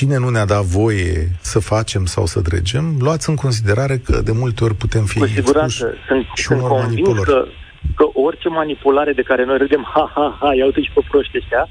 cine 0.00 0.18
nu 0.24 0.30
ne-a 0.34 0.52
dat 0.54 0.64
voie 0.78 1.14
să 1.52 1.58
facem 1.72 2.02
sau 2.14 2.24
să 2.32 2.38
dregem, 2.48 2.84
luați 3.06 3.28
în 3.30 3.36
considerare 3.44 3.96
că 4.06 4.14
de 4.28 4.34
multe 4.42 4.64
ori 4.66 4.76
putem 4.84 5.04
fi 5.12 5.18
Cu 5.18 5.26
siguranță, 5.26 5.84
sunt, 6.08 6.24
și 6.34 6.42
sunt 6.42 6.60
convins 6.60 7.18
că, 7.30 7.38
că 7.98 8.04
orice 8.26 8.48
manipulare 8.48 9.12
de 9.12 9.28
care 9.30 9.44
noi 9.44 9.58
râdem, 9.58 9.82
ha, 9.94 10.04
ha, 10.14 10.26
ha, 10.40 10.54
ia 10.54 10.64
uite 10.64 10.80
și 10.82 10.90
pe 10.94 11.00
proști 11.10 11.36
ăștia, 11.40 11.62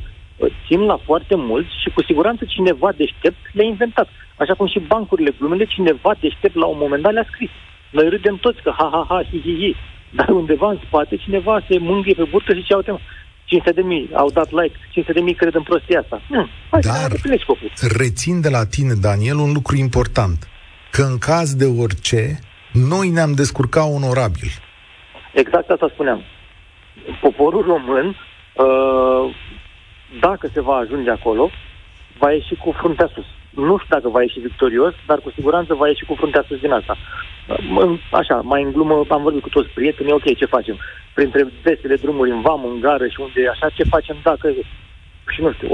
țin 0.66 0.82
la 0.92 0.98
foarte 1.08 1.36
mult 1.50 1.68
și 1.82 1.90
cu 1.96 2.02
siguranță 2.04 2.44
cineva 2.48 2.90
deștept 2.98 3.42
le-a 3.54 3.66
inventat. 3.74 4.08
Așa 4.42 4.54
cum 4.54 4.68
și 4.68 4.80
bancurile, 4.94 5.32
glumele, 5.40 5.66
cineva 5.76 6.12
deștept 6.20 6.56
la 6.56 6.66
un 6.66 6.78
moment 6.80 7.02
dat 7.04 7.14
le-a 7.14 7.28
scris. 7.32 7.50
Noi 7.92 8.10
râdem 8.10 8.36
toți 8.36 8.62
că 8.62 8.72
ha, 8.78 8.90
ha, 8.94 9.06
ha, 9.10 9.20
hi, 9.30 9.40
hi, 9.46 9.56
hi. 9.62 9.76
Dar 10.18 10.30
undeva 10.30 10.70
în 10.70 10.80
spate 10.86 11.16
cineva 11.16 11.56
se 11.70 11.78
mângâie 11.78 12.14
pe 12.14 12.28
burtă 12.32 12.54
și 12.54 12.64
ce 12.64 12.74
uite, 12.76 13.00
500 13.50 13.72
de 13.72 13.82
mii 13.82 14.10
au 14.14 14.30
dat 14.30 14.52
like, 14.52 14.76
500 14.92 15.14
de 15.14 15.20
mii 15.20 15.34
cred 15.34 15.56
în 15.56 15.64
prostia 15.64 16.00
asta. 16.00 16.22
Hmm, 16.28 16.50
hai 16.72 16.80
Dar 16.82 17.12
rețin 17.98 18.42
de 18.42 18.50
la 18.50 18.66
tine, 18.66 18.94
Daniel, 18.94 19.38
un 19.38 19.52
lucru 19.54 19.76
important. 19.76 20.48
Că 20.92 21.02
în 21.02 21.18
caz 21.18 21.56
de 21.56 21.66
orice, 21.66 22.40
noi 22.74 23.10
ne-am 23.10 23.34
descurcat 23.34 23.88
onorabil. 23.94 24.50
Exact 25.34 25.70
asta 25.70 25.90
spuneam. 25.94 26.22
Poporul 27.22 27.64
român, 27.64 28.08
uh, 28.08 29.36
dacă 30.20 30.50
se 30.54 30.62
va 30.62 30.76
ajunge 30.76 31.10
acolo, 31.10 31.50
va 32.18 32.32
ieși 32.32 32.56
cu 32.56 32.72
fruntea 32.72 33.10
sus. 33.14 33.26
Nu 33.50 33.78
știu 33.78 33.96
dacă 33.96 34.10
va 34.10 34.22
ieși 34.22 34.40
victorios, 34.40 34.94
dar 35.08 35.18
cu 35.20 35.30
siguranță 35.38 35.74
va 35.74 35.88
ieși 35.88 36.06
cu 36.06 36.14
fruntea 36.14 36.46
sus 36.48 36.60
din 36.60 36.72
asta. 36.72 36.98
Așa, 38.12 38.36
mai 38.52 38.64
în 38.64 38.72
glumă, 38.72 39.06
am 39.10 39.22
vorbit 39.22 39.42
cu 39.42 39.50
toți 39.50 39.70
prietenii, 39.70 40.12
ok, 40.12 40.36
ce 40.38 40.46
facem? 40.46 40.78
Printre 41.14 41.42
desele 41.64 41.96
drumuri 41.96 42.32
în 42.32 42.42
vam, 42.42 42.66
în 42.66 42.80
gară 42.80 43.08
și 43.08 43.20
unde 43.20 43.42
așa, 43.54 43.70
ce 43.70 43.84
facem 43.84 44.18
dacă 44.24 44.48
și 45.34 45.42
nu 45.42 45.52
știu, 45.54 45.68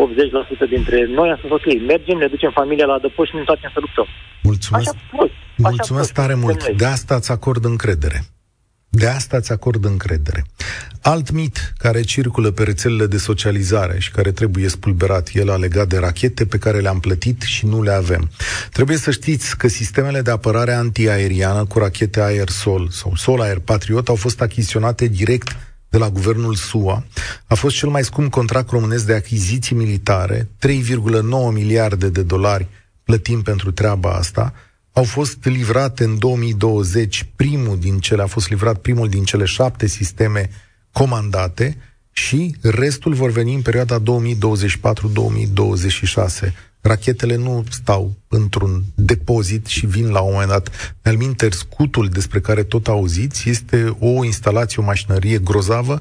80% 0.66 0.70
dintre 0.70 1.06
noi 1.06 1.30
am 1.30 1.38
spus, 1.38 1.52
ok, 1.52 1.68
mergem, 1.88 2.18
ne 2.18 2.28
ducem 2.28 2.52
familia 2.52 2.86
la 2.86 2.94
adăpost 2.94 3.28
și 3.30 3.34
ne 3.34 3.40
întoarcem 3.40 3.72
să 3.74 3.80
luptăm. 3.80 4.08
Mulțumesc, 4.44 4.90
așa, 4.90 5.00
fost, 5.18 5.32
Mulțumesc 5.58 6.12
așa 6.12 6.22
tare 6.22 6.40
mult. 6.40 6.68
De 6.68 6.86
asta 6.86 7.16
îți 7.16 7.32
acord 7.32 7.66
încredere. 7.66 8.20
De 8.96 9.08
asta 9.08 9.38
îți 9.38 9.52
acord 9.52 9.86
încredere. 9.86 10.46
Alt 11.02 11.32
mit 11.32 11.74
care 11.78 12.02
circulă 12.02 12.52
pe 12.52 12.64
rețelele 12.64 13.06
de 13.06 13.18
socializare 13.18 14.00
și 14.00 14.12
care 14.12 14.32
trebuie 14.32 14.68
spulberat, 14.68 15.30
el 15.34 15.50
a 15.50 15.56
legat 15.56 15.88
de 15.88 15.98
rachete 15.98 16.46
pe 16.46 16.58
care 16.58 16.80
le-am 16.80 17.00
plătit 17.00 17.42
și 17.42 17.66
nu 17.66 17.82
le 17.82 17.92
avem. 17.92 18.30
Trebuie 18.72 18.98
să 18.98 19.12
știți 19.12 19.58
că 19.58 19.68
sistemele 19.68 20.22
de 20.22 20.32
apărare 20.32 20.74
antiaeriană 20.74 21.66
cu 21.66 21.80
rachete 21.80 22.22
aer-sol 22.22 22.90
sau 22.92 23.16
sol-aer 23.16 23.60
Patriot 23.60 24.08
au 24.08 24.16
fost 24.16 24.42
achiziționate 24.42 25.08
direct 25.08 25.56
de 25.90 25.98
la 25.98 26.10
guvernul 26.10 26.56
SUA. 26.56 27.06
A 27.46 27.56
fost 27.56 27.76
cel 27.76 27.90
mai 27.90 28.04
scump 28.04 28.32
contract 28.32 28.70
românesc 28.70 29.06
de 29.06 29.14
achiziții 29.14 29.76
militare, 29.76 30.50
3,9 30.68 31.54
miliarde 31.54 32.10
de 32.10 32.22
dolari 32.22 32.68
plătim 33.04 33.42
pentru 33.42 33.72
treaba 33.72 34.12
asta 34.12 34.54
au 34.96 35.04
fost 35.04 35.38
livrate 35.46 36.04
în 36.04 36.20
2020 36.20 37.28
primul 37.36 37.80
din 37.80 38.00
cele, 38.00 38.22
a 38.22 38.26
fost 38.26 38.50
livrat 38.50 38.78
primul 38.78 39.10
din 39.10 39.24
cele 39.24 39.46
șapte 39.46 39.88
sisteme 39.88 40.50
comandate 40.92 41.78
și 42.12 42.56
restul 42.62 43.14
vor 43.14 43.32
veni 43.32 43.54
în 43.54 43.62
perioada 43.62 44.00
2024-2026. 44.00 44.04
Rachetele 46.82 47.36
nu 47.36 47.64
stau 47.70 48.16
într-un 48.28 48.84
depozit 48.96 49.66
și 49.66 49.86
vin 49.86 50.10
la 50.10 50.20
un 50.20 50.32
moment 50.32 50.50
dat. 50.50 50.96
Alminter, 51.02 51.52
scutul 51.52 52.10
despre 52.10 52.40
care 52.40 52.64
tot 52.64 52.88
auziți 52.88 53.50
este 53.50 53.96
o 54.00 54.24
instalație, 54.24 54.82
o 54.82 54.86
mașinărie 54.86 55.38
grozavă 55.38 56.00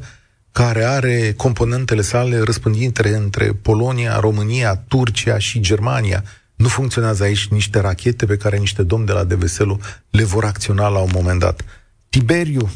care 0.53 0.85
are 0.85 1.35
componentele 1.37 2.03
sale 2.03 2.39
răspândite 2.39 3.15
între 3.15 3.53
Polonia, 3.53 4.19
România, 4.19 4.77
Turcia 4.77 5.39
și 5.39 5.61
Germania 5.61 6.25
nu 6.57 6.69
funcționează 6.69 7.25
aici 7.25 7.49
niște 7.49 7.81
rachete 7.81 8.27
pe 8.27 8.37
care 8.37 8.57
niște 8.57 8.83
domni 8.83 9.07
de 9.07 9.13
la 9.13 9.25
Deveselu 9.25 9.79
le 10.11 10.25
vor 10.25 10.45
acționa 10.45 10.89
la 10.89 11.01
un 11.01 11.11
moment 11.15 11.41
dat. 11.41 11.65
Tiberiu. 12.11 12.67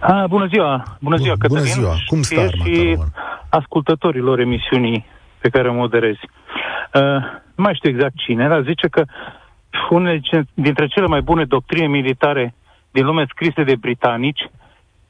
A, 0.00 0.26
bună 0.26 0.46
ziua! 0.46 0.98
Bună 1.00 1.16
ziua, 1.16 1.34
Bună 1.48 1.60
ziua! 1.60 1.94
Cum 2.06 2.22
stă 2.22 2.40
armata 2.40 2.70
și 2.70 2.98
ascultătorilor 3.48 4.38
emisiunii 4.38 5.04
pe 5.38 5.48
care 5.48 5.68
o 5.68 5.72
moderezi. 5.72 6.20
Uh, 6.94 7.02
nu 7.54 7.62
mai 7.64 7.74
știu 7.74 7.90
exact 7.90 8.16
cine, 8.16 8.48
dar 8.48 8.62
zice 8.62 8.88
că 8.88 9.04
unele 9.90 10.20
dintre 10.54 10.86
cele 10.86 11.06
mai 11.06 11.20
bune 11.20 11.44
doctrine 11.44 11.86
militare 11.86 12.54
din 12.90 13.04
lume 13.04 13.24
scrise 13.28 13.62
de 13.62 13.76
britanici, 13.76 14.50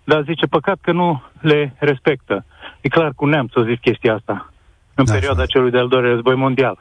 dar 0.05 0.23
zice 0.23 0.47
păcat 0.47 0.79
că 0.81 0.93
nu 0.93 1.23
le 1.41 1.75
respectă. 1.79 2.45
E 2.81 2.89
clar 2.89 3.13
cu 3.17 3.27
neamț 3.27 3.53
să 3.53 3.65
zic 3.69 3.81
chestia 3.81 4.15
asta 4.15 4.53
în 4.95 5.05
da, 5.05 5.13
perioada 5.13 5.39
da. 5.39 5.47
celui 5.47 5.71
de-al 5.71 5.89
doilea 5.89 6.11
război 6.11 6.35
mondial. 6.35 6.79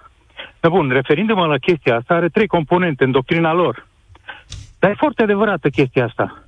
Dar 0.59 0.71
bun, 0.71 0.89
referindu-mă 0.89 1.45
la 1.45 1.57
chestia 1.57 1.95
asta, 1.95 2.13
are 2.13 2.29
trei 2.29 2.47
componente 2.47 3.03
în 3.03 3.11
doctrina 3.11 3.53
lor. 3.53 3.87
Dar 4.79 4.91
e 4.91 4.95
foarte 4.97 5.23
adevărată 5.23 5.69
chestia 5.69 6.05
asta. 6.05 6.43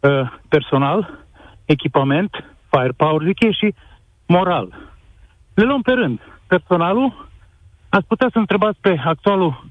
Uh, 0.00 0.32
personal, 0.48 1.18
echipament, 1.64 2.44
firepower, 2.70 3.26
zic 3.26 3.42
eu, 3.42 3.52
și 3.52 3.74
moral. 4.26 4.74
Le 5.54 5.64
luăm 5.64 5.82
pe 5.82 5.92
rând. 5.92 6.20
Personalul, 6.46 7.28
ați 7.88 8.06
putea 8.06 8.28
să 8.32 8.38
întrebați 8.38 8.78
pe 8.80 9.02
actualul 9.04 9.64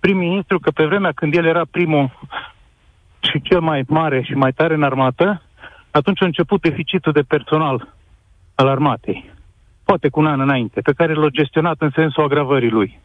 prim-ministru 0.00 0.58
că 0.58 0.70
pe 0.70 0.84
vremea 0.84 1.12
când 1.12 1.34
el 1.34 1.44
era 1.44 1.62
primul 1.70 2.10
și 3.20 3.40
cel 3.42 3.60
mai 3.60 3.84
mare 3.86 4.22
și 4.22 4.32
mai 4.32 4.52
tare 4.52 4.74
în 4.74 4.82
armată, 4.82 5.42
atunci 5.90 6.22
a 6.22 6.24
început 6.24 6.60
deficitul 6.60 7.12
de 7.12 7.22
personal 7.22 7.94
al 8.54 8.68
armatei. 8.68 9.30
Poate 9.84 10.08
cu 10.08 10.20
un 10.20 10.26
an 10.26 10.40
înainte, 10.40 10.80
pe 10.80 10.92
care 10.92 11.14
l-a 11.14 11.28
gestionat 11.28 11.76
în 11.78 11.90
sensul 11.94 12.24
agravării 12.24 12.70
lui 12.70 13.00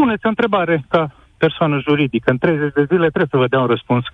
puneți 0.00 0.26
o 0.26 0.28
întrebare 0.28 0.84
ca 0.88 1.02
persoană 1.36 1.76
juridică. 1.88 2.30
În 2.30 2.38
30 2.38 2.72
de 2.72 2.84
zile 2.90 3.06
trebuie 3.14 3.34
să 3.34 3.36
vă 3.36 3.46
dea 3.46 3.60
un 3.60 3.66
răspuns 3.66 4.04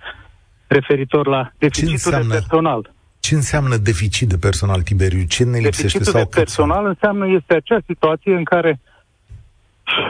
referitor 0.67 1.27
la 1.27 1.51
deficitul 1.59 1.93
înseamnă, 1.93 2.29
de 2.29 2.39
personal. 2.39 2.93
Ce 3.21 3.35
înseamnă 3.35 3.77
deficit 3.77 4.29
de 4.29 4.37
personal, 4.37 4.81
Tiberiu? 4.83 5.25
Ce 5.35 5.45
ne 5.45 5.59
lipsește? 5.59 5.99
Deficitul 5.99 6.13
sau 6.13 6.23
de 6.23 6.29
personal 6.41 6.83
sau? 6.83 6.87
înseamnă 6.87 7.27
este 7.39 7.55
acea 7.55 7.81
situație 7.87 8.35
în 8.35 8.45
care 8.45 8.81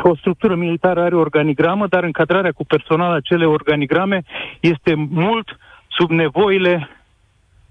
o 0.02 0.16
structură 0.16 0.54
militară 0.54 1.00
are 1.00 1.16
organigramă, 1.16 1.86
dar 1.86 2.02
încadrarea 2.04 2.52
cu 2.52 2.64
personal 2.64 3.12
acele 3.12 3.44
organigrame 3.44 4.22
este 4.60 4.94
mult 4.94 5.48
sub 5.88 6.10
nevoile 6.10 6.88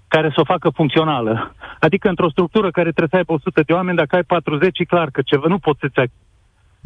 care 0.08 0.28
să 0.34 0.40
o 0.40 0.44
facă 0.44 0.68
funcțională. 0.68 1.54
Adică 1.80 2.08
într-o 2.08 2.30
structură 2.30 2.70
care 2.70 2.90
trebuie 2.90 3.08
să 3.10 3.16
aibă 3.16 3.32
100 3.32 3.60
de 3.66 3.72
oameni, 3.72 3.96
dacă 3.96 4.16
ai 4.16 4.22
40, 4.22 4.78
e 4.78 4.84
clar 4.84 5.10
că 5.10 5.20
ceva 5.24 5.46
nu 5.48 5.58
poți 5.58 5.80
să-ți 5.80 6.00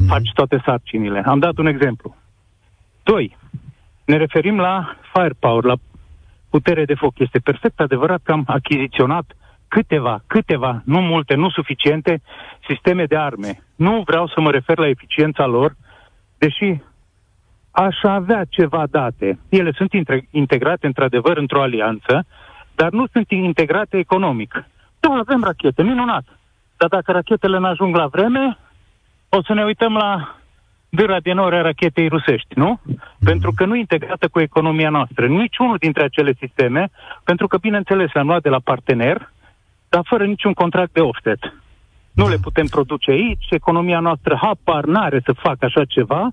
mm. 0.01 0.07
faci 0.07 0.31
toate 0.33 0.61
sarcinile. 0.65 1.21
Am 1.25 1.39
dat 1.39 1.57
un 1.57 1.65
exemplu. 1.65 2.15
Doi, 3.03 3.37
ne 4.05 4.17
referim 4.17 4.59
la 4.59 4.95
firepower, 5.13 5.63
la 5.63 5.75
putere 6.49 6.85
de 6.85 6.93
foc. 6.93 7.19
Este 7.19 7.39
perfect 7.39 7.79
adevărat 7.79 8.21
că 8.23 8.31
am 8.31 8.43
achiziționat 8.47 9.25
câteva, 9.67 10.23
câteva, 10.27 10.81
nu 10.85 11.01
multe, 11.01 11.35
nu 11.35 11.49
suficiente, 11.49 12.21
sisteme 12.67 13.05
de 13.05 13.17
arme. 13.17 13.63
Nu 13.75 14.03
vreau 14.05 14.27
să 14.27 14.41
mă 14.41 14.51
refer 14.51 14.77
la 14.77 14.87
eficiența 14.87 15.45
lor, 15.45 15.75
deși 16.37 16.79
aș 17.71 17.95
avea 18.03 18.43
ceva 18.49 18.83
date. 18.89 19.39
Ele 19.49 19.71
sunt 19.75 19.91
integrate, 20.29 20.85
într-adevăr, 20.85 21.37
într-o 21.37 21.61
alianță, 21.61 22.25
dar 22.75 22.91
nu 22.91 23.05
sunt 23.11 23.31
integrate 23.31 23.97
economic. 23.97 24.65
Da, 24.99 25.09
avem 25.09 25.43
rachete, 25.43 25.83
minunat. 25.83 26.25
Dar 26.77 26.89
dacă 26.89 27.11
rachetele 27.11 27.59
nu 27.59 27.65
ajung 27.65 27.95
la 27.95 28.07
vreme, 28.07 28.57
o 29.37 29.41
să 29.43 29.53
ne 29.53 29.63
uităm 29.63 29.93
la 29.93 30.35
dâra 30.89 31.19
din 31.19 31.37
ore 31.37 31.57
a 31.57 31.61
rachetei 31.61 32.07
rusești, 32.07 32.53
nu? 32.55 32.79
Pentru 33.23 33.51
că 33.55 33.65
nu 33.65 33.75
integrată 33.75 34.27
cu 34.27 34.39
economia 34.39 34.89
noastră. 34.89 35.27
Niciunul 35.27 35.77
dintre 35.77 36.03
acele 36.03 36.33
sisteme, 36.39 36.89
pentru 37.23 37.47
că, 37.47 37.57
bineînțeles, 37.57 38.09
am 38.13 38.27
luat 38.27 38.41
de 38.41 38.49
la 38.49 38.59
partener, 38.59 39.31
dar 39.89 40.01
fără 40.05 40.25
niciun 40.25 40.53
contract 40.53 40.93
de 40.93 40.99
offset. 40.99 41.39
Nu 42.11 42.27
le 42.29 42.37
putem 42.41 42.65
produce 42.65 43.11
aici, 43.11 43.45
economia 43.49 43.99
noastră 43.99 44.39
hapar 44.41 44.83
n-are 44.83 45.21
să 45.25 45.33
facă 45.33 45.65
așa 45.65 45.85
ceva, 45.85 46.31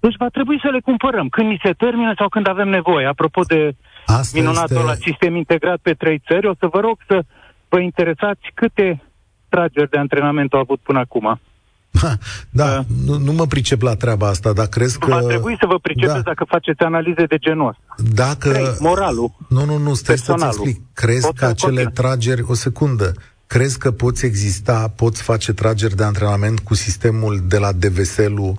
deci 0.00 0.16
va 0.16 0.28
trebui 0.28 0.58
să 0.62 0.68
le 0.68 0.80
cumpărăm 0.80 1.28
când 1.28 1.48
ni 1.48 1.60
se 1.64 1.72
termină 1.72 2.12
sau 2.16 2.28
când 2.28 2.48
avem 2.48 2.68
nevoie. 2.68 3.06
Apropo 3.06 3.42
de 3.42 3.72
Asta 4.06 4.38
minunatul 4.38 4.76
este... 4.76 4.86
la 4.86 4.94
sistem 4.94 5.36
integrat 5.36 5.78
pe 5.82 5.92
trei 5.92 6.18
țări, 6.18 6.46
o 6.46 6.54
să 6.58 6.66
vă 6.66 6.80
rog 6.80 6.98
să 7.06 7.22
vă 7.68 7.80
interesați 7.80 8.40
câte 8.54 9.02
trageri 9.48 9.90
de 9.90 9.98
antrenament 9.98 10.52
au 10.52 10.60
avut 10.60 10.80
până 10.80 10.98
acum. 10.98 11.40
Ha, 11.98 12.18
da, 12.60 12.78
uh, 12.78 12.84
nu, 13.06 13.18
nu 13.18 13.32
mă 13.32 13.46
pricep 13.46 13.82
la 13.82 13.94
treaba 13.94 14.28
asta, 14.28 14.52
dar 14.52 14.66
crezi 14.66 14.98
că... 14.98 15.06
Va 15.10 15.20
trebui 15.20 15.56
să 15.60 15.66
vă 15.66 15.78
pricepeți 15.78 16.14
da. 16.14 16.20
dacă 16.20 16.44
faceți 16.48 16.82
analize 16.82 17.24
de 17.24 17.36
genul 17.36 17.68
ăsta. 17.68 17.94
Dacă... 18.14 18.50
Trei, 18.50 18.76
moralul. 18.78 19.30
Nu, 19.48 19.64
nu, 19.64 19.76
nu, 19.76 19.94
stai 19.94 20.18
să-ți 20.18 20.44
explic. 20.44 20.80
Crezi 20.92 21.26
Pot 21.26 21.36
că 21.36 21.44
acele 21.44 21.82
continua. 21.82 22.10
trageri... 22.10 22.42
O 22.46 22.54
secundă. 22.54 23.12
Crezi 23.46 23.78
că 23.78 23.90
poți 23.90 24.26
exista, 24.26 24.92
poți 24.96 25.22
face 25.22 25.52
trageri 25.52 25.96
de 25.96 26.04
antrenament 26.04 26.60
cu 26.60 26.74
sistemul 26.74 27.40
de 27.48 27.58
la 27.58 27.72
deveselu? 27.72 28.56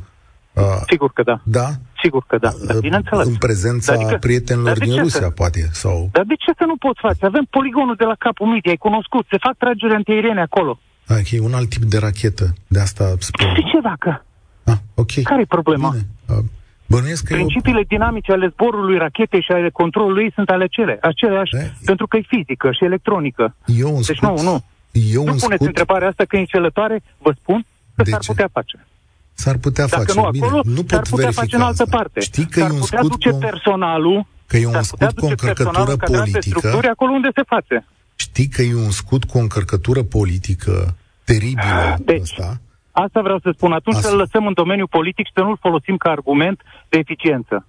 Uh, 0.54 0.64
Sigur 0.88 1.12
că 1.14 1.24
da. 1.24 1.42
Da? 1.44 1.68
Sigur 2.02 2.24
că 2.28 2.38
da. 2.38 2.52
Dar 2.66 2.76
uh, 2.76 2.82
bineînțeles. 2.82 3.26
În 3.28 3.36
prezența 3.36 3.94
adică, 3.94 4.18
prietenilor 4.18 4.78
din 4.78 4.96
Rusia, 4.98 5.20
să? 5.20 5.30
poate. 5.30 5.70
Sau... 5.72 6.10
Dar 6.12 6.24
de 6.24 6.34
ce 6.34 6.52
să 6.58 6.66
nu 6.66 6.76
poți 6.76 7.00
face? 7.00 7.26
Avem 7.26 7.48
poligonul 7.50 7.96
de 7.96 8.04
la 8.04 8.16
capul 8.20 8.48
Midi, 8.48 8.70
ai 8.70 8.76
cunoscut. 8.76 9.26
Se 9.30 9.38
fac 9.40 9.58
trageri 9.58 9.94
antiaeriene 9.94 10.42
acolo. 10.42 10.80
Ah, 11.14 11.32
e 11.32 11.40
un 11.40 11.54
alt 11.54 11.70
tip 11.70 11.84
de 11.84 11.98
rachetă. 11.98 12.54
De 12.68 12.80
asta 12.80 13.04
spun. 13.20 13.48
Și 13.56 13.64
ce 13.72 13.80
dacă? 13.82 14.26
Ah, 14.64 14.78
ok. 14.94 15.12
Care 15.24 15.42
e 15.42 15.46
problema? 15.46 15.90
Bine. 15.90 16.06
Uh, 16.30 16.44
Bănuiesc 16.88 17.24
că 17.24 17.34
Principiile 17.34 17.78
eu... 17.78 17.86
dinamice 17.88 18.32
ale 18.32 18.48
zborului 18.48 18.98
rachetei 18.98 19.42
și 19.42 19.52
ale 19.52 19.70
controlului 19.70 20.32
sunt 20.36 20.50
ale 20.50 20.68
cele, 20.68 20.98
aceleași, 21.02 21.56
e? 21.56 21.74
pentru 21.86 22.08
că 22.08 22.18
e 22.18 22.24
fizică 22.28 22.72
și 22.72 22.84
electronică. 22.84 23.56
Eu 23.66 23.90
un 23.96 24.02
deci 24.06 24.18
scut, 24.18 24.30
nu, 24.30 24.42
nu. 24.50 24.64
Eu 24.92 25.24
nu 25.24 25.32
un 25.32 25.38
puneți 25.38 25.64
scut... 25.64 25.68
întrebarea 25.68 26.08
asta 26.08 26.24
că 26.28 26.36
e 26.36 26.40
înșelătoare, 26.40 27.04
vă 27.18 27.32
spun 27.42 27.66
că 27.96 28.04
de 28.04 28.10
s-ar 28.10 28.20
ce? 28.20 28.32
putea 28.32 28.50
face. 28.52 28.86
S-ar 29.34 29.58
putea 29.58 29.86
Dacă 29.86 30.02
face. 30.02 30.20
nu 30.20 30.26
acolo, 30.26 30.62
Bine, 30.62 30.76
nu 30.76 30.84
pot 30.84 30.90
s-ar 30.90 31.06
putea 31.10 31.32
face 31.32 31.56
în 31.56 31.62
altă 31.62 31.84
asta. 31.84 31.98
parte. 31.98 32.20
Știi 32.20 32.46
că 32.46 32.60
s-ar 32.60 32.70
e 32.70 32.74
un 32.74 32.80
putea 32.80 33.00
scut 33.00 33.12
duce 33.12 33.30
cu... 33.30 33.38
personalul 33.38 34.26
că 34.46 34.58
e 34.58 34.66
un 34.66 34.82
scut 34.82 35.12
cu 35.12 35.26
o 35.26 35.30
încărcătură 35.30 35.96
politică. 35.96 36.90
acolo 36.90 37.12
unde 37.12 37.30
se 37.36 37.44
face. 37.48 37.86
Știi 38.16 38.48
că 38.48 38.62
e 38.62 38.76
un 38.76 38.92
scut 38.92 39.24
cu 39.24 39.38
o 39.38 39.42
încărcătură 39.42 40.04
politică 40.04 40.96
teribilă 41.26 41.96
deci, 42.00 42.22
ăsta? 42.22 42.62
Asta 42.92 43.22
vreau 43.22 43.40
să 43.40 43.52
spun. 43.56 43.72
Atunci 43.72 43.96
Asta. 43.96 44.08
să-l 44.10 44.18
lăsăm 44.18 44.48
în 44.48 44.54
domeniul 44.54 44.88
politic 44.88 45.26
și 45.26 45.32
să 45.36 45.42
nu-l 45.42 45.58
folosim 45.62 45.98
ca 45.98 46.10
argument 46.10 46.62
de 46.90 46.98
eficiență 46.98 47.66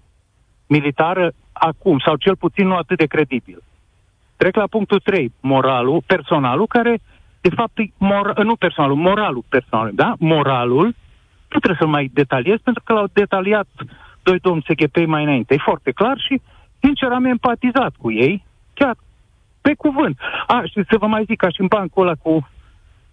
militară 0.67 1.33
acum, 1.53 1.99
sau 1.99 2.17
cel 2.17 2.37
puțin 2.37 2.67
nu 2.67 2.77
atât 2.77 2.97
de 2.99 3.07
credibil. 3.07 3.63
Trec 4.37 4.57
la 4.57 4.67
punctul 4.67 5.01
3, 5.01 5.33
moralul, 5.41 6.03
personalul, 6.07 6.67
care 6.67 7.01
de 7.41 7.51
fapt 7.55 7.79
e 7.79 7.83
mor- 7.83 8.43
nu 8.43 8.57
personalul, 8.57 8.97
moralul 8.97 9.45
personalului, 9.49 9.97
da? 9.97 10.15
Moralul, 10.19 10.87
nu 11.53 11.59
trebuie 11.59 11.77
să-l 11.79 11.97
mai 11.97 12.11
detaliez, 12.13 12.59
pentru 12.63 12.83
că 12.85 12.93
l-au 12.93 13.09
detaliat 13.13 13.69
doi 14.23 14.39
domni 14.39 14.65
SGP 14.69 14.97
mai 15.07 15.23
înainte. 15.23 15.55
E 15.55 15.69
foarte 15.71 15.91
clar 15.91 16.19
și, 16.19 16.41
sincer, 16.81 17.09
am 17.13 17.25
empatizat 17.25 17.93
cu 17.99 18.13
ei, 18.13 18.45
chiar 18.75 18.97
pe 19.61 19.75
cuvânt. 19.75 20.19
A, 20.47 20.63
și 20.65 20.85
să 20.91 20.97
vă 20.99 21.07
mai 21.07 21.25
zic, 21.27 21.39
ca 21.39 21.49
și 21.49 21.61
în 21.61 21.67
bancul 21.67 22.07
ăla 22.07 22.15
cu 22.15 22.49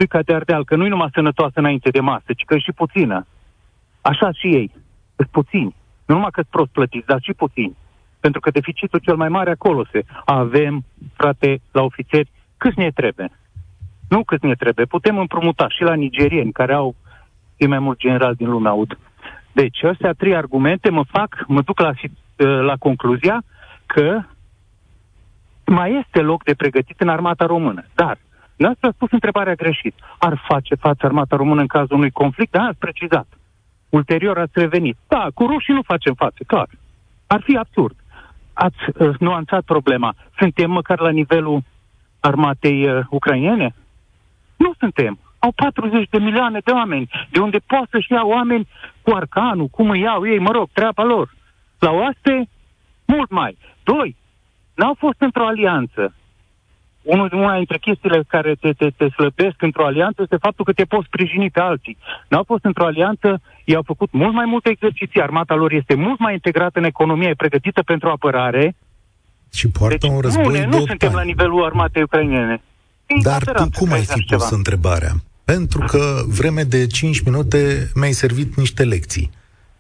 pica 0.02 0.22
de 0.22 0.34
ardeal, 0.34 0.64
că 0.66 0.76
nu 0.76 0.86
e 0.86 0.95
numai 0.95 1.10
sănătoasă 1.14 1.60
înainte 1.60 1.89
de 1.89 2.00
masă, 2.00 2.30
ci 2.38 2.45
că 2.45 2.54
e 2.54 2.68
și 2.68 2.72
puțină. 2.72 3.26
Așa 4.02 4.32
și 4.32 4.47
ei. 4.47 4.72
Sunt 5.16 5.28
puțini. 5.28 5.76
Nu 6.06 6.16
numai 6.16 6.32
că 6.32 6.41
sunt 6.41 6.52
prost 6.52 6.72
plătiți, 6.72 7.06
dar 7.06 7.20
și 7.22 7.34
puțini. 7.34 7.78
Pentru 8.20 8.39
că 8.39 8.50
deficitul 8.50 9.00
cel 9.00 9.16
mai 9.16 9.30
mare 9.30 9.52
acolo 9.52 9.86
se. 9.91 10.04
Avem, 10.26 10.86
frate, 11.14 11.62
la 11.72 11.82
ofițeri, 11.82 12.30
câți 12.58 12.80
ne 12.80 12.91
trebuie? 12.91 13.30
Nu 14.10 14.24
cât 14.24 14.41
ne 14.43 14.54
trebuie. 14.54 14.86
Putem 14.86 15.18
împrumuta 15.18 15.68
și 15.70 15.84
la 15.84 15.93
nigerieni, 15.93 16.52
care 16.52 16.74
au 16.74 16.95
cei 17.58 17.68
mai 17.68 17.80
mulți 17.80 18.02
generali 18.02 18.36
din 18.36 18.50
lume 18.50 18.70
aud. 18.70 18.97
Deci, 19.52 19.84
astea 19.84 20.14
trei 20.14 20.36
argumente 20.36 20.89
mă 20.89 21.04
fac, 21.04 21.43
mă 21.47 21.62
duc 21.62 21.80
la, 21.80 21.91
la 22.62 22.76
concluzia 22.76 23.43
că 23.86 24.22
mai 25.66 26.04
este 26.06 26.20
loc 26.22 26.43
de 26.43 26.54
pregătit 26.54 27.02
în 27.02 27.10
armata 27.10 27.45
română. 27.45 27.84
Dar, 27.93 28.18
Dumneavoastră 28.60 28.89
a 28.89 28.97
spus 28.97 29.12
întrebarea 29.12 29.62
greșit. 29.64 29.95
Ar 30.18 30.41
face 30.47 30.76
față 30.76 31.05
armata 31.05 31.36
română 31.36 31.62
în 31.62 31.68
cazul 31.68 31.95
unui 31.95 32.12
conflict? 32.12 32.51
Da, 32.51 32.64
ați 32.64 32.78
precizat. 32.78 33.28
Ulterior 33.89 34.38
ați 34.38 34.51
revenit. 34.53 34.97
Da, 35.07 35.28
cu 35.34 35.45
rușii 35.45 35.74
nu 35.74 35.82
facem 35.82 36.14
față, 36.14 36.43
clar. 36.47 36.68
Ar 37.28 37.41
fi 37.43 37.57
absurd. 37.57 37.95
Ați 38.53 38.78
uh, 38.88 39.20
nuanțat 39.20 39.64
problema. 39.64 40.16
Suntem 40.38 40.72
măcar 40.72 40.99
la 40.99 41.10
nivelul 41.10 41.64
armatei 42.20 42.89
uh, 42.89 43.05
ucrainene? 43.10 43.76
Nu 44.55 44.74
suntem. 44.80 45.20
Au 45.39 45.51
40 45.55 46.10
de 46.10 46.18
milioane 46.18 46.60
de 46.64 46.72
oameni, 46.72 47.10
de 47.30 47.39
unde 47.39 47.57
pot 47.57 47.88
să-și 47.89 48.12
iau 48.12 48.30
oameni 48.30 48.68
cu 49.01 49.12
arcanul, 49.16 49.68
cum 49.68 49.89
îi 49.89 49.99
iau 49.99 50.28
ei, 50.28 50.39
mă 50.39 50.51
rog, 50.51 50.70
treaba 50.74 51.03
lor. 51.03 51.34
La 51.80 51.91
oaste, 51.91 52.49
mult 53.05 53.30
mai. 53.30 53.57
Doi, 53.84 54.16
n-au 54.76 54.95
fost 54.97 55.22
într-o 55.22 55.45
alianță. 55.45 56.14
Unul, 57.02 57.30
una 57.34 57.56
dintre 57.56 57.78
chestiile 57.78 58.24
care 58.28 58.56
te, 58.56 58.74
te, 58.74 58.89
te 58.97 59.08
slăbesc 59.10 59.62
într-o 59.62 59.86
alianță 59.86 60.22
este 60.22 60.38
faptul 60.41 60.66
că 60.66 60.74
te 60.74 60.84
poți 60.84 61.06
sprijini 61.06 61.50
pe 61.50 61.60
alții. 61.60 61.97
N-au 62.28 62.43
fost 62.43 62.64
într-o 62.64 62.86
alianță, 62.86 63.41
ei 63.66 63.76
au 63.76 63.84
făcut 63.86 64.12
mult 64.12 64.34
mai 64.34 64.45
multe 64.45 64.70
exerciții, 64.70 65.22
armata 65.22 65.56
lor 65.56 65.72
este 65.72 65.93
mult 65.95 66.20
mai 66.20 66.34
integrată 66.34 66.80
în 66.80 66.86
economie, 66.86 67.30
e 67.30 67.34
pregătită 67.34 67.82
pentru 67.82 68.10
apărare. 68.10 68.76
Și 69.54 69.70
poartă 69.70 69.97
deci, 70.00 70.12
un 70.12 70.20
război 70.20 70.45
nu, 70.45 70.52
de 70.52 70.66
nu 70.66 70.86
suntem 70.86 71.14
la 71.14 71.22
nivelul 71.22 71.66
armatei 71.66 72.02
ucrainene. 72.02 72.62
Dar 73.22 73.43
tu 73.43 73.70
cum 73.74 73.91
ai 73.91 74.04
fi 74.04 74.22
pus 74.22 74.50
întrebarea? 74.50 75.12
Pentru 75.43 75.80
că 75.88 76.22
vreme 76.28 76.64
de 76.64 76.88
5 76.88 77.20
minute 77.20 77.91
mi-ai 77.95 78.12
servit 78.12 78.56
niște 78.56 78.84
lecții. 78.84 79.30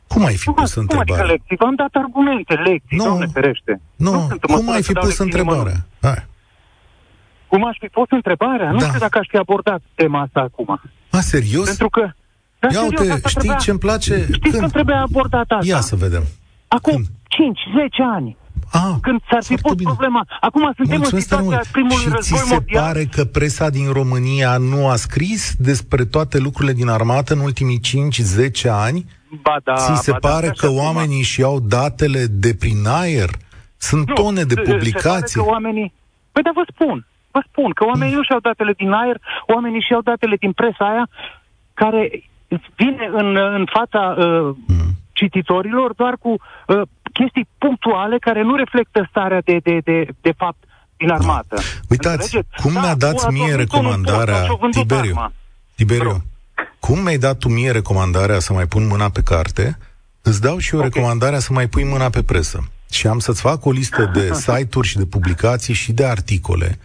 Cum 0.07 0.25
ai 0.25 0.35
fi 0.35 0.45
cum, 0.45 0.53
pus 0.53 0.73
cum 0.73 0.81
întrebarea? 0.81 1.13
Adică 1.13 1.31
lecții? 1.31 1.55
V-am 1.55 1.75
dat 1.75 1.89
argumente, 1.91 2.53
lecții, 2.53 2.97
nu, 2.97 3.03
doamne 3.03 3.25
ferește. 3.25 3.81
Nu, 3.95 4.11
nu 4.11 4.55
cum 4.55 4.69
ai 4.69 4.83
fi 4.83 4.93
pus 4.93 5.17
întrebarea? 5.17 5.85
Hai. 6.01 6.27
Cum 7.49 7.65
aș 7.67 7.77
fi 7.79 7.87
pus 7.87 8.07
întrebarea? 8.09 8.71
Nu 8.71 8.77
Da. 8.79 8.85
știu 8.87 8.99
dacă 8.99 9.17
aș 9.17 9.27
fi 9.29 9.37
abordat 9.37 9.81
tema 9.95 10.21
asta 10.21 10.39
acum. 10.39 10.79
A, 11.09 11.19
serios? 11.19 11.65
Pentru 11.65 11.89
că... 11.89 12.01
Da, 12.59 12.67
Ia 12.67 12.79
serios, 12.79 12.99
uite, 12.99 13.11
asta 13.13 13.27
știi 13.29 13.39
trebuia- 13.41 13.59
ce-mi 13.65 13.79
place? 13.79 14.13
Știți 14.21 14.39
Când? 14.39 14.59
când 14.59 14.71
trebuie 14.71 14.95
abordat 14.95 15.45
asta? 15.49 15.65
Ia 15.73 15.79
să 15.79 15.95
vedem. 15.95 16.23
Acum 16.67 16.93
Când? 16.93 17.05
5-10 17.29 18.03
ani. 18.15 18.37
Ah, 18.71 18.95
Când 19.01 19.19
s-ar 19.31 19.43
fi 19.43 19.47
foarte 19.47 19.61
pus 19.67 19.75
bine. 19.75 19.89
problema. 19.89 20.25
Acum 20.41 20.71
suntem 20.75 20.97
Mulțumesc 20.97 21.31
în 21.31 21.37
tare 21.37 21.41
situația 21.43 21.55
mult. 21.55 21.67
primului 21.71 21.95
Și 22.03 22.09
ți 22.09 22.15
război 22.15 22.39
se 22.39 22.53
mondial. 22.53 22.83
pare 22.83 23.03
că 23.05 23.25
presa 23.25 23.69
din 23.69 23.91
România 23.91 24.57
nu 24.57 24.87
a 24.89 24.95
scris 24.95 25.53
despre 25.57 26.05
toate 26.05 26.37
lucrurile 26.39 26.73
din 26.73 26.87
armată 26.87 27.33
în 27.33 27.39
ultimii 27.39 27.79
5-10 27.79 28.69
ani? 28.69 29.05
Ba 29.41 29.55
da, 29.63 29.73
Ți 29.75 30.03
se 30.03 30.11
ba 30.11 30.17
da, 30.21 30.27
pare 30.29 30.45
așa 30.47 30.55
că 30.59 30.65
acum. 30.65 30.77
oamenii 30.77 31.21
și 31.21 31.43
au 31.43 31.59
datele 31.59 32.25
de 32.25 32.53
prin 32.59 32.85
aer? 32.87 33.29
Sunt 33.77 34.07
Nu, 34.07 34.13
tone 34.13 34.43
de 34.43 34.53
se- 34.57 34.61
Se 34.65 34.71
publicații. 34.71 35.09
pare 35.39 35.45
că 35.47 35.51
oamenii... 35.53 35.93
Păi 36.31 36.43
da, 36.43 36.51
vă 36.53 36.63
spun. 36.73 37.07
Vă 37.31 37.41
spun 37.47 37.71
că 37.71 37.85
oamenii 37.85 38.13
nu 38.15 38.23
și-au 38.23 38.39
datele 38.39 38.73
din 38.73 38.91
aer, 38.91 39.17
oamenii 39.47 39.81
și-au 39.87 40.01
datele 40.01 40.35
din 40.35 40.51
presa 40.51 40.85
aia 40.91 41.09
care 41.73 42.23
vine 42.75 43.09
în, 43.11 43.35
în 43.35 43.65
fața 43.77 44.15
uh, 44.17 44.55
Mm. 44.67 44.95
cititorilor 45.11 45.93
doar 45.93 46.13
cu 46.19 46.29
uh, 46.29 46.81
chestii 47.13 47.47
punctuale 47.57 48.17
care 48.17 48.41
nu 48.43 48.55
reflectă 48.55 49.07
starea 49.09 49.41
de, 49.41 49.57
de, 49.63 49.79
de, 49.83 50.07
de 50.21 50.33
fapt 50.37 50.63
din 50.97 51.09
armată. 51.11 51.55
Uitați, 51.89 52.21
Înțelegeți? 52.35 52.61
cum 52.61 52.73
Da, 52.73 52.79
mi-a 52.79 52.95
dat 52.95 53.23
a 53.23 53.29
mie 53.29 53.39
dormit 53.49 53.73
unul 53.73 53.91
recomandarea 53.91 54.33
prost, 54.33 54.45
și-a 54.45 54.57
vândut 54.59 54.81
Tiberiu. 54.81 55.13
arma. 55.15 55.31
Tiberiu, 55.75 56.23
cum 56.79 56.99
mi-ai 56.99 57.17
dat 57.17 57.37
tu 57.37 57.49
mie 57.49 57.71
recomandarea 57.71 58.39
să 58.39 58.53
mai 58.53 58.65
pun 58.65 58.87
mâna 58.87 59.09
pe 59.09 59.21
carte, 59.21 59.77
îți 60.21 60.41
dau 60.41 60.57
și 60.57 60.73
eu 60.75 60.79
Ok. 60.79 60.93
recomandarea 60.93 61.39
să 61.39 61.53
mai 61.53 61.67
pui 61.67 61.83
mâna 61.83 62.09
pe 62.09 62.23
presă. 62.23 62.63
Și 62.91 63.07
am 63.07 63.19
să-ți 63.19 63.41
fac 63.41 63.65
o 63.65 63.71
listă 63.71 64.09
de 64.13 64.33
site-uri 64.45 64.87
și 64.87 64.97
de 64.97 65.05
publicații 65.05 65.73
și 65.73 65.91
de 65.91 66.05
articole 66.05 66.79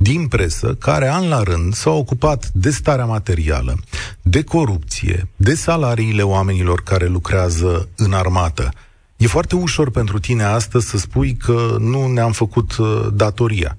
din 0.00 0.28
presă 0.28 0.74
care 0.74 1.08
an 1.08 1.28
la 1.28 1.42
rând 1.42 1.72
s-au 1.74 1.98
ocupat 1.98 2.48
de 2.52 2.70
starea 2.70 3.04
materială, 3.04 3.74
de 4.22 4.44
corupție, 4.44 5.28
de 5.36 5.54
salariile 5.54 6.22
oamenilor 6.22 6.82
care 6.82 7.06
lucrează 7.06 7.88
în 7.96 8.12
armată. 8.12 8.68
E 9.16 9.26
foarte 9.26 9.56
ușor 9.56 9.90
pentru 9.90 10.18
tine 10.18 10.42
astăzi 10.42 10.88
să 10.88 10.96
spui 10.98 11.34
că 11.36 11.76
nu 11.78 12.06
ne-am 12.06 12.32
făcut 12.32 12.76
uh, 12.76 13.06
datoria. 13.12 13.76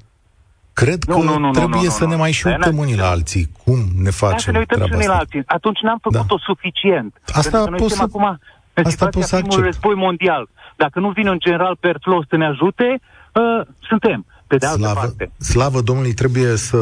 Cred 0.73 1.03
Nu, 1.03 1.17
că 1.19 1.23
nu, 1.25 1.31
nu, 1.33 1.39
nu, 1.39 1.51
trebuie 1.51 1.83
nu, 1.83 1.89
să 1.89 2.03
nu, 2.03 2.09
ne 2.09 2.15
nu. 2.15 2.21
mai 2.21 2.31
și 2.31 2.39
Stai, 2.39 2.53
uităm 2.53 2.77
unii 2.77 2.95
la 2.95 3.09
alții. 3.09 3.49
Cum 3.63 3.77
ne 3.95 4.01
Hai 4.03 4.11
să 4.11 4.25
facem 4.25 4.53
ne 4.53 4.59
uităm 4.59 4.77
și 4.77 4.83
treaba 4.83 4.95
unii 4.95 5.07
la 5.07 5.13
asta? 5.13 5.23
alții. 5.25 5.43
Atunci 5.45 5.79
n-am 5.81 5.99
făcut-o 6.01 6.37
suficient. 6.39 7.11
Asta 7.25 7.41
Pentru 7.41 7.63
că 7.63 7.69
noi 7.69 7.79
pot 7.79 7.89
suntem 7.89 8.07
să- 8.09 8.17
acum 8.17 8.25
în 8.73 8.85
asta 8.85 8.89
situația 8.89 9.19
pot 9.19 9.29
să 9.29 9.35
primului 9.35 9.57
accept. 9.67 9.73
război 9.73 9.95
mondial. 10.05 10.43
Dacă 10.83 10.99
nu 10.99 11.09
vine 11.09 11.29
un 11.29 11.39
general 11.39 11.75
Pertlos 11.79 12.23
să 12.29 12.35
ne 12.41 12.45
ajute, 12.53 12.87
uh, 13.33 13.59
suntem. 13.89 14.25
Pe 14.49 14.57
de 14.57 14.65
altă 14.65 14.79
Slavă, 14.79 14.99
parte. 14.99 15.31
slavă 15.37 15.81
Domnului, 15.81 16.13
trebuie 16.13 16.55
să... 16.55 16.77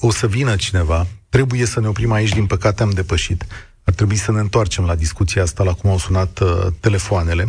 O 0.00 0.10
să 0.10 0.26
vină 0.26 0.56
cineva. 0.56 1.06
Trebuie 1.28 1.66
să 1.66 1.80
ne 1.80 1.88
oprim 1.88 2.12
aici, 2.12 2.32
din 2.32 2.46
păcate 2.46 2.82
am 2.82 2.90
depășit. 2.90 3.46
Ar 3.84 3.94
trebui 3.94 4.16
să 4.16 4.32
ne 4.32 4.40
întoarcem 4.40 4.84
la 4.84 4.94
discuția 4.94 5.42
asta, 5.42 5.62
la 5.64 5.72
cum 5.72 5.90
au 5.90 5.98
sunat 5.98 6.38
uh, 6.38 6.66
telefoanele. 6.80 7.48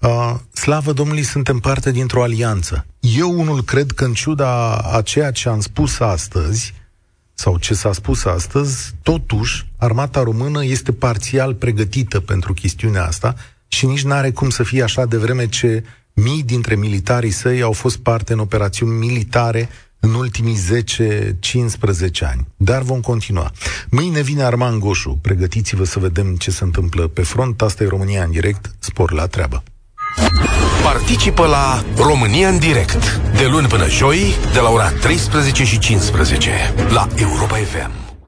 Uh, 0.00 0.34
slavă 0.52 0.92
Domnului, 0.92 1.22
suntem 1.22 1.58
parte 1.58 1.90
dintr-o 1.90 2.22
alianță. 2.22 2.86
Eu 3.00 3.40
unul 3.40 3.62
cred 3.62 3.90
că 3.90 4.04
în 4.04 4.12
ciuda 4.12 4.76
a 4.76 5.02
ceea 5.02 5.30
ce 5.30 5.48
am 5.48 5.60
spus 5.60 6.00
astăzi, 6.00 6.74
sau 7.34 7.58
ce 7.58 7.74
s-a 7.74 7.92
spus 7.92 8.24
astăzi, 8.24 8.94
totuși, 9.02 9.66
armata 9.76 10.22
română 10.22 10.64
este 10.64 10.92
parțial 10.92 11.54
pregătită 11.54 12.20
pentru 12.20 12.52
chestiunea 12.52 13.04
asta 13.04 13.34
și 13.68 13.86
nici 13.86 14.04
n-are 14.04 14.30
cum 14.30 14.50
să 14.50 14.62
fie 14.62 14.82
așa 14.82 15.04
de 15.04 15.16
vreme 15.16 15.48
ce 15.48 15.84
mii 16.22 16.42
dintre 16.42 16.74
militarii 16.74 17.30
săi 17.30 17.62
au 17.62 17.72
fost 17.72 17.96
parte 17.96 18.32
în 18.32 18.38
operațiuni 18.38 19.06
militare 19.06 19.68
în 20.00 20.14
ultimii 20.14 20.56
10-15 20.56 22.20
ani. 22.20 22.46
Dar 22.56 22.82
vom 22.82 23.00
continua. 23.00 23.50
Mâine 23.90 24.20
vine 24.20 24.42
Arman 24.42 24.78
Goșu. 24.78 25.18
Pregătiți-vă 25.22 25.84
să 25.84 25.98
vedem 25.98 26.36
ce 26.36 26.50
se 26.50 26.64
întâmplă 26.64 27.06
pe 27.06 27.22
front. 27.22 27.62
Asta 27.62 27.84
e 27.84 27.88
România 27.88 28.22
în 28.24 28.30
direct. 28.30 28.74
Spor 28.78 29.12
la 29.12 29.26
treabă. 29.26 29.62
Participă 30.82 31.46
la 31.46 31.84
România 31.96 32.48
în 32.48 32.58
direct 32.58 33.20
de 33.36 33.46
luni 33.46 33.66
până 33.66 33.88
joi 33.88 34.34
de 34.52 34.60
la 34.60 34.70
ora 34.70 34.90
13 34.90 35.64
și 35.64 35.78
15 35.78 36.50
la 36.88 37.08
Europa 37.16 37.56
FM. 37.56 38.05